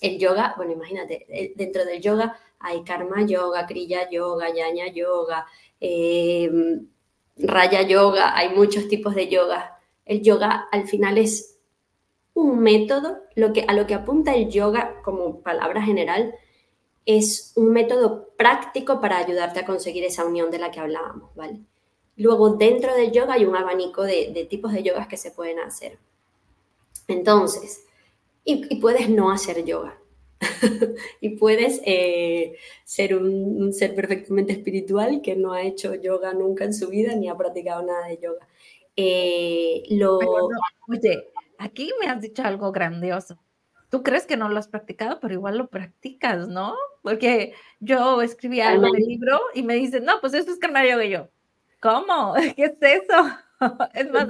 el 0.00 0.18
yoga, 0.18 0.54
bueno, 0.56 0.72
imagínate, 0.72 1.26
eh, 1.28 1.52
dentro 1.56 1.84
del 1.84 2.00
yoga 2.00 2.38
hay 2.58 2.82
karma 2.82 3.24
yoga, 3.24 3.66
kriya 3.66 4.10
yoga, 4.10 4.52
yaña 4.52 4.88
yoga, 4.88 5.46
eh, 5.80 6.50
raya 7.36 7.82
yoga, 7.82 8.36
hay 8.36 8.50
muchos 8.50 8.88
tipos 8.88 9.14
de 9.14 9.28
yoga. 9.28 9.78
El 10.04 10.22
yoga 10.22 10.68
al 10.70 10.88
final 10.88 11.18
es 11.18 11.58
un 12.34 12.60
método, 12.60 13.18
lo 13.34 13.52
que, 13.52 13.64
a 13.66 13.72
lo 13.72 13.86
que 13.86 13.94
apunta 13.94 14.34
el 14.34 14.50
yoga 14.50 15.00
como 15.02 15.40
palabra 15.40 15.82
general, 15.82 16.34
es 17.04 17.52
un 17.56 17.70
método 17.72 18.30
práctico 18.36 19.00
para 19.00 19.18
ayudarte 19.18 19.60
a 19.60 19.66
conseguir 19.66 20.04
esa 20.04 20.24
unión 20.24 20.50
de 20.50 20.58
la 20.58 20.70
que 20.70 20.80
hablábamos, 20.80 21.34
¿vale? 21.34 21.60
Luego, 22.16 22.50
dentro 22.50 22.94
del 22.94 23.12
yoga 23.12 23.34
hay 23.34 23.44
un 23.44 23.56
abanico 23.56 24.02
de, 24.02 24.46
tipos 24.48 24.72
de 24.72 24.82
yogas 24.82 25.06
que 25.06 25.16
se 25.16 25.30
pueden 25.30 25.60
hacer. 25.60 25.98
Entonces, 27.06 27.84
y 28.44 28.76
puedes 28.80 29.08
no 29.08 29.30
hacer 29.30 29.64
yoga. 29.64 29.98
y 31.20 31.30
puedes 31.30 31.80
eh, 31.84 32.56
ser 32.84 33.16
un, 33.16 33.72
ser 33.72 33.94
perfectamente 33.94 34.52
espiritual 34.52 35.20
que 35.22 35.36
no 35.36 35.52
ha 35.52 35.62
hecho 35.62 35.94
yoga 35.94 36.34
nunca 36.34 36.64
en 36.64 36.74
su 36.74 36.88
vida 36.88 37.14
ni 37.14 37.28
ha 37.28 37.36
practicado 37.36 37.82
nada 37.82 38.06
de 38.08 38.18
yoga. 38.18 38.46
Eh, 38.96 39.82
lo... 39.90 40.18
oye, 40.88 41.28
aquí 41.58 41.92
me 42.00 42.06
has 42.06 42.20
dicho 42.20 42.42
algo 42.42 42.72
grandioso. 42.72 43.38
Tú 43.88 44.02
crees 44.02 44.26
que 44.26 44.36
no 44.36 44.48
lo 44.48 44.58
has 44.58 44.68
practicado, 44.68 45.20
pero 45.20 45.34
igual 45.34 45.58
lo 45.58 45.68
practicas, 45.68 46.48
¿no? 46.48 46.74
Porque 47.02 47.54
yo 47.78 48.20
escribí 48.20 48.60
algo 48.60 48.88
libro 48.94 49.40
y 49.54 49.62
me 49.62 49.74
dicen, 49.74 50.04
no, 50.04 50.20
pues 50.20 50.34
eso 50.34 50.50
es 50.50 50.58
karma 50.58 50.84
yoga. 50.84 51.04
Y 51.04 51.10
yo, 51.10 51.28
¿cómo? 51.80 52.34
¿Qué 52.56 52.64
es 52.64 52.76
eso? 52.80 53.38
es 53.94 54.10
más, 54.10 54.28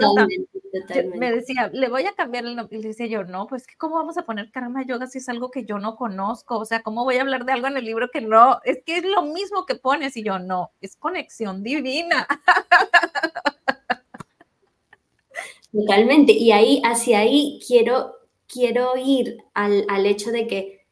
me 1.17 1.33
decía, 1.33 1.71
le 1.73 1.89
voy 1.89 2.07
a 2.07 2.15
cambiar 2.15 2.45
el 2.45 2.57
nombre. 2.57 2.79
Y 2.79 2.83
le 2.83 2.89
decía 2.89 3.07
yo, 3.07 3.25
no, 3.25 3.47
pues, 3.47 3.67
¿cómo 3.79 3.97
vamos 3.97 4.17
a 4.19 4.25
poner 4.25 4.51
karma 4.51 4.85
yoga 4.85 5.07
si 5.07 5.19
es 5.19 5.29
algo 5.29 5.51
que 5.51 5.65
yo 5.65 5.79
no 5.79 5.97
conozco? 5.97 6.59
O 6.59 6.65
sea, 6.65 6.83
¿cómo 6.83 7.05
voy 7.05 7.17
a 7.17 7.23
hablar 7.23 7.45
de 7.45 7.53
algo 7.53 7.67
en 7.67 7.77
el 7.77 7.85
libro 7.85 8.09
que 8.13 8.21
no? 8.21 8.61
Es 8.65 8.83
que 8.85 8.99
es 8.99 9.05
lo 9.05 9.23
mismo 9.23 9.67
que 9.67 9.75
pones. 9.75 10.17
Y 10.17 10.23
yo, 10.23 10.39
no, 10.39 10.71
es 10.81 10.97
conexión 10.97 11.63
divina. 11.63 12.27
Totalmente. 15.73 16.33
Y 16.33 16.53
ahí, 16.53 16.81
hacia 16.85 17.21
ahí, 17.21 17.61
quiero, 17.67 18.15
quiero 18.47 18.97
ir 18.97 19.39
al, 19.55 19.85
al 19.89 20.07
hecho 20.07 20.31
de 20.31 20.47
que 20.47 20.87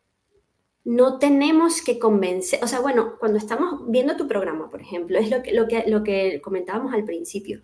no 0.84 1.18
tenemos 1.18 1.80
que 1.80 1.98
convencer, 1.98 2.62
o 2.62 2.66
sea, 2.66 2.80
bueno, 2.80 3.16
cuando 3.18 3.38
estamos 3.38 3.90
viendo 3.90 4.16
tu 4.16 4.28
programa, 4.28 4.68
por 4.68 4.82
ejemplo, 4.82 5.18
es 5.18 5.30
lo 5.30 5.42
que, 5.42 5.52
lo 5.52 5.66
que, 5.66 5.84
lo 5.86 6.02
que 6.02 6.42
comentábamos 6.42 6.92
al 6.92 7.04
principio 7.04 7.62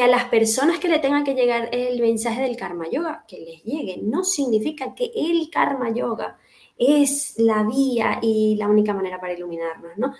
que 0.00 0.04
a 0.04 0.08
las 0.08 0.24
personas 0.30 0.78
que 0.78 0.88
le 0.88 0.98
tengan 0.98 1.24
que 1.24 1.34
llegar 1.34 1.68
el 1.72 2.00
mensaje 2.00 2.40
del 2.40 2.56
karma 2.56 2.88
yoga, 2.90 3.22
que 3.28 3.38
les 3.38 3.62
llegue, 3.64 3.98
no 4.02 4.24
significa 4.24 4.94
que 4.94 5.10
el 5.14 5.50
karma 5.50 5.92
yoga 5.92 6.38
es 6.78 7.34
la 7.36 7.64
vía 7.64 8.18
y 8.22 8.56
la 8.56 8.66
única 8.68 8.94
manera 8.94 9.20
para 9.20 9.34
iluminarnos, 9.34 9.98
¿no? 9.98 10.14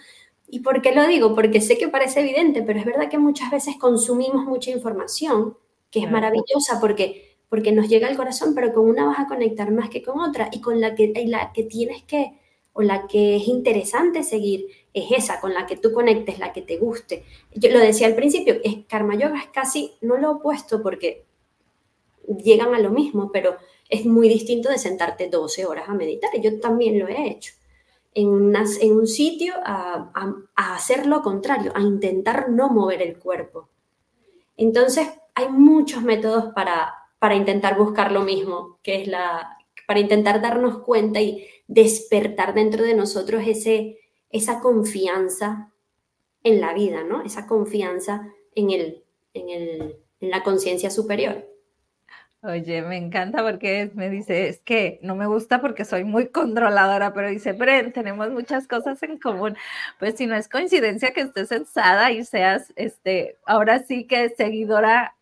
¿Y 0.47 0.61
por 0.61 0.83
qué 0.83 0.95
lo 0.95 1.07
digo? 1.07 1.35
Porque 1.35 1.63
sé 1.63 1.79
que 1.79 1.89
parece 1.89 2.21
evidente, 2.21 2.63
pero 2.63 2.79
es 2.79 2.85
verdad 2.85 3.09
que 3.09 3.17
muchas 3.17 3.51
veces 3.51 3.77
consumimos 3.81 4.45
mucha 4.45 4.71
información, 4.71 5.57
que 5.91 6.01
es 6.01 6.11
maravillosa 6.11 6.79
porque, 6.79 7.39
porque 7.49 7.73
nos 7.73 7.89
llega 7.89 8.07
al 8.07 8.19
corazón, 8.19 8.55
pero 8.55 8.75
con 8.75 8.87
una 8.87 9.07
vas 9.07 9.21
a 9.21 9.29
conectar 9.29 9.71
más 9.71 9.89
que 9.89 10.03
con 10.03 10.21
otra 10.21 10.51
y 10.53 10.61
con 10.61 10.79
la 10.79 10.95
que, 10.95 11.11
la 11.27 11.53
que 11.55 11.63
tienes 11.63 12.03
que, 12.03 12.39
o 12.75 12.83
la 12.83 13.07
que 13.07 13.37
es 13.37 13.49
interesante 13.49 14.25
seguir, 14.25 14.67
es 14.93 15.13
esa 15.13 15.41
con 15.41 15.55
la 15.55 15.67
que 15.67 15.77
tú 15.77 15.93
conectes, 15.93 16.39
la 16.39 16.53
que 16.53 16.63
te 16.63 16.77
guste. 16.77 17.25
Yo 17.55 17.71
lo 17.71 17.79
decía 17.79 18.07
al 18.07 18.15
principio, 18.15 18.57
es, 18.65 18.85
Karma 18.89 19.15
Yoga 19.15 19.39
es 19.39 19.49
casi, 19.49 19.93
no 20.01 20.17
lo 20.17 20.33
opuesto 20.33 20.83
porque 20.83 21.25
llegan 22.43 22.75
a 22.75 22.81
lo 22.81 22.91
mismo, 22.91 23.31
pero 23.33 23.57
es 23.89 24.07
muy 24.07 24.29
distinto 24.29 24.69
de 24.69 24.79
sentarte 24.79 25.29
12 25.29 25.67
horas 25.67 25.89
a 25.89 25.95
meditar. 25.95 26.31
Yo 26.41 26.61
también 26.61 26.99
lo 26.99 27.09
he 27.09 27.29
hecho. 27.29 27.55
En, 28.13 28.53
en 28.55 28.93
un 28.93 29.07
sitio 29.07 29.55
a, 29.65 30.11
a, 30.57 30.75
hacer 30.75 31.07
lo 31.07 31.23
contrario, 31.23 31.73
a 31.75 31.81
intentar 31.81 32.51
no 32.51 32.69
mover 32.69 33.03
el 33.03 33.19
cuerpo. 33.19 33.69
Entonces, 34.57 35.09
hay 35.35 35.49
muchos 35.49 36.03
métodos 36.03 36.53
para, 36.55 36.93
para 37.19 37.37
intentar 37.37 37.79
buscar 37.79 38.11
lo 38.11 38.23
mismo, 38.23 38.79
que 38.83 39.03
es 39.03 39.09
la, 39.09 39.59
para 39.87 40.01
intentar 40.01 40.41
darnos 40.43 40.81
cuenta 40.81 41.21
y 41.21 41.47
despertar 41.67 42.53
dentro 42.53 42.85
de 42.85 42.95
nosotros 42.95 43.43
ese, 43.47 43.99
esa 44.31 44.61
confianza 44.61 45.71
en 46.43 46.61
la 46.61 46.73
vida, 46.73 47.05
¿no? 47.05 47.23
Esa 47.23 47.47
confianza 47.47 48.33
en, 48.55 48.71
el, 48.71 49.05
en, 49.35 49.51
el, 49.51 49.97
en 50.21 50.31
la 50.31 50.43
conciencia 50.43 50.91
superior. 50.91 51.47
Oye, 52.43 52.81
me 52.81 52.97
encanta 52.97 53.43
porque 53.43 53.91
me 53.95 54.09
dice, 54.09 54.49
es 54.49 54.61
que 54.61 54.99
no 55.03 55.15
me 55.15 55.27
gusta 55.27 55.61
porque 55.61 55.85
soy 55.85 56.05
muy 56.05 56.29
controladora, 56.29 57.13
pero 57.13 57.29
dice, 57.29 57.53
Bren, 57.53 57.93
tenemos 57.93 58.31
muchas 58.31 58.67
cosas 58.67 59.03
en 59.03 59.19
común. 59.19 59.57
Pues 59.99 60.15
si 60.17 60.27
no 60.27 60.35
es 60.35 60.49
coincidencia 60.49 61.13
que 61.13 61.21
estés 61.21 61.49
sensada 61.49 62.11
y 62.13 62.25
seas, 62.25 62.73
este, 62.77 63.37
ahora 63.45 63.81
sí 63.81 64.07
que 64.07 64.31
seguidora 64.31 65.15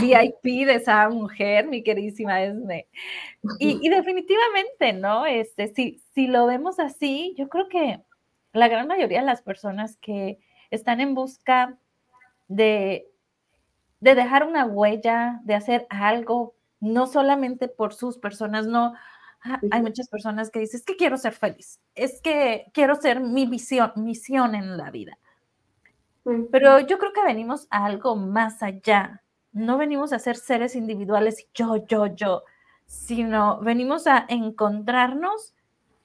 VIP 0.00 0.66
de 0.66 0.74
esa 0.74 1.08
mujer, 1.08 1.68
mi 1.68 1.84
queridísima 1.84 2.42
Esme. 2.42 2.88
Y, 3.60 3.78
y 3.86 3.88
definitivamente, 3.88 4.92
¿no? 4.92 5.24
Este, 5.24 5.68
si, 5.68 6.02
si 6.14 6.26
lo 6.26 6.46
vemos 6.46 6.80
así, 6.80 7.32
yo 7.38 7.48
creo 7.48 7.68
que 7.68 8.00
la 8.56 8.68
gran 8.68 8.86
mayoría 8.86 9.20
de 9.20 9.26
las 9.26 9.42
personas 9.42 9.96
que 9.98 10.38
están 10.70 11.00
en 11.00 11.14
busca 11.14 11.78
de, 12.48 13.08
de 14.00 14.14
dejar 14.14 14.46
una 14.46 14.66
huella, 14.66 15.40
de 15.44 15.54
hacer 15.54 15.86
algo, 15.90 16.54
no 16.80 17.06
solamente 17.06 17.68
por 17.68 17.94
sus 17.94 18.18
personas, 18.18 18.66
no. 18.66 18.94
Ah, 19.42 19.60
hay 19.70 19.82
muchas 19.82 20.08
personas 20.08 20.50
que 20.50 20.60
dicen, 20.60 20.80
es 20.80 20.84
que 20.84 20.96
quiero 20.96 21.16
ser 21.16 21.32
feliz, 21.32 21.80
es 21.94 22.20
que 22.20 22.66
quiero 22.72 22.96
ser 22.96 23.20
mi 23.20 23.46
visión, 23.46 23.92
misión 23.96 24.54
en 24.54 24.76
la 24.76 24.90
vida. 24.90 25.18
Pero 26.50 26.80
yo 26.80 26.98
creo 26.98 27.12
que 27.12 27.22
venimos 27.22 27.68
a 27.70 27.84
algo 27.84 28.16
más 28.16 28.60
allá. 28.60 29.22
No 29.52 29.78
venimos 29.78 30.12
a 30.12 30.18
ser 30.18 30.36
seres 30.36 30.74
individuales, 30.74 31.46
yo, 31.54 31.86
yo, 31.86 32.06
yo, 32.06 32.42
sino 32.84 33.60
venimos 33.60 34.08
a 34.08 34.26
encontrarnos 34.28 35.54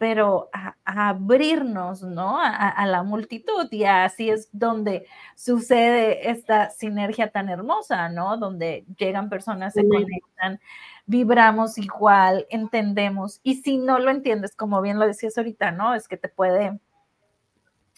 pero 0.02 0.50
a, 0.52 0.76
abrirnos, 0.84 2.02
¿no? 2.02 2.40
A, 2.42 2.88
la 2.88 3.04
multitud 3.04 3.68
y 3.70 3.84
así 3.84 4.32
es 4.32 4.50
donde 4.52 5.06
sucede 5.36 6.32
esta 6.32 6.72
sinergia 6.72 7.30
tan 7.30 7.50
hermosa, 7.50 8.10
¿no? 8.10 8.36
Donde 8.38 8.84
llegan 8.98 9.30
personas, 9.30 9.76
se 9.76 9.88
conectan, 9.88 10.60
vibramos 11.06 11.78
igual, 11.78 12.48
entendemos 12.50 13.42
y 13.44 13.58
si 13.62 13.78
no 13.78 14.00
lo 14.00 14.10
entiendes, 14.10 14.56
como 14.56 14.82
bien 14.82 14.98
lo 14.98 15.06
decías 15.06 15.38
ahorita, 15.38 15.70
¿no? 15.70 15.94
Es 15.94 16.08
que 16.08 16.18
te 16.18 16.30
puede 16.30 16.80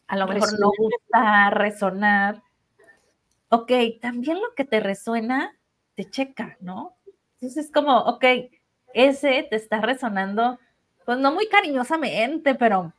a 0.08 0.18
lo 0.18 0.28
mejor 0.28 0.60
no 0.60 0.72
gustar, 0.78 1.58
resonar. 1.58 2.44
Ok, 3.48 3.72
también 4.02 4.42
lo 4.42 4.54
que 4.58 4.66
te 4.66 4.82
resuena, 4.82 5.58
te 5.96 6.10
checa, 6.10 6.58
¿no? 6.60 6.98
Entonces 7.36 7.68
es 7.68 7.72
como, 7.72 7.98
ok, 7.98 8.26
ese 8.94 9.48
te 9.50 9.56
está 9.56 9.80
resonando, 9.80 10.60
pues 11.06 11.18
no 11.20 11.34
muy 11.34 11.48
cariñosamente, 11.48 12.56
pero 12.56 12.94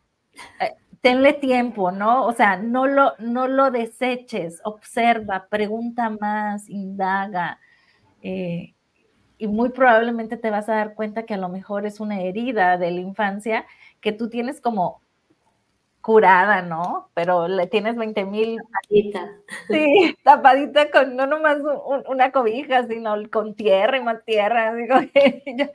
eh, 0.61 0.75
tenle 1.03 1.35
tiempo, 1.35 1.93
¿no? 1.93 2.27
O 2.27 2.33
sea, 2.33 2.57
no 2.59 2.87
lo, 2.87 3.15
no 3.19 3.49
lo 3.49 3.71
deseches, 3.71 4.61
observa, 4.65 5.49
pregunta 5.51 6.11
más, 6.11 6.69
indaga. 6.71 7.61
Eh, 8.23 8.75
y 9.39 9.49
muy 9.49 9.71
probablemente 9.71 10.37
te 10.39 10.51
vas 10.51 10.69
a 10.69 10.75
dar 10.77 10.95
cuenta 10.95 11.25
que 11.27 11.35
a 11.35 11.39
lo 11.39 11.49
mejor 11.51 11.87
es 11.87 12.01
una 12.01 12.21
herida 12.23 12.79
de 12.79 12.91
la 12.93 13.01
infancia 13.01 13.67
que 14.01 14.13
tú 14.13 14.31
tienes 14.31 14.61
como 14.61 15.03
curada, 16.01 16.61
¿no? 16.63 17.09
Pero 17.15 17.49
le 17.49 17.67
tienes 17.67 17.97
20 17.97 18.25
mil. 18.27 18.59
Tapadita. 18.59 19.33
Sí, 19.69 20.17
tapadita 20.23 20.91
con 20.91 21.17
no 21.17 21.27
nomás 21.27 21.59
una 22.09 22.31
cobija, 22.31 22.87
sino 22.87 23.15
con 23.31 23.55
tierra 23.55 23.97
y 23.97 24.03
más 24.03 24.23
tierra. 24.25 24.75
Digo, 24.75 24.97
ya, 25.57 25.71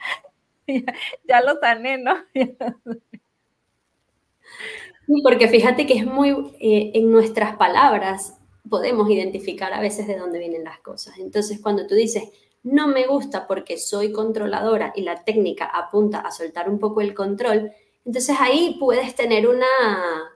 lo 1.46 1.60
sané, 1.60 1.98
¿no? 1.98 2.16
Porque 5.24 5.48
fíjate 5.48 5.88
que 5.88 5.96
es 5.96 6.06
muy, 6.06 6.30
eh, 6.60 6.92
en 6.94 7.12
nuestras 7.12 7.56
palabras 7.56 8.40
podemos 8.70 9.10
identificar 9.10 9.74
a 9.74 9.82
veces 9.82 10.08
de 10.08 10.18
dónde 10.18 10.40
vienen 10.40 10.64
las 10.64 10.80
cosas. 10.80 11.18
Entonces, 11.18 11.60
cuando 11.62 11.88
tú 11.88 11.96
dices, 11.96 12.24
no 12.64 12.88
me 12.88 13.08
gusta 13.08 13.48
porque 13.48 13.78
soy 13.78 14.12
controladora 14.12 14.94
y 14.96 15.02
la 15.02 15.24
técnica 15.24 15.66
apunta 15.66 16.20
a 16.20 16.32
soltar 16.32 16.70
un 16.70 16.78
poco 16.78 17.02
el 17.02 17.14
control, 17.14 17.72
entonces 18.06 18.36
ahí 18.40 18.78
puedes 18.80 19.16
tener 19.16 19.48
una, 19.48 19.66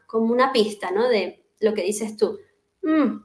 como 0.08 0.32
una 0.32 0.52
pista, 0.52 0.92
¿no? 0.92 1.08
De 1.08 1.46
lo 1.60 1.74
que 1.74 1.84
dices 1.84 2.18
tú. 2.18 2.40
Mm, 2.82 3.24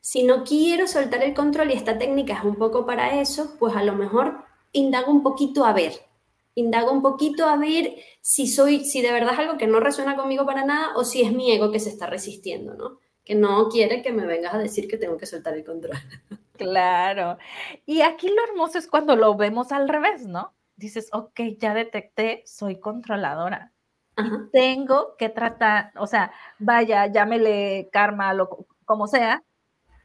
si 0.00 0.22
no 0.22 0.44
quiero 0.44 0.86
soltar 0.86 1.22
el 1.22 1.34
control 1.34 1.70
y 1.70 1.74
esta 1.74 1.98
técnica 1.98 2.34
es 2.34 2.44
un 2.44 2.56
poco 2.56 2.86
para 2.86 3.20
eso, 3.20 3.56
pues 3.58 3.76
a 3.76 3.82
lo 3.82 3.94
mejor 3.94 4.44
indago 4.72 5.12
un 5.12 5.22
poquito 5.22 5.64
a 5.64 5.72
ver. 5.72 5.92
Indago 6.58 6.92
un 6.92 7.02
poquito 7.02 7.46
a 7.46 7.56
ver 7.56 7.96
si 8.20 8.46
soy, 8.46 8.84
si 8.84 9.02
de 9.02 9.12
verdad 9.12 9.34
es 9.34 9.38
algo 9.38 9.58
que 9.58 9.66
no 9.66 9.80
resuena 9.80 10.16
conmigo 10.16 10.46
para 10.46 10.64
nada 10.64 10.96
o 10.96 11.04
si 11.04 11.22
es 11.22 11.32
mi 11.32 11.50
ego 11.52 11.70
que 11.70 11.80
se 11.80 11.90
está 11.90 12.06
resistiendo, 12.06 12.74
¿no? 12.74 12.98
Que 13.24 13.34
no 13.34 13.68
quiere 13.68 14.02
que 14.02 14.12
me 14.12 14.26
vengas 14.26 14.54
a 14.54 14.58
decir 14.58 14.88
que 14.88 14.98
tengo 14.98 15.16
que 15.16 15.26
soltar 15.26 15.54
el 15.54 15.64
control. 15.64 15.96
Claro. 16.58 17.38
Y 17.86 18.00
aquí 18.00 18.26
lo 18.26 18.42
hermoso 18.42 18.78
es 18.78 18.88
cuando 18.88 19.14
lo 19.14 19.36
vemos 19.36 19.70
al 19.70 19.88
revés, 19.88 20.26
¿no? 20.26 20.56
Dices, 20.74 21.08
ok, 21.12 21.40
ya 21.56 21.72
detecté, 21.72 22.42
soy 22.46 22.80
controladora 22.80 23.72
tengo 24.52 25.16
que 25.16 25.28
tratar, 25.28 25.92
o 25.96 26.06
sea, 26.06 26.32
vaya, 26.58 27.06
llámele 27.06 27.88
karma, 27.92 28.34
lo, 28.34 28.66
como 28.84 29.06
sea, 29.06 29.42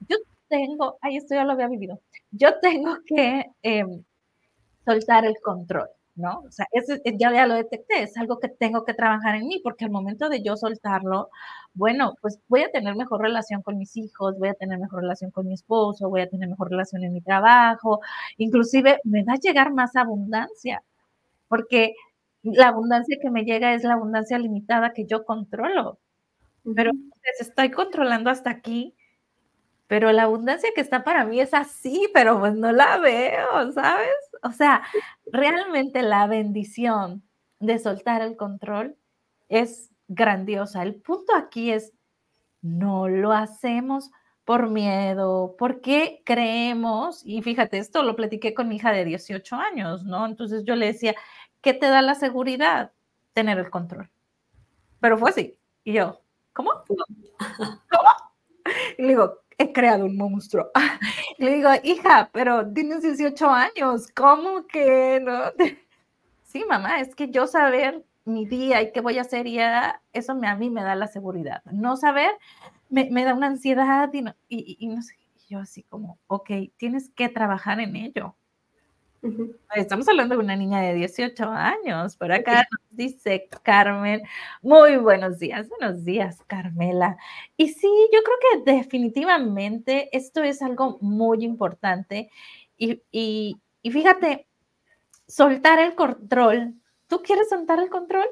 yo 0.07 0.17
tengo, 0.47 0.97
ay, 1.01 1.17
esto 1.17 1.35
ya 1.35 1.43
lo 1.43 1.53
había 1.53 1.67
vivido, 1.67 1.99
yo 2.31 2.59
tengo 2.59 2.97
que 3.05 3.45
em, 3.63 4.03
soltar 4.85 5.25
el 5.25 5.35
control, 5.43 5.89
¿no? 6.15 6.41
O 6.47 6.51
sea, 6.51 6.67
eso, 6.71 6.93
ya, 7.05 7.31
ya 7.33 7.47
lo 7.47 7.55
detecté, 7.55 8.03
es 8.03 8.17
algo 8.17 8.39
que 8.39 8.49
tengo 8.49 8.85
que 8.85 8.93
trabajar 8.93 9.35
en 9.35 9.47
mí, 9.47 9.59
porque 9.63 9.85
al 9.85 9.91
momento 9.91 10.29
de 10.29 10.43
yo 10.43 10.55
soltarlo, 10.57 11.29
bueno, 11.73 12.15
pues 12.21 12.39
voy 12.47 12.63
a 12.63 12.71
tener 12.71 12.95
mejor 12.95 13.21
relación 13.21 13.61
con 13.63 13.77
mis 13.77 13.97
hijos, 13.97 14.37
voy 14.39 14.49
a 14.49 14.53
tener 14.53 14.79
mejor 14.79 15.01
relación 15.01 15.31
con 15.31 15.47
mi 15.47 15.53
esposo, 15.55 16.09
voy 16.09 16.21
a 16.21 16.29
tener 16.29 16.49
mejor 16.49 16.69
relación 16.69 17.03
en 17.03 17.13
mi 17.13 17.21
trabajo, 17.21 17.99
inclusive 18.37 18.99
me 19.03 19.23
va 19.23 19.33
a 19.33 19.37
llegar 19.37 19.73
más 19.73 19.95
abundancia, 19.95 20.83
porque 21.49 21.93
la 22.43 22.69
abundancia 22.69 23.17
que 23.21 23.31
me 23.31 23.43
llega 23.45 23.73
es 23.73 23.83
la 23.83 23.93
abundancia 23.95 24.37
limitada 24.39 24.93
que 24.93 25.05
yo 25.05 25.25
controlo. 25.25 25.99
Pero 26.75 26.91
pues, 26.93 27.41
estoy 27.49 27.71
controlando 27.71 28.29
hasta 28.29 28.49
aquí, 28.51 28.95
pero 29.87 30.11
la 30.11 30.23
abundancia 30.23 30.69
que 30.75 30.81
está 30.81 31.03
para 31.03 31.25
mí 31.25 31.39
es 31.41 31.53
así, 31.53 32.09
pero 32.13 32.39
pues 32.39 32.55
no 32.55 32.71
la 32.71 32.97
veo, 32.99 33.71
¿sabes? 33.73 34.09
O 34.43 34.51
sea, 34.51 34.83
realmente 35.31 36.01
la 36.01 36.27
bendición 36.27 37.23
de 37.59 37.79
soltar 37.79 38.21
el 38.21 38.35
control 38.35 38.97
es 39.49 39.91
grandiosa. 40.07 40.83
El 40.83 40.95
punto 40.95 41.35
aquí 41.35 41.71
es, 41.71 41.93
no 42.61 43.07
lo 43.07 43.31
hacemos 43.31 44.11
por 44.45 44.69
miedo, 44.69 45.55
porque 45.57 46.21
creemos, 46.25 47.21
y 47.25 47.41
fíjate, 47.41 47.77
esto 47.77 48.03
lo 48.03 48.15
platiqué 48.15 48.53
con 48.53 48.67
mi 48.67 48.75
hija 48.75 48.91
de 48.91 49.05
18 49.05 49.55
años, 49.55 50.03
¿no? 50.03 50.25
Entonces 50.25 50.65
yo 50.65 50.75
le 50.75 50.87
decía, 50.87 51.15
¿qué 51.61 51.73
te 51.73 51.87
da 51.87 52.01
la 52.01 52.15
seguridad? 52.15 52.91
Tener 53.33 53.57
el 53.57 53.69
control. 53.69 54.09
Pero 54.99 55.17
fue 55.17 55.29
así. 55.29 55.57
Y 55.85 55.93
yo, 55.93 56.21
¿cómo? 56.51 56.71
¿Cómo? 56.87 57.03
Y 58.97 59.01
le 59.03 59.07
digo, 59.09 59.42
he 59.57 59.71
creado 59.71 60.05
un 60.05 60.17
monstruo. 60.17 60.71
Y 61.37 61.43
le 61.43 61.55
digo, 61.55 61.69
hija, 61.83 62.29
pero 62.31 62.71
tienes 62.71 63.01
18 63.01 63.49
años, 63.49 64.07
¿cómo 64.15 64.67
que 64.67 65.19
no? 65.21 65.41
Sí, 66.43 66.63
mamá, 66.69 66.99
es 66.99 67.15
que 67.15 67.31
yo 67.31 67.47
saber 67.47 68.05
mi 68.25 68.45
día 68.45 68.79
y 68.83 68.91
qué 68.91 69.01
voy 69.01 69.17
a 69.17 69.21
hacer, 69.21 69.47
ya 69.47 70.03
eso 70.13 70.33
a 70.33 70.55
mí 70.55 70.69
me 70.69 70.83
da 70.83 70.93
la 70.93 71.07
seguridad. 71.07 71.63
No 71.71 71.97
saber 71.97 72.29
me, 72.89 73.25
da 73.25 73.33
una 73.33 73.47
ansiedad 73.47 74.11
y, 74.13 74.77
y 74.79 74.87
no 74.87 75.01
sé. 75.01 75.15
yo 75.49 75.57
así 75.57 75.81
como, 75.81 76.19
ok, 76.27 76.51
tienes 76.77 77.09
que 77.09 77.27
trabajar 77.27 77.79
en 77.79 77.95
ello. 77.95 78.35
Estamos 79.75 80.07
hablando 80.09 80.35
de 80.35 80.43
una 80.43 80.55
niña 80.55 80.81
de 80.81 80.93
18 80.95 81.45
años. 81.49 82.17
Por 82.17 82.31
acá 82.31 82.67
nos 82.71 82.97
dice 82.97 83.47
Carmen. 83.63 84.21
Muy 84.61 84.97
buenos 84.97 85.39
días, 85.39 85.69
buenos 85.69 86.03
días, 86.03 86.43
Carmela. 86.47 87.17
Y 87.55 87.69
sí, 87.69 87.87
yo 88.11 88.19
creo 88.21 88.37
que 88.65 88.71
definitivamente 88.71 90.09
esto 90.15 90.43
es 90.43 90.61
algo 90.61 90.97
muy 91.01 91.43
importante. 91.43 92.29
Y, 92.77 93.01
y, 93.11 93.57
y 93.81 93.91
fíjate, 93.91 94.47
soltar 95.27 95.79
el 95.79 95.95
control. 95.95 96.73
¿Tú 97.07 97.21
quieres 97.21 97.49
soltar 97.49 97.79
el 97.79 97.89
control? 97.89 98.27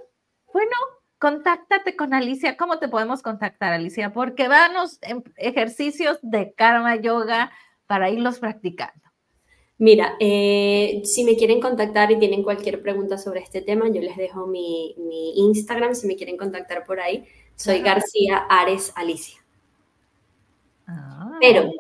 Bueno, 0.52 0.76
contáctate 1.20 1.96
con 1.96 2.14
Alicia. 2.14 2.58
¿Cómo 2.58 2.80
te 2.80 2.90
podemos 2.90 3.22
contactar, 3.22 3.72
Alicia? 3.72 4.12
Porque 4.12 4.50
vanos 4.50 5.00
en 5.02 5.24
ejercicios 5.38 6.20
de 6.22 6.54
karma 6.54 6.98
yoga 6.98 7.52
para 7.88 8.10
irlos 8.10 8.40
practicando. 8.40 9.11
Mira, 9.82 10.16
eh, 10.20 11.02
si 11.06 11.24
me 11.24 11.36
quieren 11.36 11.60
contactar 11.60 12.12
y 12.12 12.20
tienen 12.20 12.44
cualquier 12.44 12.84
pregunta 12.84 13.18
sobre 13.18 13.40
este 13.40 13.64
tema, 13.64 13.90
yo 13.90 14.00
les 14.00 14.16
dejo 14.16 14.46
mi, 14.46 14.94
Instagram, 15.38 15.96
si 15.96 16.06
me 16.06 16.16
quieren 16.16 16.38
contactar 16.38 16.86
por 16.86 17.00
ahí. 17.00 17.26
Soy 17.56 17.80
García 17.80 18.46
Ares 18.48 18.92
Alicia. 18.94 19.44
Ah. 20.86 21.36
Pero 21.42 21.72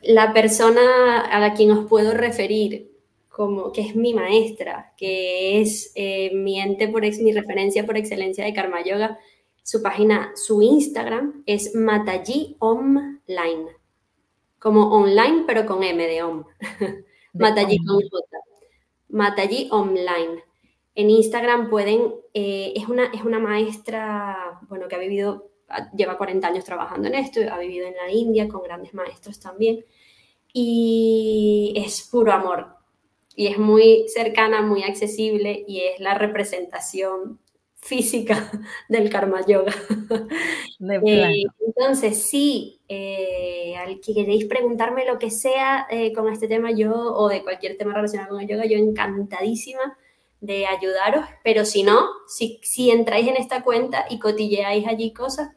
la 0.00 0.32
persona 0.32 1.20
a 1.20 1.38
la 1.38 1.52
quien 1.52 1.70
os 1.72 1.86
puedo 1.86 2.14
referir 2.14 2.92
como 3.28 3.72
que 3.72 3.82
es 3.82 3.94
mi 3.94 4.14
maestra, 4.14 4.94
que 4.96 5.60
es 5.60 5.92
eh, 5.96 6.30
mi 6.32 6.58
ente 6.58 6.88
por 6.88 7.04
ex, 7.04 7.18
mi 7.18 7.32
referencia 7.32 7.84
por 7.84 7.98
excelencia 7.98 8.42
de 8.42 8.54
Karma 8.54 8.82
Yoga, 8.82 9.18
su 9.62 9.82
página, 9.82 10.32
su 10.34 10.62
Instagram 10.62 11.42
es 11.44 11.74
Mataji 11.74 12.56
Online, 12.58 13.66
como 14.58 14.90
online 14.96 15.44
pero 15.46 15.66
con 15.66 15.82
M 15.82 16.06
de 16.06 16.22
Om. 16.22 16.44
Mataji 17.34 17.78
con 17.84 18.00
J. 18.00 19.68
Online. 19.70 20.44
En 20.94 21.10
Instagram 21.10 21.70
pueden, 21.70 22.14
eh, 22.34 22.72
es, 22.74 22.88
una, 22.88 23.06
es 23.06 23.22
una 23.22 23.38
maestra, 23.38 24.60
bueno, 24.68 24.88
que 24.88 24.96
ha 24.96 24.98
vivido, 24.98 25.50
lleva 25.96 26.16
40 26.16 26.46
años 26.46 26.64
trabajando 26.64 27.08
en 27.08 27.14
esto, 27.14 27.40
ha 27.50 27.58
vivido 27.58 27.86
en 27.86 27.94
la 27.94 28.10
India 28.10 28.48
con 28.48 28.62
grandes 28.62 28.94
maestros 28.94 29.38
también. 29.38 29.84
Y 30.52 31.72
es 31.76 32.08
puro 32.10 32.32
amor. 32.32 32.76
Y 33.36 33.46
es 33.46 33.58
muy 33.58 34.08
cercana, 34.08 34.62
muy 34.62 34.82
accesible 34.82 35.64
y 35.68 35.80
es 35.82 36.00
la 36.00 36.14
representación 36.14 37.38
física 37.88 38.50
del 38.88 39.10
karma 39.10 39.44
yoga. 39.46 39.74
Eh, 40.80 41.42
entonces, 41.66 42.22
sí, 42.30 42.80
eh, 42.88 43.74
al 43.78 44.00
que 44.00 44.14
queréis 44.14 44.44
preguntarme 44.44 45.04
lo 45.04 45.18
que 45.18 45.30
sea 45.30 45.88
eh, 45.90 46.12
con 46.12 46.32
este 46.32 46.46
tema, 46.46 46.70
yo, 46.70 46.92
o 46.94 47.28
de 47.28 47.42
cualquier 47.42 47.76
tema 47.76 47.94
relacionado 47.94 48.30
con 48.30 48.40
el 48.40 48.48
yoga, 48.48 48.64
yo 48.66 48.78
encantadísima 48.78 49.98
de 50.40 50.66
ayudaros, 50.66 51.24
pero 51.42 51.64
si 51.64 51.82
no, 51.82 52.06
si, 52.28 52.60
si 52.62 52.90
entráis 52.90 53.26
en 53.26 53.36
esta 53.36 53.64
cuenta 53.64 54.06
y 54.08 54.20
cotilleáis 54.20 54.86
allí 54.86 55.12
cosas, 55.12 55.50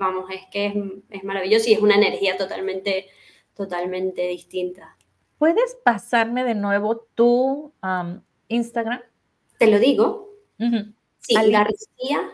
vamos, 0.00 0.28
es 0.30 0.40
que 0.50 0.66
es, 0.66 0.74
es, 1.10 1.22
maravilloso 1.22 1.70
y 1.70 1.74
es 1.74 1.80
una 1.80 1.94
energía 1.94 2.36
totalmente, 2.36 3.06
totalmente 3.54 4.26
distinta. 4.26 4.96
¿Puedes 5.38 5.76
pasarme 5.84 6.42
de 6.42 6.56
nuevo 6.56 7.06
tu 7.14 7.72
Instagram? 8.48 9.02
Te 9.58 9.68
lo 9.68 9.78
digo. 9.78 10.30
Sí, 11.22 11.34
García. 11.50 12.30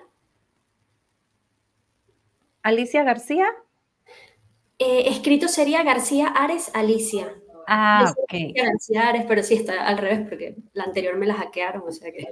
Alicia 2.62 3.04
García. 3.04 3.46
Eh, 4.78 5.08
escrito 5.08 5.48
sería 5.48 5.82
García 5.82 6.28
Ares 6.28 6.70
Alicia. 6.74 7.34
Ah, 7.66 8.12
ok. 8.16 8.54
García 8.54 9.08
Ares, 9.08 9.24
pero 9.28 9.42
sí 9.42 9.54
está 9.54 9.86
al 9.86 9.98
revés 9.98 10.26
porque 10.26 10.56
la 10.72 10.84
anterior 10.84 11.16
me 11.16 11.26
la 11.26 11.34
hackearon, 11.34 11.82
o 11.86 11.92
sea 11.92 12.10
que. 12.10 12.26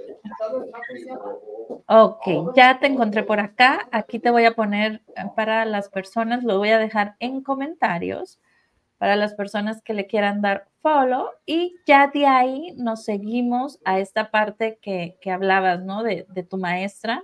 Ok, 1.85 2.55
ya 2.55 2.79
te 2.79 2.87
encontré 2.87 3.23
por 3.23 3.39
acá. 3.39 3.87
Aquí 3.91 4.17
te 4.17 4.31
voy 4.31 4.45
a 4.45 4.55
poner 4.55 5.01
para 5.35 5.63
las 5.65 5.89
personas, 5.89 6.43
lo 6.43 6.57
voy 6.57 6.69
a 6.69 6.79
dejar 6.79 7.15
en 7.19 7.43
comentarios 7.43 8.39
para 8.97 9.15
las 9.15 9.33
personas 9.33 9.81
que 9.81 9.93
le 9.93 10.07
quieran 10.07 10.41
dar 10.41 10.67
follow 10.81 11.29
y 11.45 11.75
ya 11.85 12.07
de 12.07 12.25
ahí 12.25 12.73
nos 12.77 13.03
seguimos 13.03 13.79
a 13.85 13.99
esta 13.99 14.31
parte 14.31 14.79
que, 14.81 15.17
hablabas, 15.31 15.83
¿no? 15.83 16.03
De, 16.03 16.25
tu 16.49 16.57
maestra. 16.57 17.23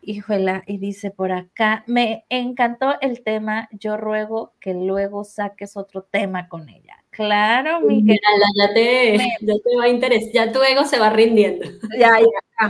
Híjola, 0.00 0.62
y 0.66 0.78
dice 0.78 1.10
por 1.10 1.32
acá, 1.32 1.84
me 1.86 2.24
encantó 2.30 2.94
el 3.00 3.22
tema, 3.22 3.68
yo 3.72 3.96
ruego 3.96 4.54
que 4.60 4.72
luego 4.72 5.24
saques 5.24 5.76
otro 5.76 6.02
tema 6.02 6.48
con 6.48 6.68
ella. 6.68 7.04
Claro, 7.10 7.80
mi 7.80 8.06
ya 8.06 8.72
te, 8.72 9.18
ya 9.40 9.54
te 9.54 9.76
va 9.76 9.84
a 9.84 9.88
interesar, 9.88 10.30
ya 10.32 10.52
tu 10.52 10.62
ego 10.62 10.84
se 10.84 11.00
va 11.00 11.10
rindiendo. 11.10 11.66
Ya, 11.98 12.12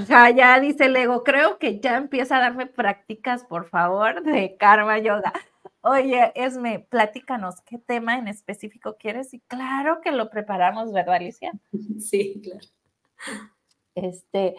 ya, 0.09 0.31
ya 0.31 0.59
dice 0.59 0.87
el 0.87 0.97
ego, 0.97 1.23
creo 1.23 1.59
que 1.59 1.81
ya 1.81 1.97
empieza 1.99 2.39
a 2.39 2.41
darme 2.41 2.67
prácticas, 2.67 3.45
por 3.45 3.69
favor, 3.69 4.23
de 4.23 4.57
karma 4.57 4.99
yoga. 4.99 5.33
Oye, 5.81 6.33
Esme, 6.35 6.87
platícanos, 6.91 7.61
¿qué 7.63 7.79
tema 7.79 8.19
en 8.19 8.27
específico 8.27 8.97
quieres? 8.99 9.33
Y 9.33 9.41
claro 9.41 10.01
que 10.01 10.11
lo 10.11 10.29
preparamos, 10.29 10.93
¿verdad, 10.93 11.17
Alicia? 11.17 11.53
Sí, 12.01 12.41
claro. 12.43 12.67
Este, 13.95 14.57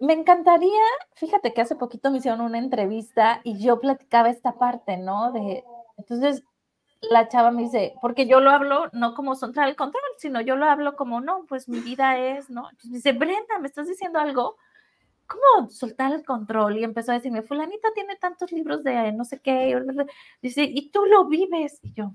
me 0.00 0.12
encantaría, 0.12 0.82
fíjate 1.14 1.52
que 1.52 1.60
hace 1.60 1.76
poquito 1.76 2.10
me 2.10 2.18
hicieron 2.18 2.40
una 2.40 2.58
entrevista 2.58 3.40
y 3.44 3.58
yo 3.58 3.80
platicaba 3.80 4.30
esta 4.30 4.58
parte, 4.58 4.96
¿no? 4.96 5.32
De, 5.32 5.64
entonces, 5.96 6.44
la 7.10 7.28
chava 7.28 7.50
me 7.50 7.62
dice, 7.62 7.94
porque 8.00 8.26
yo 8.26 8.40
lo 8.40 8.50
hablo 8.50 8.88
no 8.92 9.14
como 9.14 9.34
el 9.34 9.76
control, 9.76 10.02
sino 10.18 10.40
yo 10.40 10.56
lo 10.56 10.66
hablo 10.66 10.96
como, 10.96 11.20
no, 11.20 11.44
pues 11.48 11.68
mi 11.68 11.80
vida 11.80 12.18
es, 12.18 12.50
¿no? 12.50 12.68
Entonces 12.70 12.90
me 12.90 12.96
dice, 12.96 13.12
Brenda, 13.12 13.58
¿me 13.60 13.68
estás 13.68 13.88
diciendo 13.88 14.18
algo? 14.18 14.56
¿Cómo 15.26 15.68
soltar 15.70 16.12
el 16.12 16.24
control? 16.24 16.78
Y 16.78 16.84
empezó 16.84 17.10
a 17.10 17.16
decirme, 17.16 17.42
fulanita 17.42 17.88
tiene 17.94 18.16
tantos 18.16 18.52
libros 18.52 18.84
de 18.84 19.12
no 19.12 19.24
sé 19.24 19.40
qué. 19.40 19.76
Dice, 20.40 20.62
y 20.64 20.90
tú 20.90 21.04
lo 21.06 21.26
vives. 21.26 21.80
Y 21.82 21.92
yo, 21.92 22.14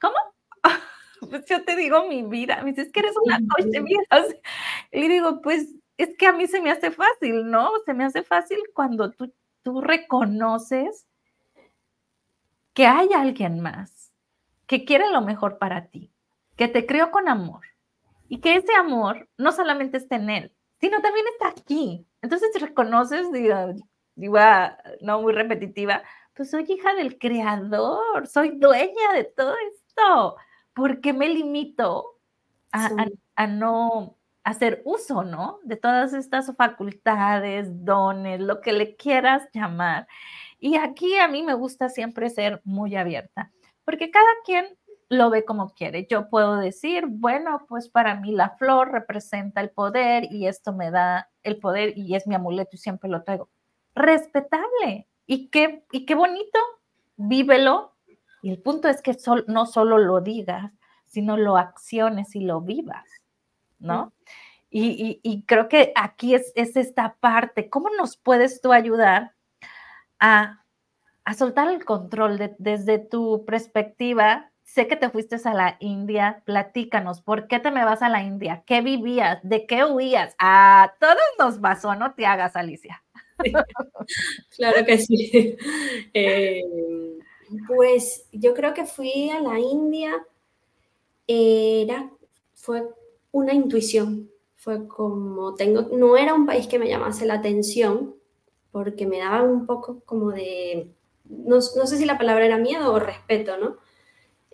¿cómo? 0.00 0.16
pues 1.30 1.44
yo 1.46 1.64
te 1.64 1.76
digo 1.76 2.08
mi 2.08 2.22
vida. 2.22 2.62
Me 2.62 2.70
dice, 2.70 2.82
es 2.82 2.92
que 2.92 3.00
eres 3.00 3.14
una 3.22 3.38
coach 3.48 3.66
de 3.66 3.80
vida. 3.80 4.02
y 4.90 5.08
digo, 5.08 5.40
pues 5.42 5.74
es 5.96 6.16
que 6.16 6.26
a 6.26 6.32
mí 6.32 6.46
se 6.46 6.60
me 6.60 6.70
hace 6.70 6.90
fácil, 6.90 7.48
¿no? 7.50 7.70
Se 7.86 7.94
me 7.94 8.04
hace 8.04 8.22
fácil 8.22 8.58
cuando 8.74 9.10
tú, 9.12 9.32
tú 9.62 9.80
reconoces 9.80 11.06
que 12.74 12.86
hay 12.86 13.12
alguien 13.12 13.60
más 13.60 14.12
que 14.66 14.84
quiere 14.84 15.10
lo 15.10 15.20
mejor 15.20 15.58
para 15.58 15.86
ti, 15.88 16.10
que 16.56 16.68
te 16.68 16.86
creó 16.86 17.10
con 17.10 17.28
amor 17.28 17.60
y 18.28 18.40
que 18.40 18.54
ese 18.54 18.74
amor 18.74 19.28
no 19.36 19.52
solamente 19.52 19.98
está 19.98 20.16
en 20.16 20.30
él, 20.30 20.52
sino 20.82 21.00
también 21.00 21.24
está 21.28 21.48
aquí. 21.48 22.04
Entonces 22.20 22.50
te 22.52 22.58
reconoces, 22.58 23.30
digo, 23.32 23.54
digo, 24.16 24.36
ah, 24.38 24.76
no 25.00 25.22
muy 25.22 25.32
repetitiva, 25.32 26.02
pues 26.34 26.50
soy 26.50 26.64
hija 26.68 26.94
del 26.94 27.18
creador, 27.18 28.26
soy 28.26 28.58
dueña 28.58 29.12
de 29.14 29.24
todo 29.24 29.54
esto. 29.72 30.36
¿Por 30.74 31.00
qué 31.00 31.12
me 31.12 31.28
limito 31.28 32.18
a, 32.72 32.90
a 33.36 33.46
no 33.46 34.16
hacer 34.42 34.82
uso, 34.84 35.22
¿no? 35.22 35.60
De 35.62 35.76
todas 35.76 36.14
estas 36.14 36.54
facultades, 36.56 37.84
dones, 37.84 38.40
lo 38.40 38.60
que 38.60 38.72
le 38.72 38.96
quieras 38.96 39.48
llamar. 39.52 40.08
Y 40.58 40.76
aquí 40.76 41.16
a 41.18 41.28
mí 41.28 41.42
me 41.44 41.54
gusta 41.54 41.88
siempre 41.90 42.28
ser 42.28 42.60
muy 42.64 42.96
abierta, 42.96 43.52
porque 43.84 44.10
cada 44.10 44.26
quien 44.44 44.66
lo 45.12 45.28
ve 45.28 45.44
como 45.44 45.74
quiere. 45.74 46.06
Yo 46.10 46.30
puedo 46.30 46.56
decir, 46.56 47.04
bueno, 47.06 47.66
pues 47.68 47.88
para 47.88 48.14
mí 48.18 48.32
la 48.32 48.50
flor 48.56 48.92
representa 48.92 49.60
el 49.60 49.70
poder 49.70 50.32
y 50.32 50.46
esto 50.46 50.72
me 50.72 50.90
da 50.90 51.30
el 51.42 51.58
poder 51.58 51.96
y 51.98 52.14
es 52.14 52.26
mi 52.26 52.34
amuleto 52.34 52.70
y 52.72 52.78
siempre 52.78 53.10
lo 53.10 53.22
traigo. 53.22 53.50
Respetable. 53.94 55.06
Y 55.26 55.48
qué, 55.48 55.84
y 55.92 56.06
qué 56.06 56.14
bonito, 56.14 56.58
vívelo. 57.16 57.94
Y 58.42 58.50
el 58.50 58.62
punto 58.62 58.88
es 58.88 59.02
que 59.02 59.16
no 59.48 59.66
solo 59.66 59.98
lo 59.98 60.20
digas, 60.20 60.72
sino 61.04 61.36
lo 61.36 61.58
acciones 61.58 62.34
y 62.34 62.40
lo 62.40 62.62
vivas, 62.62 63.06
¿no? 63.78 64.12
Y, 64.70 65.44
creo 65.46 65.68
que 65.68 65.92
aquí 65.94 66.34
es, 66.34 66.52
esta 66.54 67.16
parte. 67.20 67.68
¿Cómo 67.68 67.90
nos 67.90 68.16
puedes 68.16 68.62
tú 68.62 68.72
ayudar 68.72 69.34
a, 70.18 70.64
soltar 71.36 71.68
el 71.68 71.84
control 71.84 72.56
desde 72.58 72.98
tu 72.98 73.44
perspectiva. 73.44 74.51
Sé 74.72 74.88
que 74.88 74.96
te 74.96 75.10
fuiste 75.10 75.36
a 75.44 75.52
la 75.52 75.76
India, 75.80 76.42
platícanos, 76.46 77.20
¿por 77.20 77.46
qué 77.46 77.60
te 77.60 77.70
me 77.70 77.84
vas 77.84 78.00
a 78.00 78.08
la 78.08 78.22
India? 78.22 78.62
¿Qué 78.66 78.80
vivías? 78.80 79.38
¿De 79.42 79.66
qué 79.66 79.84
huías? 79.84 80.34
A 80.38 80.94
todos 80.98 81.18
nos 81.38 81.58
pasó, 81.58 81.94
no 81.94 82.14
te 82.14 82.24
hagas, 82.24 82.56
Alicia. 82.56 83.04
claro 84.56 84.86
que 84.86 84.96
sí. 84.96 85.56
Eh, 86.14 86.62
pues 87.66 88.26
yo 88.32 88.54
creo 88.54 88.72
que 88.72 88.86
fui 88.86 89.28
a 89.28 89.40
la 89.40 89.58
India, 89.58 90.26
era, 91.26 92.10
fue 92.54 92.88
una 93.30 93.52
intuición, 93.52 94.30
fue 94.56 94.88
como, 94.88 95.54
tengo, 95.54 95.82
no 95.82 96.16
era 96.16 96.32
un 96.32 96.46
país 96.46 96.66
que 96.66 96.78
me 96.78 96.88
llamase 96.88 97.26
la 97.26 97.34
atención, 97.34 98.14
porque 98.70 99.06
me 99.06 99.18
daban 99.18 99.50
un 99.50 99.66
poco 99.66 100.00
como 100.06 100.30
de, 100.30 100.88
no, 101.26 101.60
sé 101.60 101.98
si 101.98 102.06
la 102.06 102.16
palabra 102.16 102.46
era 102.46 102.56
miedo 102.56 102.90
o 102.90 102.98
respeto, 102.98 103.58
¿no? 103.58 103.76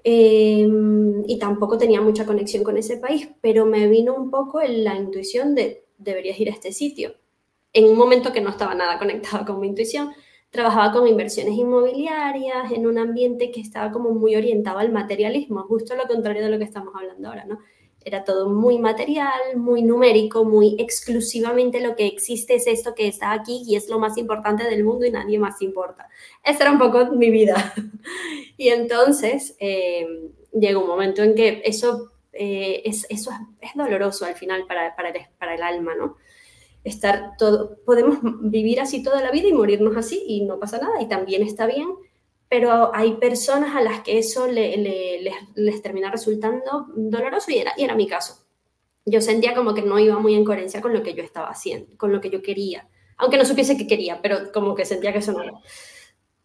Em, 0.05 1.25
y 1.27 1.39
tampoco 1.39 1.79
tenía 1.79 2.01
mucha 2.01 2.25
conexión 2.27 2.65
con 2.65 2.77
ese 2.77 2.97
país, 2.99 3.29
pero 3.41 3.67
me 3.67 3.89
vino 3.89 4.15
un 4.15 4.31
poco 4.31 4.61
la 4.63 4.97
intuición 4.97 5.55
de 5.55 5.85
deberías 5.99 6.39
ir 6.41 6.49
a 6.49 6.53
este 6.53 6.73
sitio. 6.73 7.15
En 7.73 7.85
un 7.85 7.97
momento 7.97 8.33
que 8.33 8.41
no 8.41 8.51
estaba 8.51 8.75
nada 8.75 8.99
conectado 8.99 9.45
con 9.45 9.61
mi 9.61 9.67
intuición, 9.67 10.13
trabajaba 10.51 10.93
con 10.93 11.07
inversiones 11.07 11.55
inmobiliarias 11.55 12.73
en 12.73 12.87
un 12.87 12.99
ambiente 12.99 13.51
que 13.51 13.61
estaba 13.61 13.91
como 13.93 14.11
muy 14.11 14.35
orientado 14.37 14.79
al 14.79 14.91
materialismo, 14.93 15.63
justo 15.65 15.95
lo 15.95 16.07
contrario 16.07 16.43
de 16.43 16.51
lo 16.51 16.59
que 16.59 16.65
estamos 16.65 16.95
hablando 16.95 17.29
ahora, 17.29 17.45
¿no? 17.45 17.59
Era 18.09 18.25
todo 18.25 18.49
muy 18.49 18.79
material, 18.79 19.57
muy 19.57 19.83
numérico, 19.83 20.43
muy 20.43 20.77
exclusivamente 20.79 21.79
lo 21.79 21.95
que 21.95 22.07
existe 22.07 22.55
es 22.55 22.67
esto 22.67 22.95
que 22.95 23.07
está 23.07 23.33
aquí 23.33 23.63
y 23.67 23.77
es 23.77 23.91
lo 23.91 23.99
más 23.99 24.17
importante 24.17 24.65
del 24.65 24.83
mundo 24.83 25.05
y 25.05 25.11
nadie 25.11 25.39
más 25.39 25.61
importa. 25.61 26.09
Esa 26.43 26.63
era 26.63 26.73
un 26.73 26.79
poco 26.79 27.05
mi 27.13 27.29
vida. 27.29 27.75
y 28.57 28.69
entonces 28.69 29.55
eh, 29.61 30.07
llegó 30.55 30.81
un 30.81 30.89
momento 30.89 31.23
en 31.23 31.35
que 31.35 31.61
eso, 31.67 32.13
eh, 32.33 32.81
es, 32.87 33.07
eso 33.11 33.31
es, 33.61 33.73
doloroso 33.75 34.25
al 34.25 34.37
final 34.37 34.65
para, 34.67 34.87
el, 34.87 34.95
para 35.39 35.55
el 35.55 35.63
alma, 35.63 35.95
¿no? 35.95 36.17
Estar 36.85 37.37
todo, 37.37 37.77
podemos 37.85 38.21
vivir 38.41 38.81
así 38.81 39.03
toda 39.03 39.21
la 39.21 39.31
vida 39.31 39.49
y 39.49 39.53
morirnos 39.53 39.99
así 39.99 40.25
y 40.27 40.47
no 40.47 40.59
pasa 40.59 40.79
nada 40.79 41.03
y 41.03 41.09
también 41.09 41.43
está 41.43 41.67
bien 41.67 41.89
pero 42.49 42.95
hay 42.95 43.15
personas 43.15 43.77
a 43.77 43.83
las 43.83 44.01
que 44.01 44.19
eso 44.19 44.47
les, 44.47 45.83
termina 45.83 46.11
resultando 46.11 46.87
doloroso 46.97 47.51
y 47.51 47.59
era, 47.59 47.73
y 47.77 47.85
era 47.85 47.95
mi 47.95 48.07
caso. 48.07 48.45
Yo 49.05 49.21
sentía 49.21 49.55
como 49.55 49.75
que 49.75 49.83
no 49.83 49.99
iba 49.99 50.19
muy 50.19 50.35
en 50.35 50.45
coherencia 50.45 50.81
con 50.81 50.93
lo 50.93 51.03
que 51.03 51.15
yo 51.15 51.23
estaba 51.23 51.49
haciendo, 51.49 51.97
con 51.97 52.13
lo 52.13 52.21
que 52.21 52.31
yo 52.31 52.43
quería, 52.43 52.89
aunque 53.19 53.37
no 53.37 53.45
supiese 53.45 53.77
que 53.77 53.87
quería, 53.87 54.21
pero 54.23 54.51
como 54.53 54.75
que 54.75 54.85
sentía 54.85 55.13
que 55.13 55.19
eso 55.19 55.33
no 55.33 55.43
era. 55.43 55.53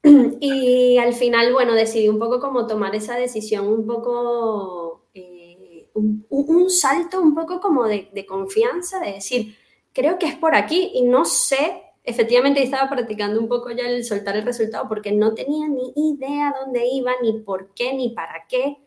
Y 0.42 0.98
al 0.98 1.14
final, 1.14 1.54
bueno, 1.54 1.74
decidí 1.74 2.10
un 2.10 2.20
poco 2.20 2.40
como 2.40 2.68
tomar 2.68 2.94
esa 2.94 3.16
decisión, 3.16 3.68
un 3.68 3.88
poco, 3.88 5.06
eh, 5.14 5.88
un, 5.94 6.70
salto 6.70 7.22
un 7.22 7.34
poco 7.34 7.62
como 7.62 7.86
de, 7.86 8.10
de 8.14 8.26
confianza, 8.26 9.00
de 9.00 9.14
decir, 9.14 9.56
creo 9.94 10.20
que 10.20 10.26
es 10.26 10.36
por 10.36 10.56
aquí 10.56 10.92
y 10.96 11.04
no 11.04 11.24
sé 11.24 11.82
efectivamente 12.04 12.62
estaba 12.62 12.90
practicando 12.90 13.40
un 13.40 13.48
poco 13.48 13.72
ya 13.72 13.88
el 13.88 14.04
soltar 14.04 14.36
el 14.36 14.44
resultado 14.44 14.88
porque 14.88 15.12
no 15.12 15.34
tenía 15.34 15.68
ni 15.68 15.94
idea 15.96 16.54
dónde 16.60 16.86
iba, 16.88 17.12
ni 17.22 17.40
por 17.40 17.74
qué, 17.74 17.94
ni 17.94 18.10
para 18.10 18.46
qué. 18.48 18.78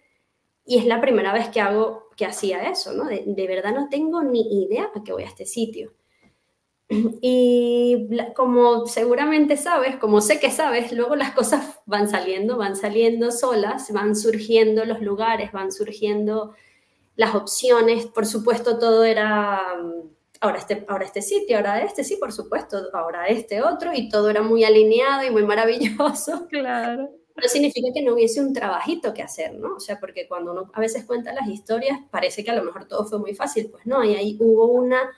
Y 0.67 0.79
es 0.79 0.87
la 0.87 1.01
primera 1.01 1.33
vez 1.33 1.49
que 1.49 1.61
hago, 1.61 2.09
que 2.17 2.27
hacía 2.27 2.69
eso, 2.69 2.93
¿no? 2.93 3.05
De, 3.05 3.47
verdad 3.47 3.75
no 3.75 3.89
tengo 3.89 4.23
ni 4.23 4.65
idea 4.65 4.91
a 4.95 5.03
qué 5.03 5.13
voy 5.13 5.23
a 5.23 5.29
este 5.29 5.47
sitio. 5.47 5.93
Y 6.89 8.09
como 8.37 8.87
seguramente 8.87 9.57
sabes, 9.57 9.97
como 9.97 10.21
sé 10.21 10.39
que 10.39 10.51
sabes, 10.51 10.93
luego 10.93 11.17
las 11.17 11.33
cosas 11.33 11.81
van 11.87 12.09
saliendo, 12.09 12.57
van 12.57 12.77
saliendo 12.77 13.33
solas, 13.33 13.93
van 13.93 14.15
surgiendo 14.15 14.85
los 14.85 15.01
lugares, 15.01 15.53
van 15.53 15.73
surgiendo 15.73 16.55
las 17.17 17.35
opciones. 17.35 18.07
Por 18.07 18.27
supuesto, 18.27 18.79
todo 18.79 19.05
era 19.05 19.63
ahora 20.47 20.59
este, 20.59 20.85
ahora 20.89 21.05
este 21.05 21.23
sitio, 21.23 21.57
ahora 21.57 21.81
este, 21.81 22.05
sí, 22.05 22.17
por 22.17 22.33
supuesto, 22.33 22.79
ahora 22.93 23.27
este 23.27 23.63
otro, 23.63 23.93
y 23.93 24.09
todo 24.09 24.31
era 24.31 24.43
muy 24.43 24.65
alineado 24.65 25.25
y 25.25 25.31
muy 25.31 25.45
maravilloso. 25.45 26.47
Claro. 26.51 27.11
No 27.37 27.49
significa 27.49 27.89
que 27.93 28.03
no 28.03 28.15
hubiese 28.15 28.41
un 28.41 28.55
trabajito 28.55 29.13
que 29.13 29.23
hacer, 29.23 29.55
¿no? 29.55 29.75
O 29.77 29.81
sea, 29.81 30.01
porque 30.01 30.27
cuando 30.27 30.53
uno 30.53 30.71
a 30.73 30.81
veces 30.81 31.05
cuenta 31.05 31.35
las 31.35 31.47
historias, 31.49 31.99
parece 32.11 32.43
que 32.43 32.51
a 32.51 32.55
lo 32.55 32.65
mejor 32.65 32.87
todo 32.87 33.05
fue 33.05 33.19
muy 33.19 33.35
fácil. 33.35 33.69
Pues 33.71 33.85
no, 33.85 34.03
y 34.03 34.15
ahí 34.15 34.39
hubo 34.41 34.67
una, 34.69 35.11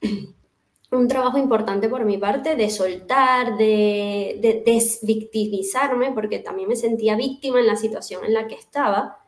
un 0.92 1.08
trabajo 1.08 1.36
importante 1.36 1.90
por 1.90 2.06
mi 2.06 2.16
parte 2.16 2.56
de 2.56 2.70
soltar, 2.70 3.58
de, 3.58 4.38
de 4.40 4.62
desvictimizarme, 4.64 6.12
porque 6.12 6.38
también 6.38 6.70
me 6.70 6.76
sentía 6.76 7.16
víctima 7.16 7.60
en 7.60 7.66
la 7.66 7.76
situación 7.76 8.24
en 8.24 8.32
la 8.32 8.46
que 8.46 8.54
estaba 8.54 9.25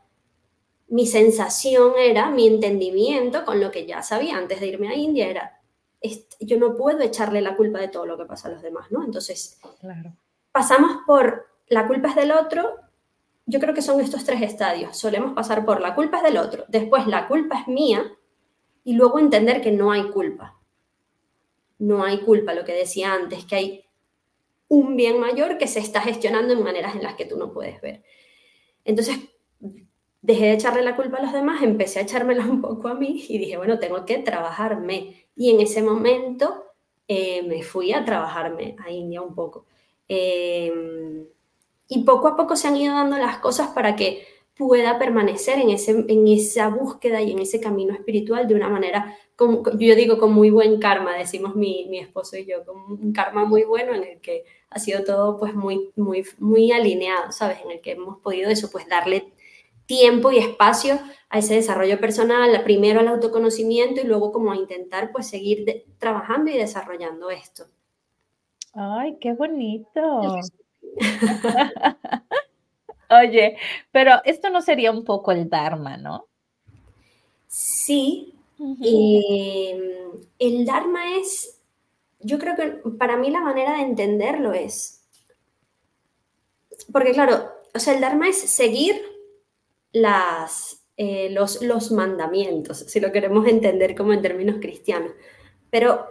mi 0.89 1.05
sensación 1.05 1.93
era, 1.97 2.29
mi 2.29 2.47
entendimiento 2.47 3.45
con 3.45 3.59
lo 3.59 3.71
que 3.71 3.85
ya 3.85 4.01
sabía 4.01 4.37
antes 4.37 4.59
de 4.59 4.67
irme 4.67 4.89
a 4.89 4.95
India 4.95 5.27
era, 5.27 5.61
yo 6.39 6.57
no 6.57 6.75
puedo 6.75 7.01
echarle 7.01 7.41
la 7.41 7.55
culpa 7.55 7.79
de 7.79 7.89
todo 7.89 8.05
lo 8.05 8.17
que 8.17 8.25
pasa 8.25 8.47
a 8.47 8.51
los 8.51 8.61
demás, 8.61 8.91
¿no? 8.91 9.03
Entonces, 9.03 9.59
pasamos 10.51 11.01
por, 11.05 11.47
la 11.67 11.87
culpa 11.87 12.09
es 12.09 12.15
del 12.15 12.31
otro, 12.31 12.75
yo 13.45 13.59
creo 13.59 13.73
que 13.73 13.81
son 13.81 13.99
estos 13.99 14.23
tres 14.23 14.41
estadios. 14.41 14.97
Solemos 14.97 15.33
pasar 15.33 15.65
por 15.65 15.81
la 15.81 15.95
culpa 15.95 16.17
es 16.17 16.23
del 16.23 16.37
otro, 16.37 16.65
después 16.67 17.07
la 17.07 17.27
culpa 17.27 17.59
es 17.59 17.67
mía 17.67 18.11
y 18.83 18.93
luego 18.93 19.19
entender 19.19 19.61
que 19.61 19.71
no 19.71 19.91
hay 19.91 20.09
culpa. 20.09 20.59
No 21.77 22.03
hay 22.03 22.19
culpa, 22.21 22.53
lo 22.53 22.65
que 22.65 22.73
decía 22.73 23.13
antes, 23.13 23.45
que 23.45 23.55
hay 23.55 23.85
un 24.67 24.95
bien 24.95 25.19
mayor 25.19 25.57
que 25.57 25.67
se 25.67 25.79
está 25.79 26.01
gestionando 26.01 26.53
en 26.53 26.63
maneras 26.63 26.95
en 26.95 27.03
las 27.03 27.15
que 27.15 27.25
tú 27.25 27.37
no 27.37 27.51
puedes 27.51 27.79
ver. 27.81 28.03
Entonces, 28.83 29.17
dejé 30.21 30.45
de 30.45 30.53
echarle 30.53 30.81
la 30.81 30.95
culpa 30.95 31.17
a 31.17 31.21
los 31.21 31.33
demás, 31.33 31.63
empecé 31.63 31.99
a 31.99 32.01
echármela 32.03 32.45
un 32.49 32.61
poco 32.61 32.87
a 32.87 32.93
mí 32.93 33.25
y 33.27 33.37
dije, 33.37 33.57
bueno, 33.57 33.79
tengo 33.79 34.05
que 34.05 34.17
trabajarme. 34.19 35.25
Y 35.35 35.51
en 35.51 35.61
ese 35.61 35.81
momento 35.81 36.65
eh, 37.07 37.43
me 37.43 37.63
fui 37.63 37.93
a 37.93 38.05
trabajarme 38.05 38.75
a 38.85 38.91
India 38.91 39.21
un 39.21 39.35
poco. 39.35 39.65
Em, 40.07 41.25
y 41.87 42.03
poco 42.03 42.27
a 42.27 42.35
poco 42.35 42.55
se 42.55 42.67
han 42.67 42.77
ido 42.77 42.93
dando 42.93 43.17
las 43.17 43.39
cosas 43.39 43.69
para 43.69 43.95
que 43.95 44.25
pueda 44.55 44.99
permanecer 44.99 45.57
en, 45.59 45.69
ese, 45.69 45.91
en 46.07 46.27
esa 46.27 46.67
búsqueda 46.67 47.21
y 47.21 47.31
en 47.31 47.39
ese 47.39 47.61
camino 47.61 47.93
espiritual 47.93 48.47
de 48.47 48.55
una 48.55 48.67
manera, 48.69 49.17
como, 49.37 49.63
yo 49.77 49.95
digo, 49.95 50.17
con 50.17 50.33
muy 50.33 50.49
buen 50.49 50.79
karma, 50.79 51.15
decimos 51.17 51.55
mi, 51.55 51.87
mi 51.89 51.99
esposo 51.99 52.35
y 52.37 52.45
yo, 52.45 52.65
con 52.65 52.75
un 52.77 53.13
karma 53.13 53.45
muy 53.45 53.63
bueno 53.63 53.93
en 53.93 54.03
el 54.03 54.19
que 54.19 54.43
ha 54.69 54.79
sido 54.79 55.03
todo 55.03 55.39
pues 55.39 55.55
muy, 55.55 55.91
muy, 55.95 56.25
muy 56.39 56.71
alineado, 56.73 57.31
¿sabes? 57.31 57.59
En 57.63 57.71
el 57.71 57.81
que 57.81 57.91
hemos 57.91 58.19
podido 58.19 58.49
eso, 58.49 58.69
pues 58.69 58.87
darle 58.87 59.31
tiempo 59.89 60.31
y 60.31 60.37
espacio 60.37 60.99
a 61.29 61.39
ese 61.39 61.55
desarrollo 61.55 61.99
personal, 61.99 62.63
primero 62.63 62.99
al 62.99 63.07
autoconocimiento 63.07 64.01
y 64.01 64.03
luego 64.03 64.31
como 64.31 64.51
a 64.51 64.55
intentar 64.55 65.11
pues 65.11 65.27
seguir 65.27 65.83
trabajando 65.97 66.51
y 66.51 66.57
desarrollando 66.57 67.31
esto. 67.31 67.65
Ay, 68.73 69.17
qué 69.19 69.33
bonito. 69.33 70.37
Oye, 73.09 73.57
pero 73.91 74.11
esto 74.25 74.51
no 74.51 74.61
sería 74.61 74.91
un 74.91 75.03
poco 75.03 75.31
el 75.31 75.49
Dharma, 75.49 75.97
¿no? 75.97 76.27
Sí. 77.47 78.35
Em, 78.59 79.81
el 80.37 80.65
Dharma 80.65 81.17
es, 81.17 81.59
yo 82.19 82.37
creo 82.37 82.55
que 82.55 82.89
para 82.99 83.17
mí 83.17 83.31
la 83.31 83.41
manera 83.41 83.77
de 83.77 83.81
entenderlo 83.81 84.53
es, 84.53 85.03
porque 86.91 87.11
claro, 87.11 87.49
o 87.73 87.79
sea, 87.79 87.95
el 87.95 88.01
Dharma 88.01 88.27
es 88.27 88.39
seguir 88.39 89.18
las, 89.91 90.83
eh, 90.97 91.29
los, 91.31 91.61
los 91.61 91.91
mandamientos, 91.91 92.79
si 92.79 92.99
lo 92.99 93.11
queremos 93.11 93.47
entender 93.47 93.95
como 93.95 94.13
en 94.13 94.21
términos 94.21 94.57
cristianos. 94.59 95.11
Pero, 95.69 96.05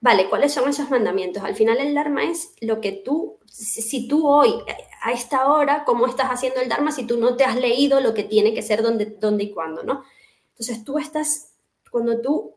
vale, 0.00 0.28
¿cuáles 0.28 0.52
son 0.52 0.68
esos 0.68 0.90
mandamientos? 0.90 1.42
Al 1.42 1.54
final 1.54 1.78
el 1.78 1.94
Dharma 1.94 2.24
es 2.24 2.54
lo 2.60 2.80
que 2.80 2.92
tú, 2.92 3.38
si, 3.46 4.08
tú 4.08 4.26
hoy, 4.26 4.54
a 5.02 5.12
esta 5.12 5.48
hora, 5.48 5.84
¿cómo 5.84 6.06
estás 6.06 6.28
haciendo 6.28 6.60
el 6.60 6.68
Dharma 6.68 6.92
si 6.92 7.06
tú 7.06 7.18
no 7.18 7.36
te 7.36 7.44
has 7.44 7.56
leído 7.56 8.00
lo 8.00 8.14
que 8.14 8.24
tiene 8.24 8.54
que 8.54 8.62
ser, 8.62 8.82
dónde, 8.82 9.06
dónde 9.06 9.44
y 9.44 9.50
cuándo, 9.50 9.82
¿no? 9.82 10.04
Entonces 10.50 10.84
tú 10.84 10.98
estás, 10.98 11.54
cuando 11.90 12.20
tú 12.20 12.54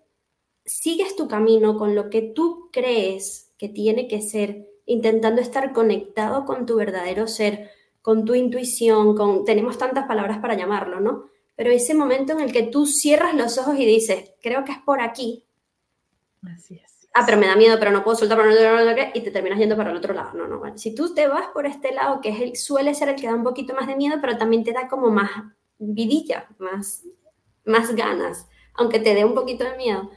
sigues 0.66 1.16
tu 1.16 1.28
camino 1.28 1.78
con 1.78 1.96
lo 1.96 2.10
que 2.10 2.22
tú 2.22 2.70
crees 2.72 3.52
que 3.58 3.70
tiene 3.70 4.08
que 4.08 4.22
ser, 4.22 4.68
intentando 4.86 5.42
estar 5.42 5.72
conectado 5.74 6.46
con 6.46 6.66
tu 6.66 6.76
verdadero 6.76 7.28
ser, 7.28 7.70
con 8.04 8.26
tu 8.26 8.36
intuición, 8.36 9.16
con, 9.16 9.46
tenemos 9.46 9.78
tantas 9.78 10.06
palabras 10.06 10.40
para 10.40 10.56
llamarlo, 10.56 11.00
¿no? 11.00 11.30
Pero 11.56 11.72
ese 11.72 11.96
momento 11.96 12.34
en 12.34 12.42
el 12.42 12.52
que 12.52 12.64
tú 12.64 12.86
cierras 12.86 13.34
los 13.34 13.58
ojos 13.58 13.80
y 13.80 13.86
dices, 13.86 14.34
creo 14.42 14.66
que 14.66 14.74
es 14.74 14.80
por 14.80 15.00
aquí. 15.00 15.46
Así 16.44 16.76
es. 16.84 17.08
Ah, 17.14 17.24
pero 17.26 17.38
me 17.38 17.48
da 17.48 17.56
miedo, 17.56 17.78
pero 17.80 17.92
no 17.92 18.04
puedo 18.04 18.18
soltar, 18.18 18.40
y 19.14 19.22
te 19.22 19.32
terminas 19.32 19.58
yendo 19.58 19.78
para 19.78 19.92
el 19.92 19.98
otro 19.98 20.14
lado. 20.14 20.34
No, 20.34 20.48
no, 20.48 20.78
Si 20.78 20.94
tú 20.94 21.14
te 21.14 21.30
vas 21.30 21.48
por 21.54 21.66
este 21.66 21.94
lado, 21.94 22.20
que 22.20 22.30
es 22.30 22.42
el, 22.42 22.58
suele 22.58 22.94
ser 22.94 23.08
el 23.08 23.16
que 23.16 23.28
da 23.28 23.36
un 23.36 23.44
poquito 23.44 23.74
más 23.74 23.88
de 23.88 23.96
miedo, 23.96 24.18
pero 24.20 24.38
también 24.38 24.66
te 24.66 24.74
da 24.74 24.90
como 24.90 25.10
más 25.10 25.32
vidilla, 25.78 26.50
más, 26.58 27.04
más 27.64 27.96
ganas, 27.96 28.50
aunque 28.74 29.00
te 29.00 29.16
dé 29.16 29.24
un 29.24 29.34
poquito 29.34 29.64
de 29.64 29.78
miedo. 29.78 30.12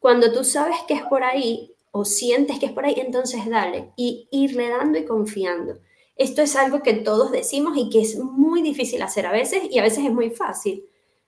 Cuando 0.00 0.32
tú 0.32 0.42
sabes 0.42 0.78
que 0.88 0.94
es 0.94 1.02
por 1.02 1.22
ahí 1.22 1.76
o 1.92 2.04
sientes 2.04 2.58
que 2.58 2.66
es 2.66 2.72
por 2.72 2.86
ahí, 2.86 2.94
entonces 2.96 3.48
dale 3.48 3.92
y 3.96 4.26
irle 4.32 4.68
dando 4.68 4.98
y 4.98 5.04
confiando. 5.04 5.78
Esto 6.16 6.42
es 6.42 6.56
algo 6.56 6.82
que 6.82 6.94
todos 6.94 7.32
decimos 7.32 7.76
y 7.76 7.88
que 7.88 8.02
es 8.02 8.18
muy 8.18 8.62
difícil 8.62 9.02
hacer 9.02 9.26
a 9.26 9.32
veces 9.32 9.62
y 9.70 9.78
a 9.78 9.82
veces 9.82 10.04
es 10.04 10.12
muy 10.12 10.30
fácil. 10.30 10.84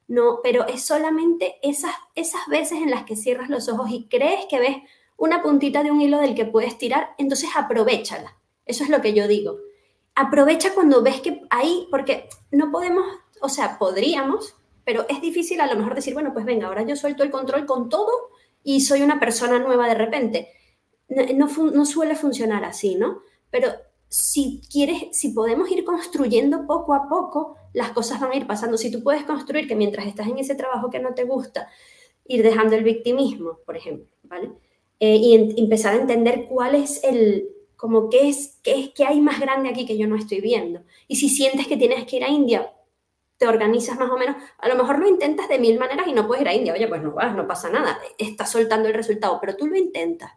No, 0.09 0.41
pero 0.43 0.67
es 0.67 0.85
solamente 0.85 1.57
esas, 1.63 1.95
esas 2.15 2.47
veces 2.49 2.79
en 2.83 2.91
las 2.91 3.05
que 3.05 3.17
cierras 3.17 3.49
los 3.49 3.69
ojos 3.69 3.91
y 3.91 4.09
crees 4.09 4.47
que 4.51 4.59
ves 4.59 4.77
una 5.17 5.43
puntita 5.43 5.83
de 5.83 5.91
un 5.91 6.01
hilo 6.01 6.19
del 6.19 6.35
que 6.35 6.45
puedes 6.45 6.77
tirar, 6.79 7.15
entonces 7.17 7.51
aprovechala. 7.55 8.37
Eso 8.67 8.85
es 8.85 8.91
lo 8.91 9.01
que 9.01 9.15
yo 9.15 9.29
digo. 9.29 9.59
Aprovecha 10.15 10.75
cuando 10.75 11.03
ves 11.03 11.21
que 11.21 11.43
ahí, 11.49 11.87
porque 11.91 12.29
no 12.51 12.71
podemos, 12.71 13.07
o 13.41 13.49
sea, 13.49 13.79
podríamos, 13.79 14.57
pero 14.85 15.07
es 15.09 15.21
difícil 15.21 15.61
a 15.61 15.67
lo 15.67 15.77
mejor 15.77 15.95
decir, 15.95 16.13
bueno, 16.13 16.33
pues 16.33 16.45
venga, 16.45 16.67
ahora 16.67 16.83
yo 16.83 16.97
suelto 16.97 17.23
el 17.23 17.31
control 17.31 17.67
con 17.67 17.89
todo 17.89 18.11
y 18.63 18.81
soy 18.81 19.03
una 19.03 19.21
persona 19.21 19.59
nueva 19.59 19.89
de 19.89 19.95
repente. 19.95 20.49
No, 21.09 21.23
no, 21.35 21.71
no 21.71 21.87
suele 21.87 22.17
funcionar 22.17 22.65
así, 22.65 22.97
¿no? 22.97 23.23
Pero 23.51 23.73
si 24.13 24.61
quieres, 24.71 25.05
si 25.13 25.31
podemos 25.31 25.71
ir 25.71 25.85
construyendo 25.85 26.67
poco 26.67 26.93
a 26.93 27.09
poco, 27.09 27.57
las 27.73 27.93
cosas 27.93 28.21
van 28.21 28.33
a 28.33 28.37
ir 28.37 28.47
pasando. 28.47 28.77
Si 28.77 28.91
tú 28.91 29.03
puedes 29.03 29.25
construir 29.25 29.67
que 29.67 29.75
mientras 29.75 30.07
estás 30.07 30.27
en 30.27 30.39
ese 30.39 30.55
trabajo 30.55 30.91
que 30.91 30.99
no 30.99 31.15
te 31.15 31.25
gusta, 31.25 31.71
ir 32.27 32.43
dejando 32.43 32.77
el 32.77 32.85
victimismo, 32.85 33.61
por 33.65 33.75
ejemplo, 33.75 34.07
¿vale? 34.25 34.51
Eh, 35.01 35.17
y 35.17 35.59
empezar 35.59 35.95
a 35.95 36.01
entender 36.03 36.45
cuál 36.47 36.75
es 36.75 37.03
el, 37.03 37.49
como 37.75 38.11
qué 38.11 38.29
es, 38.29 38.61
qué 38.63 38.79
es, 38.79 38.91
qué 38.91 39.07
hay 39.07 39.19
más 39.19 39.41
grande 39.41 39.71
aquí 39.71 39.87
que 39.87 39.97
yo 39.97 40.07
no 40.07 40.17
estoy 40.17 40.43
viendo. 40.43 40.83
Y 41.09 41.17
si 41.17 41.31
sientes 41.31 41.67
que 41.67 41.79
tienes 41.79 42.05
que 42.05 42.17
ir 42.17 42.25
a 42.25 42.29
India, 42.29 42.71
te 43.39 43.47
organizas 43.47 43.99
más 43.99 44.11
o 44.11 44.19
menos, 44.19 44.37
a 44.59 44.69
lo 44.69 44.77
mejor 44.77 44.99
lo 44.99 45.09
intentas 45.09 45.49
de 45.49 45.59
mil 45.59 45.79
maneras 45.79 46.07
y 46.07 46.13
no 46.13 46.27
puedes 46.27 46.43
ir 46.43 46.49
a 46.49 46.55
India, 46.55 46.75
oye, 46.75 46.87
pues 46.87 47.03
no 47.03 47.13
vas, 47.13 47.35
no 47.35 47.47
pasa 47.47 47.71
nada, 47.71 47.99
estás 48.19 48.51
soltando 48.51 48.89
el 48.89 48.95
resultado, 48.95 49.39
pero 49.41 49.57
tú 49.57 49.67
lo 49.67 49.77
intentas 49.77 50.33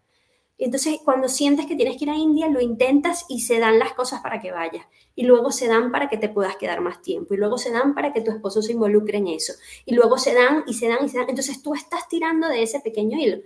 entonces, 0.58 1.00
cuando 1.04 1.28
sientes 1.28 1.66
que 1.66 1.76
tienes 1.76 1.98
que 1.98 2.06
ir 2.06 2.10
a 2.10 2.16
India, 2.16 2.48
lo 2.48 2.62
intentas 2.62 3.26
y 3.28 3.42
se 3.42 3.60
dan 3.60 3.78
las 3.78 3.94
cosas 3.94 4.22
para 4.22 4.40
que 4.40 4.52
vayas. 4.52 4.86
Y 5.14 5.24
luego 5.26 5.52
se 5.52 5.68
dan 5.68 5.92
para 5.92 6.08
que 6.08 6.18
te 6.18 6.30
puedas 6.30 6.56
quedar 6.56 6.80
más 6.80 7.02
tiempo. 7.02 7.34
Y 7.34 7.38
luego 7.38 7.58
se 7.58 7.72
dan 7.72 7.94
para 7.94 8.14
que 8.14 8.22
tu 8.22 8.32
esposo 8.32 8.62
se 8.62 8.72
involucre 8.72 9.18
en 9.18 9.28
eso. 9.28 9.54
Y 9.86 9.94
luego 9.96 10.18
se 10.18 10.34
dan 10.34 10.64
y 10.66 10.74
se 10.74 10.88
dan 10.88 11.04
y 11.04 11.10
se 11.10 11.18
dan. 11.18 11.30
Entonces, 11.30 11.62
tú 11.62 11.74
estás 11.74 12.08
tirando 12.08 12.48
de 12.48 12.64
ese 12.64 12.80
pequeño 12.80 13.18
hilo. 13.20 13.40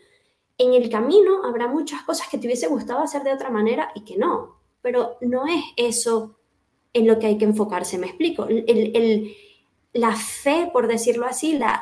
En 0.58 0.74
el 0.74 0.90
camino 0.90 1.44
habrá 1.46 1.68
muchas 1.68 2.04
cosas 2.04 2.28
que 2.30 2.38
te 2.38 2.46
hubiese 2.46 2.68
gustado 2.68 3.02
hacer 3.02 3.24
de 3.24 3.34
otra 3.34 3.50
manera 3.50 3.92
y 3.96 4.02
que 4.02 4.18
no. 4.18 4.58
Pero 4.82 5.18
no 5.22 5.48
es 5.48 5.64
eso 5.78 6.36
en 6.94 7.08
lo 7.08 7.18
que 7.18 7.26
hay 7.26 7.38
que 7.40 7.46
enfocarse. 7.46 7.98
Me 7.98 8.08
explico. 8.08 8.48
la 9.94 10.16
fe, 10.16 10.70
por 10.72 10.88
decirlo 10.88 11.26
así, 11.26 11.58
la, 11.58 11.82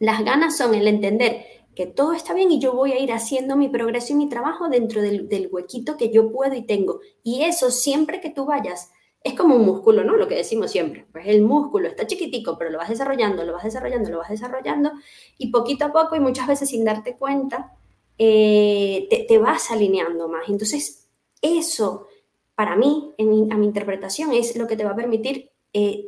las 0.00 0.24
ganas 0.24 0.56
son 0.56 0.74
el 0.74 0.88
entender 0.88 1.57
que 1.78 1.86
todo 1.86 2.12
está 2.12 2.34
bien 2.34 2.50
y 2.50 2.58
yo 2.58 2.72
voy 2.72 2.90
a 2.90 2.98
ir 2.98 3.12
haciendo 3.12 3.54
mi 3.54 3.68
progreso 3.68 4.12
y 4.12 4.16
mi 4.16 4.28
trabajo 4.28 4.68
dentro 4.68 5.00
del, 5.00 5.48
huequito 5.48 5.96
que 5.96 6.10
yo 6.10 6.32
puedo 6.32 6.56
y 6.56 6.62
tengo. 6.62 6.98
Y 7.22 7.44
eso 7.44 7.70
siempre 7.70 8.20
que 8.20 8.30
tú 8.30 8.46
vayas, 8.46 8.90
es 9.22 9.34
como 9.34 9.54
un 9.54 9.64
músculo, 9.64 10.02
¿no? 10.02 10.16
Lo 10.16 10.26
que 10.26 10.34
decimos 10.34 10.72
siempre. 10.72 11.06
Pues 11.12 11.28
el 11.28 11.40
músculo 11.42 11.86
está 11.86 12.04
chiquitico, 12.04 12.58
pero 12.58 12.70
lo 12.70 12.78
vas 12.78 12.88
desarrollando, 12.88 13.44
lo 13.44 13.52
vas 13.52 13.62
desarrollando, 13.62 14.10
lo 14.10 14.18
vas 14.18 14.30
desarrollando 14.30 14.90
y 15.38 15.52
poquito 15.52 15.84
a 15.84 15.92
poco 15.92 16.16
y 16.16 16.20
muchas 16.20 16.48
veces 16.48 16.68
sin 16.68 16.84
darte 16.84 17.14
cuenta, 17.14 17.76
eh, 18.18 19.06
te, 19.28 19.38
vas 19.38 19.70
alineando 19.70 20.26
más. 20.26 20.48
Entonces, 20.48 21.08
eso, 21.42 22.08
para 22.56 22.74
mí, 22.74 23.14
en 23.18 23.52
a 23.52 23.56
mi 23.56 23.66
interpretación, 23.66 24.32
es 24.32 24.56
lo 24.56 24.66
que 24.66 24.76
te 24.76 24.82
va 24.82 24.90
a 24.90 24.96
permitir 24.96 25.52
eh, 25.72 26.04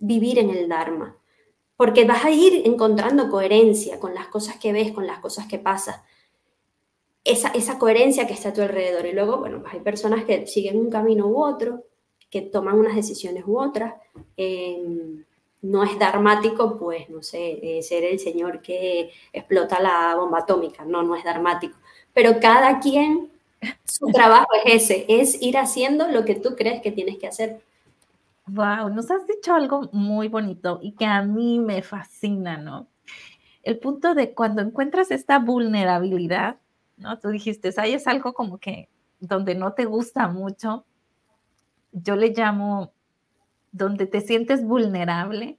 vivir 0.00 0.40
en 0.40 0.50
el 0.50 0.68
Dharma 0.68 1.21
porque 1.82 2.04
vas 2.04 2.24
a 2.24 2.30
ir 2.30 2.62
encontrando 2.64 3.28
coherencia 3.28 3.98
con 3.98 4.14
las 4.14 4.28
cosas 4.28 4.56
que 4.56 4.72
ves, 4.72 4.92
con 4.92 5.04
las 5.04 5.18
cosas 5.18 5.48
que 5.48 5.58
pasan. 5.58 5.96
Esa, 7.24 7.48
esa 7.48 7.76
coherencia 7.76 8.24
que 8.24 8.34
está 8.34 8.50
a 8.50 8.52
tu 8.52 8.62
alrededor. 8.62 9.04
Y 9.04 9.12
luego, 9.12 9.38
bueno, 9.38 9.64
hay 9.68 9.80
personas 9.80 10.24
que 10.24 10.46
siguen 10.46 10.78
un 10.78 10.90
camino 10.90 11.26
u 11.26 11.42
otro, 11.42 11.82
que 12.30 12.40
toman 12.40 12.78
unas 12.78 12.94
decisiones 12.94 13.42
u 13.48 13.58
otras. 13.58 13.94
Em, 14.36 15.24
no 15.62 15.82
es 15.82 15.98
dramático, 15.98 16.78
pues, 16.78 17.10
no 17.10 17.20
sé, 17.20 17.58
eh, 17.60 17.82
ser 17.82 18.04
el 18.04 18.20
señor 18.20 18.62
que 18.62 19.10
explota 19.32 19.80
la 19.80 20.14
bomba 20.14 20.38
atómica. 20.38 20.84
No, 20.84 21.02
no 21.02 21.16
es 21.16 21.24
dramático. 21.24 21.76
Pero 22.12 22.38
cada 22.38 22.78
quien, 22.78 23.32
su 23.84 24.06
trabajo 24.06 24.50
es 24.64 24.84
ese, 24.84 25.04
es 25.08 25.42
ir 25.42 25.58
haciendo 25.58 26.06
lo 26.06 26.24
que 26.24 26.36
tú 26.36 26.54
crees 26.54 26.80
que 26.80 26.92
tienes 26.92 27.18
que 27.18 27.26
hacer. 27.26 27.60
Wow, 28.46 28.90
nos 28.90 29.10
has 29.10 29.26
dicho 29.26 29.54
algo 29.54 29.88
muy 29.92 30.28
bonito 30.28 30.78
y 30.82 30.92
que 30.92 31.06
a 31.06 31.22
mí 31.22 31.58
me 31.60 31.82
fascina, 31.82 32.56
¿no? 32.58 32.88
El 33.62 33.78
punto 33.78 34.14
de 34.14 34.34
cuando 34.34 34.62
encuentras 34.62 35.10
esta 35.12 35.38
vulnerabilidad, 35.38 36.60
¿no? 36.96 37.18
Tú 37.20 37.28
dijiste, 37.28 37.72
ahí 37.78 37.94
es 37.94 38.06
algo 38.08 38.34
como 38.34 38.58
que 38.58 38.88
donde 39.20 39.54
no 39.54 39.74
te 39.74 39.84
gusta 39.84 40.28
mucho. 40.28 40.84
Yo 41.92 42.16
le 42.16 42.30
llamo 42.30 42.92
donde 43.72 44.06
te 44.06 44.20
sientes 44.20 44.64
vulnerable. 44.64 45.58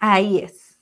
Ahí 0.00 0.38
es. 0.38 0.80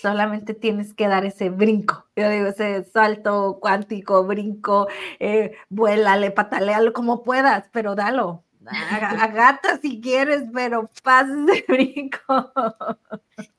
solamente 0.00 0.54
tienes 0.54 0.94
que 0.94 1.08
dar 1.08 1.24
ese 1.24 1.50
brinco, 1.50 2.06
yo 2.16 2.28
digo, 2.30 2.46
ese 2.48 2.84
salto 2.84 3.58
cuántico, 3.60 4.24
brinco, 4.24 4.88
eh, 5.18 5.52
vuélale, 5.68 6.30
patalealo 6.30 6.92
como 6.92 7.22
puedas, 7.24 7.68
pero 7.72 7.94
dalo, 7.94 8.44
agata 8.66 9.78
si 9.80 10.00
quieres, 10.00 10.44
pero 10.52 10.90
pasa 11.02 11.32
ese 11.48 11.64
brinco. 11.68 12.52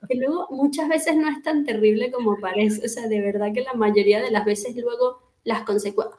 Que 0.08 0.16
luego 0.16 0.48
muchas 0.52 0.88
veces 0.90 1.16
no 1.16 1.30
es 1.30 1.42
tan 1.44 1.66
terrible 1.66 2.12
como 2.12 2.40
parece, 2.40 2.86
o 2.86 2.90
sea, 2.90 3.08
de 3.08 3.22
verdad 3.22 3.54
que 3.54 3.62
la 3.62 3.74
mayoría 3.74 4.22
de 4.22 4.32
las 4.32 4.46
veces 4.46 4.76
luego 4.76 5.22
las 5.44 5.64
consecuencias 5.64 6.18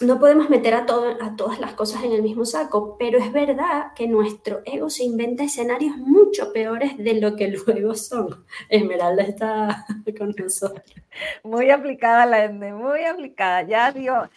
no 0.00 0.18
podemos 0.18 0.50
meter 0.50 0.74
a, 0.74 0.86
a 1.20 1.36
todas 1.36 1.60
las 1.60 1.74
cosas 1.74 2.02
en 2.04 2.12
el 2.12 2.22
mismo 2.22 2.44
saco, 2.44 2.96
pero 2.98 3.18
es 3.18 3.32
verdad 3.32 3.92
que 3.94 4.08
nuestro 4.08 4.62
ego 4.64 4.90
se 4.90 5.04
inventa 5.04 5.44
escenarios 5.44 5.96
mucho 5.96 6.52
peores 6.52 6.96
de 6.98 7.20
lo 7.20 7.36
que 7.36 7.48
luego 7.48 7.94
son. 7.94 8.44
Esmeralda 8.68 9.22
está 9.22 9.86
con 10.18 10.34
nosotros. 10.36 10.84
Muy 11.42 11.70
aplicada 11.70 12.26
la 12.26 12.44
Ende, 12.44 12.72
muy 12.72 13.04
aplicada. 13.04 13.62
Ya 13.62 13.92
dio, 13.92 14.28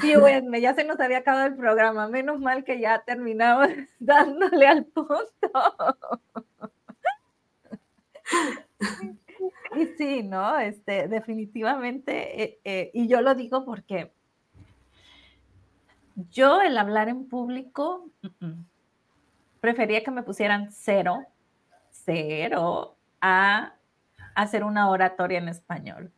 dio 0.00 0.26
Edme, 0.26 0.60
ya 0.60 0.74
se 0.74 0.84
nos 0.84 0.98
había 1.00 1.18
acabado 1.18 1.46
el 1.46 1.56
programa. 1.56 2.08
Menos 2.08 2.40
mal 2.40 2.64
que 2.64 2.80
ya 2.80 3.02
terminamos 3.04 3.68
dándole 3.98 4.66
al 4.66 4.84
punto. 4.84 5.26
Y 9.76 9.86
sí, 9.98 10.22
¿no? 10.22 10.58
Este, 10.58 11.08
definitivamente, 11.08 12.42
eh, 12.42 12.60
eh, 12.64 12.90
y 12.94 13.08
yo 13.08 13.20
lo 13.20 13.34
digo 13.34 13.64
porque 13.64 14.12
yo 16.30 16.62
el 16.62 16.78
hablar 16.78 17.08
en 17.08 17.28
público, 17.28 18.10
prefería 19.60 20.02
que 20.02 20.10
me 20.10 20.22
pusieran 20.22 20.72
cero, 20.72 21.26
cero, 21.90 22.96
a 23.20 23.74
hacer 24.34 24.64
una 24.64 24.88
oratoria 24.88 25.38
en 25.38 25.48
español. 25.48 26.10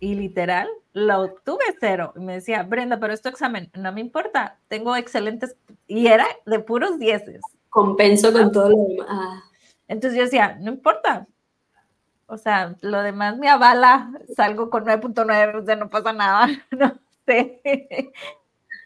Y 0.00 0.14
literal, 0.14 0.68
lo 0.92 1.22
obtuve 1.22 1.64
cero. 1.80 2.12
Y 2.16 2.20
me 2.20 2.34
decía, 2.34 2.62
Brenda, 2.62 2.98
pero 2.98 3.12
esto 3.12 3.28
examen, 3.28 3.70
no 3.74 3.92
me 3.92 4.00
importa, 4.00 4.58
tengo 4.68 4.96
excelentes, 4.96 5.56
y 5.86 6.06
era 6.06 6.26
de 6.46 6.60
puros 6.60 6.98
dieces. 6.98 7.40
Compenso 7.70 8.32
con 8.32 8.52
todo 8.52 8.70
lo 8.70 8.84
demás. 8.88 9.06
Ah. 9.08 9.42
Entonces 9.88 10.16
yo 10.16 10.24
decía, 10.24 10.56
no 10.60 10.72
importa. 10.72 11.26
O 12.26 12.38
sea, 12.38 12.74
lo 12.80 13.02
demás 13.02 13.36
me 13.36 13.48
avala, 13.48 14.10
salgo 14.34 14.70
con 14.70 14.84
9.9, 14.84 15.62
o 15.62 15.64
sea, 15.64 15.76
no 15.76 15.90
pasa 15.90 16.12
nada, 16.12 16.48
no 16.70 16.92
sé. 17.26 17.60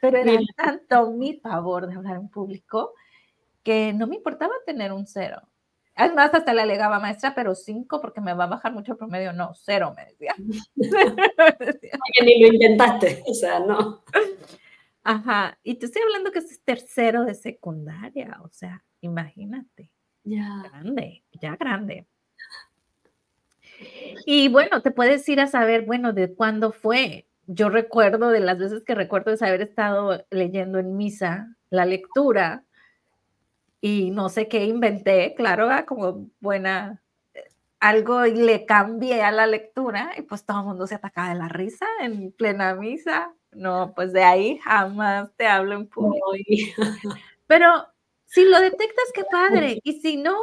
Pero 0.00 0.18
era 0.18 0.40
tanto 0.56 1.10
mi 1.12 1.34
pavor 1.34 1.86
de 1.86 1.94
hablar 1.94 2.16
en 2.16 2.28
público 2.28 2.94
que 3.62 3.92
no 3.92 4.06
me 4.06 4.16
importaba 4.16 4.52
tener 4.64 4.92
un 4.92 5.06
cero. 5.06 5.42
Además, 5.98 6.30
hasta 6.32 6.54
le 6.54 6.62
alegaba, 6.62 7.00
maestra, 7.00 7.34
pero 7.34 7.54
cinco 7.54 8.00
porque 8.00 8.20
me 8.20 8.32
va 8.32 8.44
a 8.44 8.48
bajar 8.48 8.72
mucho 8.72 8.92
el 8.92 8.98
promedio. 8.98 9.32
No, 9.32 9.52
cero, 9.54 9.94
me 9.96 10.06
decía. 10.06 10.34
ni 12.24 12.40
lo 12.40 12.52
intentaste, 12.52 13.24
o 13.26 13.34
sea, 13.34 13.58
no. 13.60 14.04
Ajá, 15.02 15.58
y 15.62 15.74
te 15.74 15.86
estoy 15.86 16.02
hablando 16.02 16.30
que 16.30 16.38
es 16.38 16.62
tercero 16.62 17.24
de 17.24 17.34
secundaria, 17.34 18.38
o 18.42 18.48
sea, 18.50 18.84
imagínate. 19.00 19.90
Ya. 20.22 20.62
Grande, 20.70 21.24
ya 21.40 21.56
grande. 21.56 22.06
Y 24.24 24.48
bueno, 24.48 24.82
te 24.82 24.90
puedes 24.90 25.28
ir 25.28 25.40
a 25.40 25.46
saber, 25.46 25.84
bueno, 25.84 26.12
de 26.12 26.32
cuándo 26.32 26.72
fue 26.72 27.28
yo 27.48 27.70
recuerdo 27.70 28.28
de 28.28 28.40
las 28.40 28.58
veces 28.58 28.84
que 28.84 28.94
recuerdo 28.94 29.32
es 29.32 29.42
haber 29.42 29.62
estado 29.62 30.24
leyendo 30.30 30.78
en 30.78 30.96
misa 30.96 31.56
la 31.70 31.86
lectura 31.86 32.64
y 33.80 34.10
no 34.10 34.28
sé 34.28 34.48
qué 34.48 34.64
inventé, 34.64 35.34
claro, 35.34 35.68
como 35.86 36.28
buena, 36.40 37.02
eh, 37.34 37.44
algo 37.80 38.26
y 38.26 38.34
le 38.34 38.66
cambié 38.66 39.22
a 39.22 39.30
la 39.30 39.46
lectura 39.46 40.12
y 40.16 40.22
pues 40.22 40.44
todo 40.44 40.60
el 40.60 40.66
mundo 40.66 40.86
se 40.86 40.96
atacaba 40.96 41.30
de 41.30 41.36
la 41.36 41.48
risa 41.48 41.86
en 42.00 42.32
plena 42.32 42.74
misa. 42.74 43.34
No, 43.52 43.92
pues 43.94 44.12
de 44.12 44.24
ahí 44.24 44.58
jamás 44.58 45.30
te 45.36 45.46
hablo 45.46 45.74
en 45.76 45.86
público. 45.86 46.22
Pero 47.46 47.86
si 48.26 48.44
lo 48.44 48.60
detectas, 48.60 49.10
qué 49.14 49.24
padre. 49.30 49.80
Y 49.84 50.00
si 50.00 50.16
no, 50.18 50.36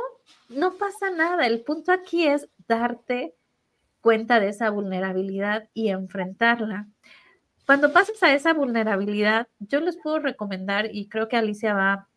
no 0.50 0.74
pasa 0.74 1.12
nada. 1.12 1.46
El 1.46 1.62
punto 1.62 1.92
aquí 1.92 2.28
es 2.28 2.50
darte 2.68 3.36
cuenta 4.02 4.40
de 4.40 4.50
esa 4.50 4.70
vulnerabilidad 4.70 5.70
y 5.74 5.90
enfrentarla. 5.90 6.88
Cuando 7.66 7.92
pases 7.92 8.22
a 8.22 8.34
esa 8.34 8.54
vulnerabilidad, 8.54 9.48
yo 9.60 9.80
les 9.80 9.98
puedo 9.98 10.20
recomendar, 10.20 10.90
y 10.94 11.10
creo 11.10 11.28
que 11.28 11.38
Alicia 11.38 11.74
va 11.74 12.08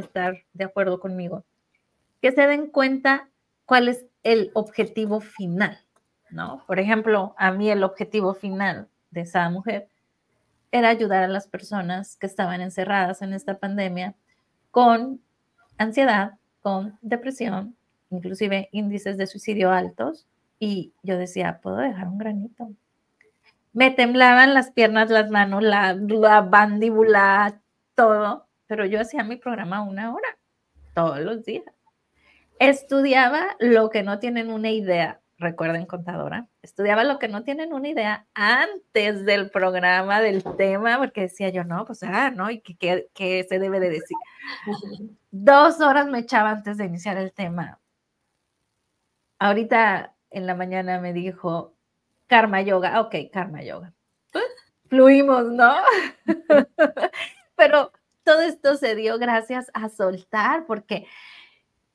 estar 0.00 0.44
de 0.52 0.64
acuerdo 0.64 1.00
conmigo, 1.00 1.44
que 2.20 2.32
se 2.32 2.46
den 2.46 2.68
cuenta 2.68 3.28
cuál 3.64 3.88
es 3.88 4.06
el 4.22 4.50
objetivo 4.54 5.20
final, 5.20 5.78
¿no? 6.30 6.64
Por 6.66 6.78
ejemplo, 6.78 7.34
a 7.38 7.50
mí 7.52 7.70
el 7.70 7.84
objetivo 7.84 8.34
final 8.34 8.88
de 9.10 9.22
esa 9.22 9.48
mujer 9.50 9.88
era 10.72 10.88
ayudar 10.88 11.22
a 11.22 11.28
las 11.28 11.46
personas 11.46 12.16
que 12.16 12.26
estaban 12.26 12.60
encerradas 12.60 13.22
en 13.22 13.32
esta 13.32 13.58
pandemia 13.58 14.14
con 14.70 15.20
ansiedad, 15.78 16.32
con 16.60 16.98
depresión, 17.02 17.76
inclusive 18.10 18.68
índices 18.72 19.16
de 19.16 19.26
suicidio 19.26 19.70
altos, 19.70 20.26
y 20.58 20.92
yo 21.02 21.18
decía, 21.18 21.60
puedo 21.62 21.76
dejar 21.76 22.08
un 22.08 22.18
granito. 22.18 22.70
Me 23.72 23.90
temblaban 23.90 24.54
las 24.54 24.70
piernas, 24.70 25.10
las 25.10 25.30
manos, 25.30 25.62
la, 25.62 25.92
la 25.94 26.42
mandíbula, 26.42 27.60
todo, 27.94 28.45
pero 28.66 28.84
yo 28.84 29.00
hacía 29.00 29.24
mi 29.24 29.36
programa 29.36 29.82
una 29.82 30.14
hora, 30.14 30.38
todos 30.94 31.20
los 31.20 31.44
días. 31.44 31.64
Estudiaba 32.58 33.56
lo 33.60 33.90
que 33.90 34.02
no 34.02 34.18
tienen 34.18 34.50
una 34.50 34.70
idea, 34.70 35.20
recuerden 35.38 35.86
contadora, 35.86 36.48
estudiaba 36.62 37.04
lo 37.04 37.18
que 37.18 37.28
no 37.28 37.42
tienen 37.42 37.72
una 37.72 37.88
idea 37.88 38.26
antes 38.34 39.24
del 39.26 39.50
programa, 39.50 40.20
del 40.20 40.42
tema, 40.56 40.98
porque 40.98 41.22
decía 41.22 41.50
yo, 41.50 41.64
no, 41.64 41.84
pues, 41.84 42.02
ah, 42.02 42.30
¿no? 42.30 42.50
¿Y 42.50 42.60
qué, 42.60 43.08
qué 43.14 43.46
se 43.48 43.58
debe 43.58 43.80
de 43.80 43.90
decir? 43.90 44.16
Dos 45.30 45.80
horas 45.80 46.06
me 46.06 46.20
echaba 46.20 46.50
antes 46.50 46.78
de 46.78 46.86
iniciar 46.86 47.18
el 47.18 47.32
tema. 47.32 47.78
Ahorita 49.38 50.14
en 50.30 50.46
la 50.46 50.54
mañana 50.54 50.98
me 50.98 51.12
dijo, 51.12 51.74
karma 52.26 52.62
yoga, 52.62 53.00
ok, 53.02 53.14
karma 53.32 53.62
yoga. 53.62 53.92
Pues, 54.32 54.44
fluimos, 54.88 55.44
¿no? 55.46 55.74
Pero 57.56 57.92
todo 58.26 58.42
esto 58.42 58.76
se 58.76 58.94
dio 58.94 59.18
gracias 59.18 59.70
a 59.72 59.88
soltar, 59.88 60.66
porque 60.66 61.06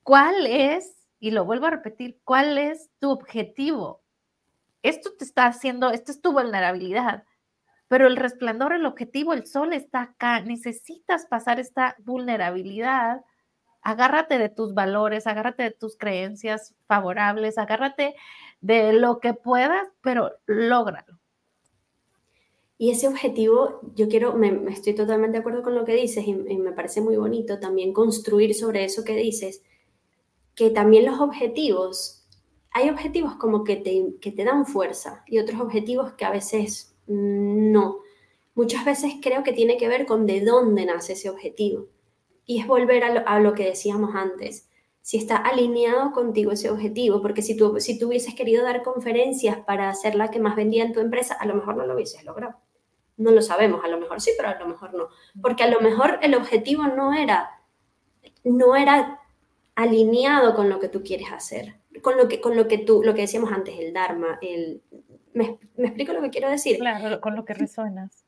¿cuál 0.01 0.47
es, 0.47 1.07
y 1.19 1.29
lo 1.29 1.45
vuelvo 1.45 1.67
a 1.67 1.71
repetir, 1.71 2.19
cuál 2.23 2.57
es 2.57 2.89
tu 2.99 3.11
objetivo? 3.11 4.01
Esto 4.81 5.11
te 5.19 5.25
está 5.25 5.45
haciendo, 5.45 5.91
esta 5.91 6.11
es 6.11 6.21
tu 6.21 6.31
vulnerabilidad, 6.31 7.25
pero 7.87 8.07
el 8.07 8.15
resplandor, 8.15 8.73
el 8.73 8.87
objetivo, 8.87 9.33
el 9.33 9.45
sol 9.45 9.73
está 9.73 10.01
acá. 10.01 10.41
Necesitas 10.41 11.27
pasar 11.27 11.59
esta 11.59 11.95
vulnerabilidad 11.99 13.21
agárrate 13.81 14.37
de 14.37 14.49
tus 14.49 14.73
valores, 14.73 15.27
agárrate 15.27 15.63
de 15.63 15.71
tus 15.71 15.97
creencias 15.97 16.75
favorables, 16.87 17.57
agárrate 17.57 18.15
de 18.61 18.93
lo 18.93 19.19
que 19.19 19.33
puedas, 19.33 19.87
pero 20.01 20.31
lógralo. 20.45 21.20
Y 22.81 22.89
ese 22.89 23.07
objetivo, 23.07 23.79
yo 23.93 24.07
quiero, 24.09 24.33
me, 24.33 24.73
estoy 24.73 24.95
totalmente 24.95 25.33
de 25.33 25.41
acuerdo 25.41 25.61
con 25.61 25.75
lo 25.75 25.85
que 25.85 25.93
dices 25.93 26.25
y, 26.25 26.33
me 26.33 26.71
parece 26.71 26.99
muy 26.99 27.15
bonito 27.15 27.59
también 27.59 27.93
construir 27.93 28.55
sobre 28.55 28.83
eso 28.83 29.03
que 29.03 29.15
dices, 29.15 29.61
que 30.55 30.71
también 30.71 31.05
los 31.05 31.19
objetivos, 31.19 32.25
hay 32.71 32.89
objetivos 32.89 33.35
como 33.35 33.63
que 33.63 33.75
te, 33.75 34.15
que 34.19 34.31
te 34.31 34.43
dan 34.43 34.65
fuerza 34.65 35.23
y 35.27 35.37
otros 35.37 35.61
objetivos 35.61 36.13
que 36.13 36.25
a 36.25 36.31
veces 36.31 36.95
no. 37.05 37.99
Muchas 38.55 38.83
veces 38.83 39.13
creo 39.21 39.43
que 39.43 39.53
tiene 39.53 39.77
que 39.77 39.87
ver 39.87 40.07
con 40.07 40.25
de 40.25 40.41
dónde 40.41 40.87
nace 40.87 41.13
ese 41.13 41.29
objetivo 41.29 41.85
y 42.47 42.61
es 42.61 42.65
volver 42.65 43.03
a 43.03 43.39
lo, 43.39 43.53
que 43.53 43.65
decíamos 43.65 44.15
antes, 44.15 44.67
si 45.01 45.17
está 45.17 45.35
alineado 45.37 46.13
contigo 46.13 46.51
ese 46.51 46.71
objetivo, 46.71 47.21
porque 47.21 47.43
si 47.43 47.55
tú, 47.55 47.79
si 47.79 47.99
tú 47.99 48.07
hubieses 48.07 48.33
querido 48.33 48.63
dar 48.63 48.81
conferencias 48.81 49.59
para 49.67 49.93
ser 49.93 50.15
la 50.15 50.31
que 50.31 50.39
más 50.39 50.55
vendía 50.55 50.83
en 50.83 50.93
tu 50.93 50.99
empresa, 50.99 51.35
a 51.35 51.45
lo 51.45 51.53
mejor 51.53 51.77
no 51.77 51.85
lo 51.85 51.93
hubieses 51.93 52.23
logrado. 52.23 52.55
No 53.21 53.31
lo 53.31 53.41
sabemos, 53.41 53.83
a 53.83 53.87
lo 53.87 53.99
mejor 53.99 54.21
sí, 54.21 54.31
pero 54.37 54.49
a 54.49 54.59
lo 54.59 54.67
mejor 54.67 54.93
no. 54.93 55.07
Porque 55.41 55.63
a 55.63 55.67
lo 55.67 55.81
mejor 55.81 56.19
el 56.21 56.35
objetivo 56.35 56.83
no 56.87 57.13
era, 57.13 57.61
no 58.43 58.75
era 58.75 59.19
alineado 59.75 60.55
con 60.55 60.69
lo 60.69 60.79
que 60.79 60.89
tú 60.89 61.03
quieres 61.03 61.31
hacer, 61.31 61.75
con 62.01 62.17
lo 62.17 62.27
que, 62.27 62.41
con 62.41 62.55
lo 62.55 62.67
que 62.67 62.77
tú, 62.77 63.01
lo 63.03 63.13
que 63.13 63.21
decíamos 63.21 63.51
antes, 63.51 63.77
el 63.79 63.93
Dharma, 63.93 64.37
el... 64.41 64.81
¿Me, 65.33 65.57
¿Me 65.77 65.87
explico 65.87 66.11
lo 66.13 66.21
que 66.21 66.29
quiero 66.29 66.49
decir? 66.49 66.77
Claro, 66.77 67.21
con 67.21 67.35
lo 67.35 67.45
que 67.45 67.53
resuenas 67.53 68.25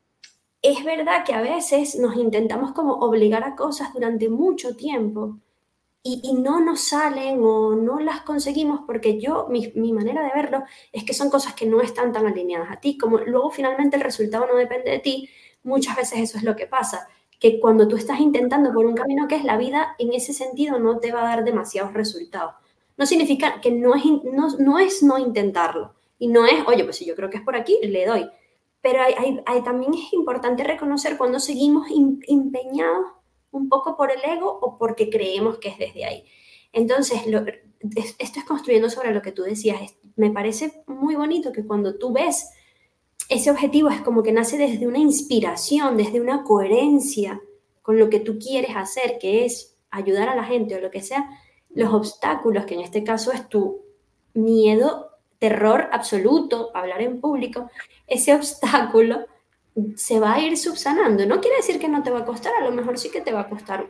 es 0.64 0.86
verdad 0.86 1.26
que 1.26 1.34
a 1.34 1.41
veces 1.41 1.98
nos 2.00 2.16
intentamos 2.16 2.72
como 2.72 2.94
obligar 2.94 3.44
a 3.44 3.56
cosas 3.56 3.94
durante 3.94 4.30
mucho 4.30 4.78
tiempo 4.78 5.38
y, 6.06 6.34
no 6.34 6.60
nos 6.60 6.82
salen 6.82 7.39
o 7.41 7.76
no 7.76 7.99
las 7.99 8.22
conseguimos 8.22 8.82
porque 8.86 9.20
yo, 9.20 9.47
mi, 9.49 9.93
manera 9.93 10.22
de 10.22 10.32
verlo 10.36 10.64
es 10.91 11.06
que 11.06 11.14
son 11.14 11.30
cosas 11.30 11.54
que 11.54 11.66
no 11.66 11.82
están 11.82 12.12
tan 12.12 12.28
alineadas 12.28 12.72
a 12.72 12.80
ti, 12.82 12.97
como 12.97 13.20
luego 13.20 13.51
finalmente 13.51 13.95
el 13.95 14.04
resultado 14.04 14.45
no 14.45 14.58
depende 14.58 14.91
de 14.91 14.99
ti, 14.99 15.30
muchas 15.64 15.95
veces 15.95 16.20
eso 16.20 16.38
es 16.38 16.43
lo 16.43 16.58
que 16.58 16.68
pasa, 16.68 17.08
que 17.39 17.60
cuando 17.60 17.88
tú 17.88 17.95
estás 17.95 18.20
intentando 18.20 18.74
por 18.74 18.86
un 18.86 18.95
camino 18.95 19.30
que 19.30 19.36
es 19.36 19.45
la 19.45 19.58
vida, 19.58 19.95
en 19.97 20.12
ese 20.12 20.34
sentido 20.34 20.78
no 20.78 20.99
te 20.99 21.14
va 21.14 21.22
a 21.22 21.36
dar 21.36 21.45
demasiados 21.45 21.93
resultados. 21.93 22.56
no 22.97 23.06
significa 23.06 23.62
que 23.62 23.72
no 23.72 23.95
es 23.95 24.04
no, 24.06 24.49
no, 24.60 24.80
es 24.80 25.04
no 25.04 25.18
intentarlo. 25.18 25.93
Y 26.20 26.28
no 26.28 26.45
es, 26.45 26.66
oye, 26.68 26.84
pues 26.84 26.97
si 26.97 27.06
yo 27.06 27.16
creo 27.16 27.30
que 27.30 27.38
es 27.38 27.43
por 27.43 27.56
aquí, 27.56 27.78
le 27.82 28.06
doy. 28.06 28.30
Pero 28.82 29.01
hay, 29.01 29.41
hay, 29.45 29.64
también 29.64 29.93
es 29.93 30.14
importante 30.14 30.64
reconocer 30.64 31.18
cuando 31.18 31.39
seguimos 31.39 31.88
empeñados 32.28 33.08
un 33.54 33.70
poco 33.70 33.95
por 33.95 34.12
el 34.12 34.20
ego 34.24 34.60
o 34.62 34.78
porque 34.78 35.10
creemos 35.10 35.58
que 35.60 35.70
es 35.70 35.78
desde 35.78 36.06
ahí. 36.06 36.26
Entonces, 36.74 37.26
lo, 37.28 37.45
esto 37.95 38.39
es 38.39 38.45
construyendo 38.45 38.89
sobre 38.89 39.14
lo 39.14 39.22
que 39.22 39.32
tú 39.32 39.43
decías. 39.43 39.95
Me 40.16 40.32
parece 40.32 40.84
muy 40.88 41.16
bonito 41.16 41.51
que 41.51 41.66
cuando 41.66 41.95
tú 41.97 42.12
ves 42.12 42.49
ese 43.30 43.51
objetivo 43.51 43.89
es 43.89 44.01
como 44.01 44.24
que 44.24 44.32
nace 44.32 44.58
desde 44.58 44.88
una 44.88 44.99
inspiración, 44.99 45.97
desde 45.97 46.20
una 46.20 46.43
coherencia 46.43 47.41
con 47.82 47.97
lo 47.97 48.10
que 48.10 48.20
tú 48.20 48.38
quieres 48.38 48.76
hacer, 48.76 49.18
que 49.20 49.45
es 49.45 49.78
ayudar 49.91 50.30
a 50.30 50.36
la 50.36 50.43
gente 50.43 50.76
o 50.76 50.82
lo 50.82 50.91
que 50.91 51.01
sea, 51.01 51.30
los 51.70 51.93
obstáculos, 51.93 52.66
que 52.66 52.76
en 52.76 52.82
este 52.82 53.04
caso 53.04 53.32
es 53.32 53.47
tu 53.49 53.82
miedo, 54.34 55.10
terror 55.39 55.89
absoluto, 55.91 56.72
hablar 56.74 57.01
en 57.01 57.20
público, 57.20 57.70
ese 58.08 58.34
obstáculo 58.36 59.26
se 59.95 60.19
va 60.19 60.34
a 60.34 60.41
ir 60.41 60.57
subsanando. 60.57 61.26
No 61.26 61.41
quiere 61.41 61.57
decir 61.57 61.80
que 61.80 61.88
no 61.88 62.03
te 62.03 62.11
va 62.11 62.19
a 62.19 62.26
costar, 62.26 62.53
a 62.59 62.63
lo 62.63 62.71
mejor 62.71 62.97
sí 62.97 63.09
que 63.09 63.21
te 63.21 63.34
va 63.34 63.41
a 63.41 63.49
costar 63.49 63.88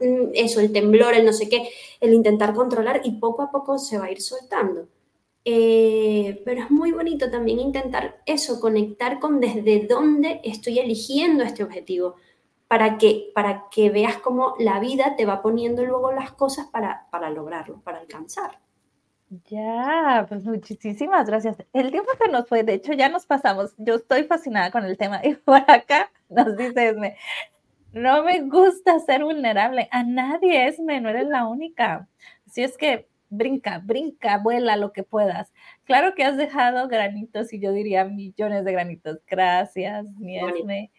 mm, 0.00 0.30
eso, 0.34 0.60
el 0.60 0.72
temblor, 0.72 1.14
el 1.14 1.24
no 1.24 1.32
sé 1.32 1.48
qué, 1.48 1.68
el 2.00 2.12
intentar 2.14 2.54
controlar 2.54 3.00
y 3.04 3.12
poco 3.12 3.42
a 3.42 3.50
poco 3.50 3.78
se 3.78 3.98
va 3.98 4.06
a 4.06 4.10
ir 4.12 4.20
soltando. 4.20 4.88
Eh, 5.44 6.42
pero 6.44 6.62
es 6.62 6.70
muy 6.70 6.92
bonito 6.92 7.30
también 7.30 7.60
intentar 7.60 8.20
eso, 8.26 8.60
conectar 8.60 9.18
con 9.18 9.40
desde 9.40 9.86
dónde 9.86 10.40
estoy 10.44 10.78
eligiendo 10.78 11.44
este 11.44 11.64
objetivo, 11.64 12.16
para 12.68 12.98
que, 12.98 13.32
para 13.34 13.66
que 13.70 13.90
veas 13.90 14.18
cómo 14.18 14.54
la 14.58 14.78
vida 14.78 15.16
te 15.16 15.26
va 15.26 15.42
poniendo 15.42 15.84
luego 15.84 16.12
las 16.12 16.32
cosas 16.32 16.68
para, 16.68 17.08
para 17.10 17.30
lograrlo, 17.30 17.80
para 17.82 17.98
alcanzar. 17.98 18.60
Ya, 19.48 20.26
pues 20.28 20.44
muchísimas 20.44 21.26
gracias. 21.28 21.56
El 21.72 21.92
tiempo 21.92 22.10
se 22.20 22.30
nos 22.32 22.48
fue, 22.48 22.64
de 22.64 22.74
hecho 22.74 22.92
ya 22.94 23.08
nos 23.08 23.26
pasamos. 23.26 23.72
Yo 23.78 23.94
estoy 23.94 24.24
fascinada 24.24 24.72
con 24.72 24.84
el 24.84 24.98
tema 24.98 25.20
y 25.24 25.34
por 25.34 25.62
acá 25.70 26.10
nos 26.28 26.56
dice 26.56 26.88
Esme, 26.88 27.16
no 27.92 28.24
me 28.24 28.40
gusta 28.42 28.98
ser 29.00 29.24
vulnerable. 29.24 29.88
A 29.92 30.02
nadie, 30.04 30.66
Esme, 30.68 31.00
no 31.00 31.10
eres 31.10 31.28
la 31.28 31.46
única. 31.46 32.08
Así 32.46 32.62
es 32.64 32.76
que 32.76 33.08
brinca, 33.28 33.78
brinca, 33.78 34.38
vuela 34.38 34.76
lo 34.76 34.92
que 34.92 35.04
puedas. 35.04 35.52
Claro 35.84 36.14
que 36.16 36.24
has 36.24 36.36
dejado 36.36 36.88
granitos 36.88 37.52
y 37.52 37.60
yo 37.60 37.72
diría 37.72 38.04
millones 38.04 38.64
de 38.64 38.72
granitos. 38.72 39.20
Gracias, 39.28 40.06
mi 40.16 40.38
Esme. 40.38 40.90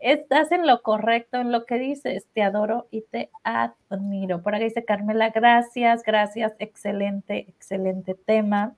Estás 0.00 0.52
en 0.52 0.66
lo 0.66 0.82
correcto, 0.82 1.38
en 1.38 1.52
lo 1.52 1.66
que 1.66 1.78
dices. 1.78 2.26
Te 2.32 2.42
adoro 2.42 2.88
y 2.90 3.02
te 3.02 3.30
admiro. 3.44 4.42
Por 4.42 4.54
acá 4.54 4.64
dice 4.64 4.84
Carmela, 4.84 5.30
gracias, 5.30 6.02
gracias. 6.02 6.54
Excelente, 6.58 7.46
excelente 7.48 8.14
tema. 8.14 8.74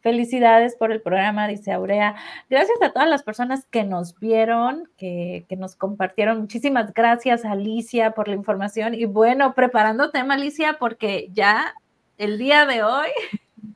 Felicidades 0.00 0.76
por 0.76 0.92
el 0.92 1.02
programa, 1.02 1.48
dice 1.48 1.72
Aurea. 1.72 2.14
Gracias 2.48 2.80
a 2.80 2.92
todas 2.92 3.08
las 3.08 3.22
personas 3.22 3.66
que 3.66 3.82
nos 3.82 4.18
vieron, 4.20 4.88
que, 4.96 5.46
que, 5.48 5.56
nos 5.56 5.74
compartieron. 5.74 6.40
Muchísimas 6.40 6.94
gracias, 6.94 7.44
Alicia, 7.44 8.12
por 8.12 8.28
la 8.28 8.36
información. 8.36 8.94
Y 8.94 9.04
bueno, 9.06 9.54
preparando 9.54 10.10
tema, 10.10 10.34
Alicia, 10.34 10.76
porque 10.78 11.28
ya 11.32 11.74
el 12.18 12.38
día 12.38 12.66
de 12.66 12.84
hoy 12.84 13.08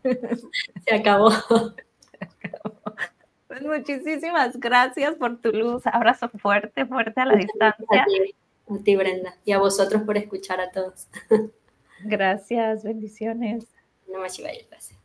se 0.86 0.94
acabó. 0.94 1.30
Pues 3.50 3.62
muchísimas 3.62 4.60
gracias 4.60 5.16
por 5.16 5.40
tu 5.40 5.50
luz. 5.50 5.84
Abrazo 5.84 6.28
fuerte, 6.28 6.86
fuerte 6.86 7.20
a 7.20 7.24
la 7.24 7.34
distancia. 7.34 8.06
A 8.68 8.78
ti, 8.84 8.94
Brenda. 8.94 9.34
Y 9.44 9.50
a 9.50 9.58
vosotros 9.58 10.02
por 10.02 10.16
escuchar 10.16 10.60
a 10.60 10.70
todos. 10.70 11.08
Gracias, 12.04 12.84
bendiciones. 12.84 13.66
No 14.06 14.20
más 14.20 14.38
gracias. 14.38 14.99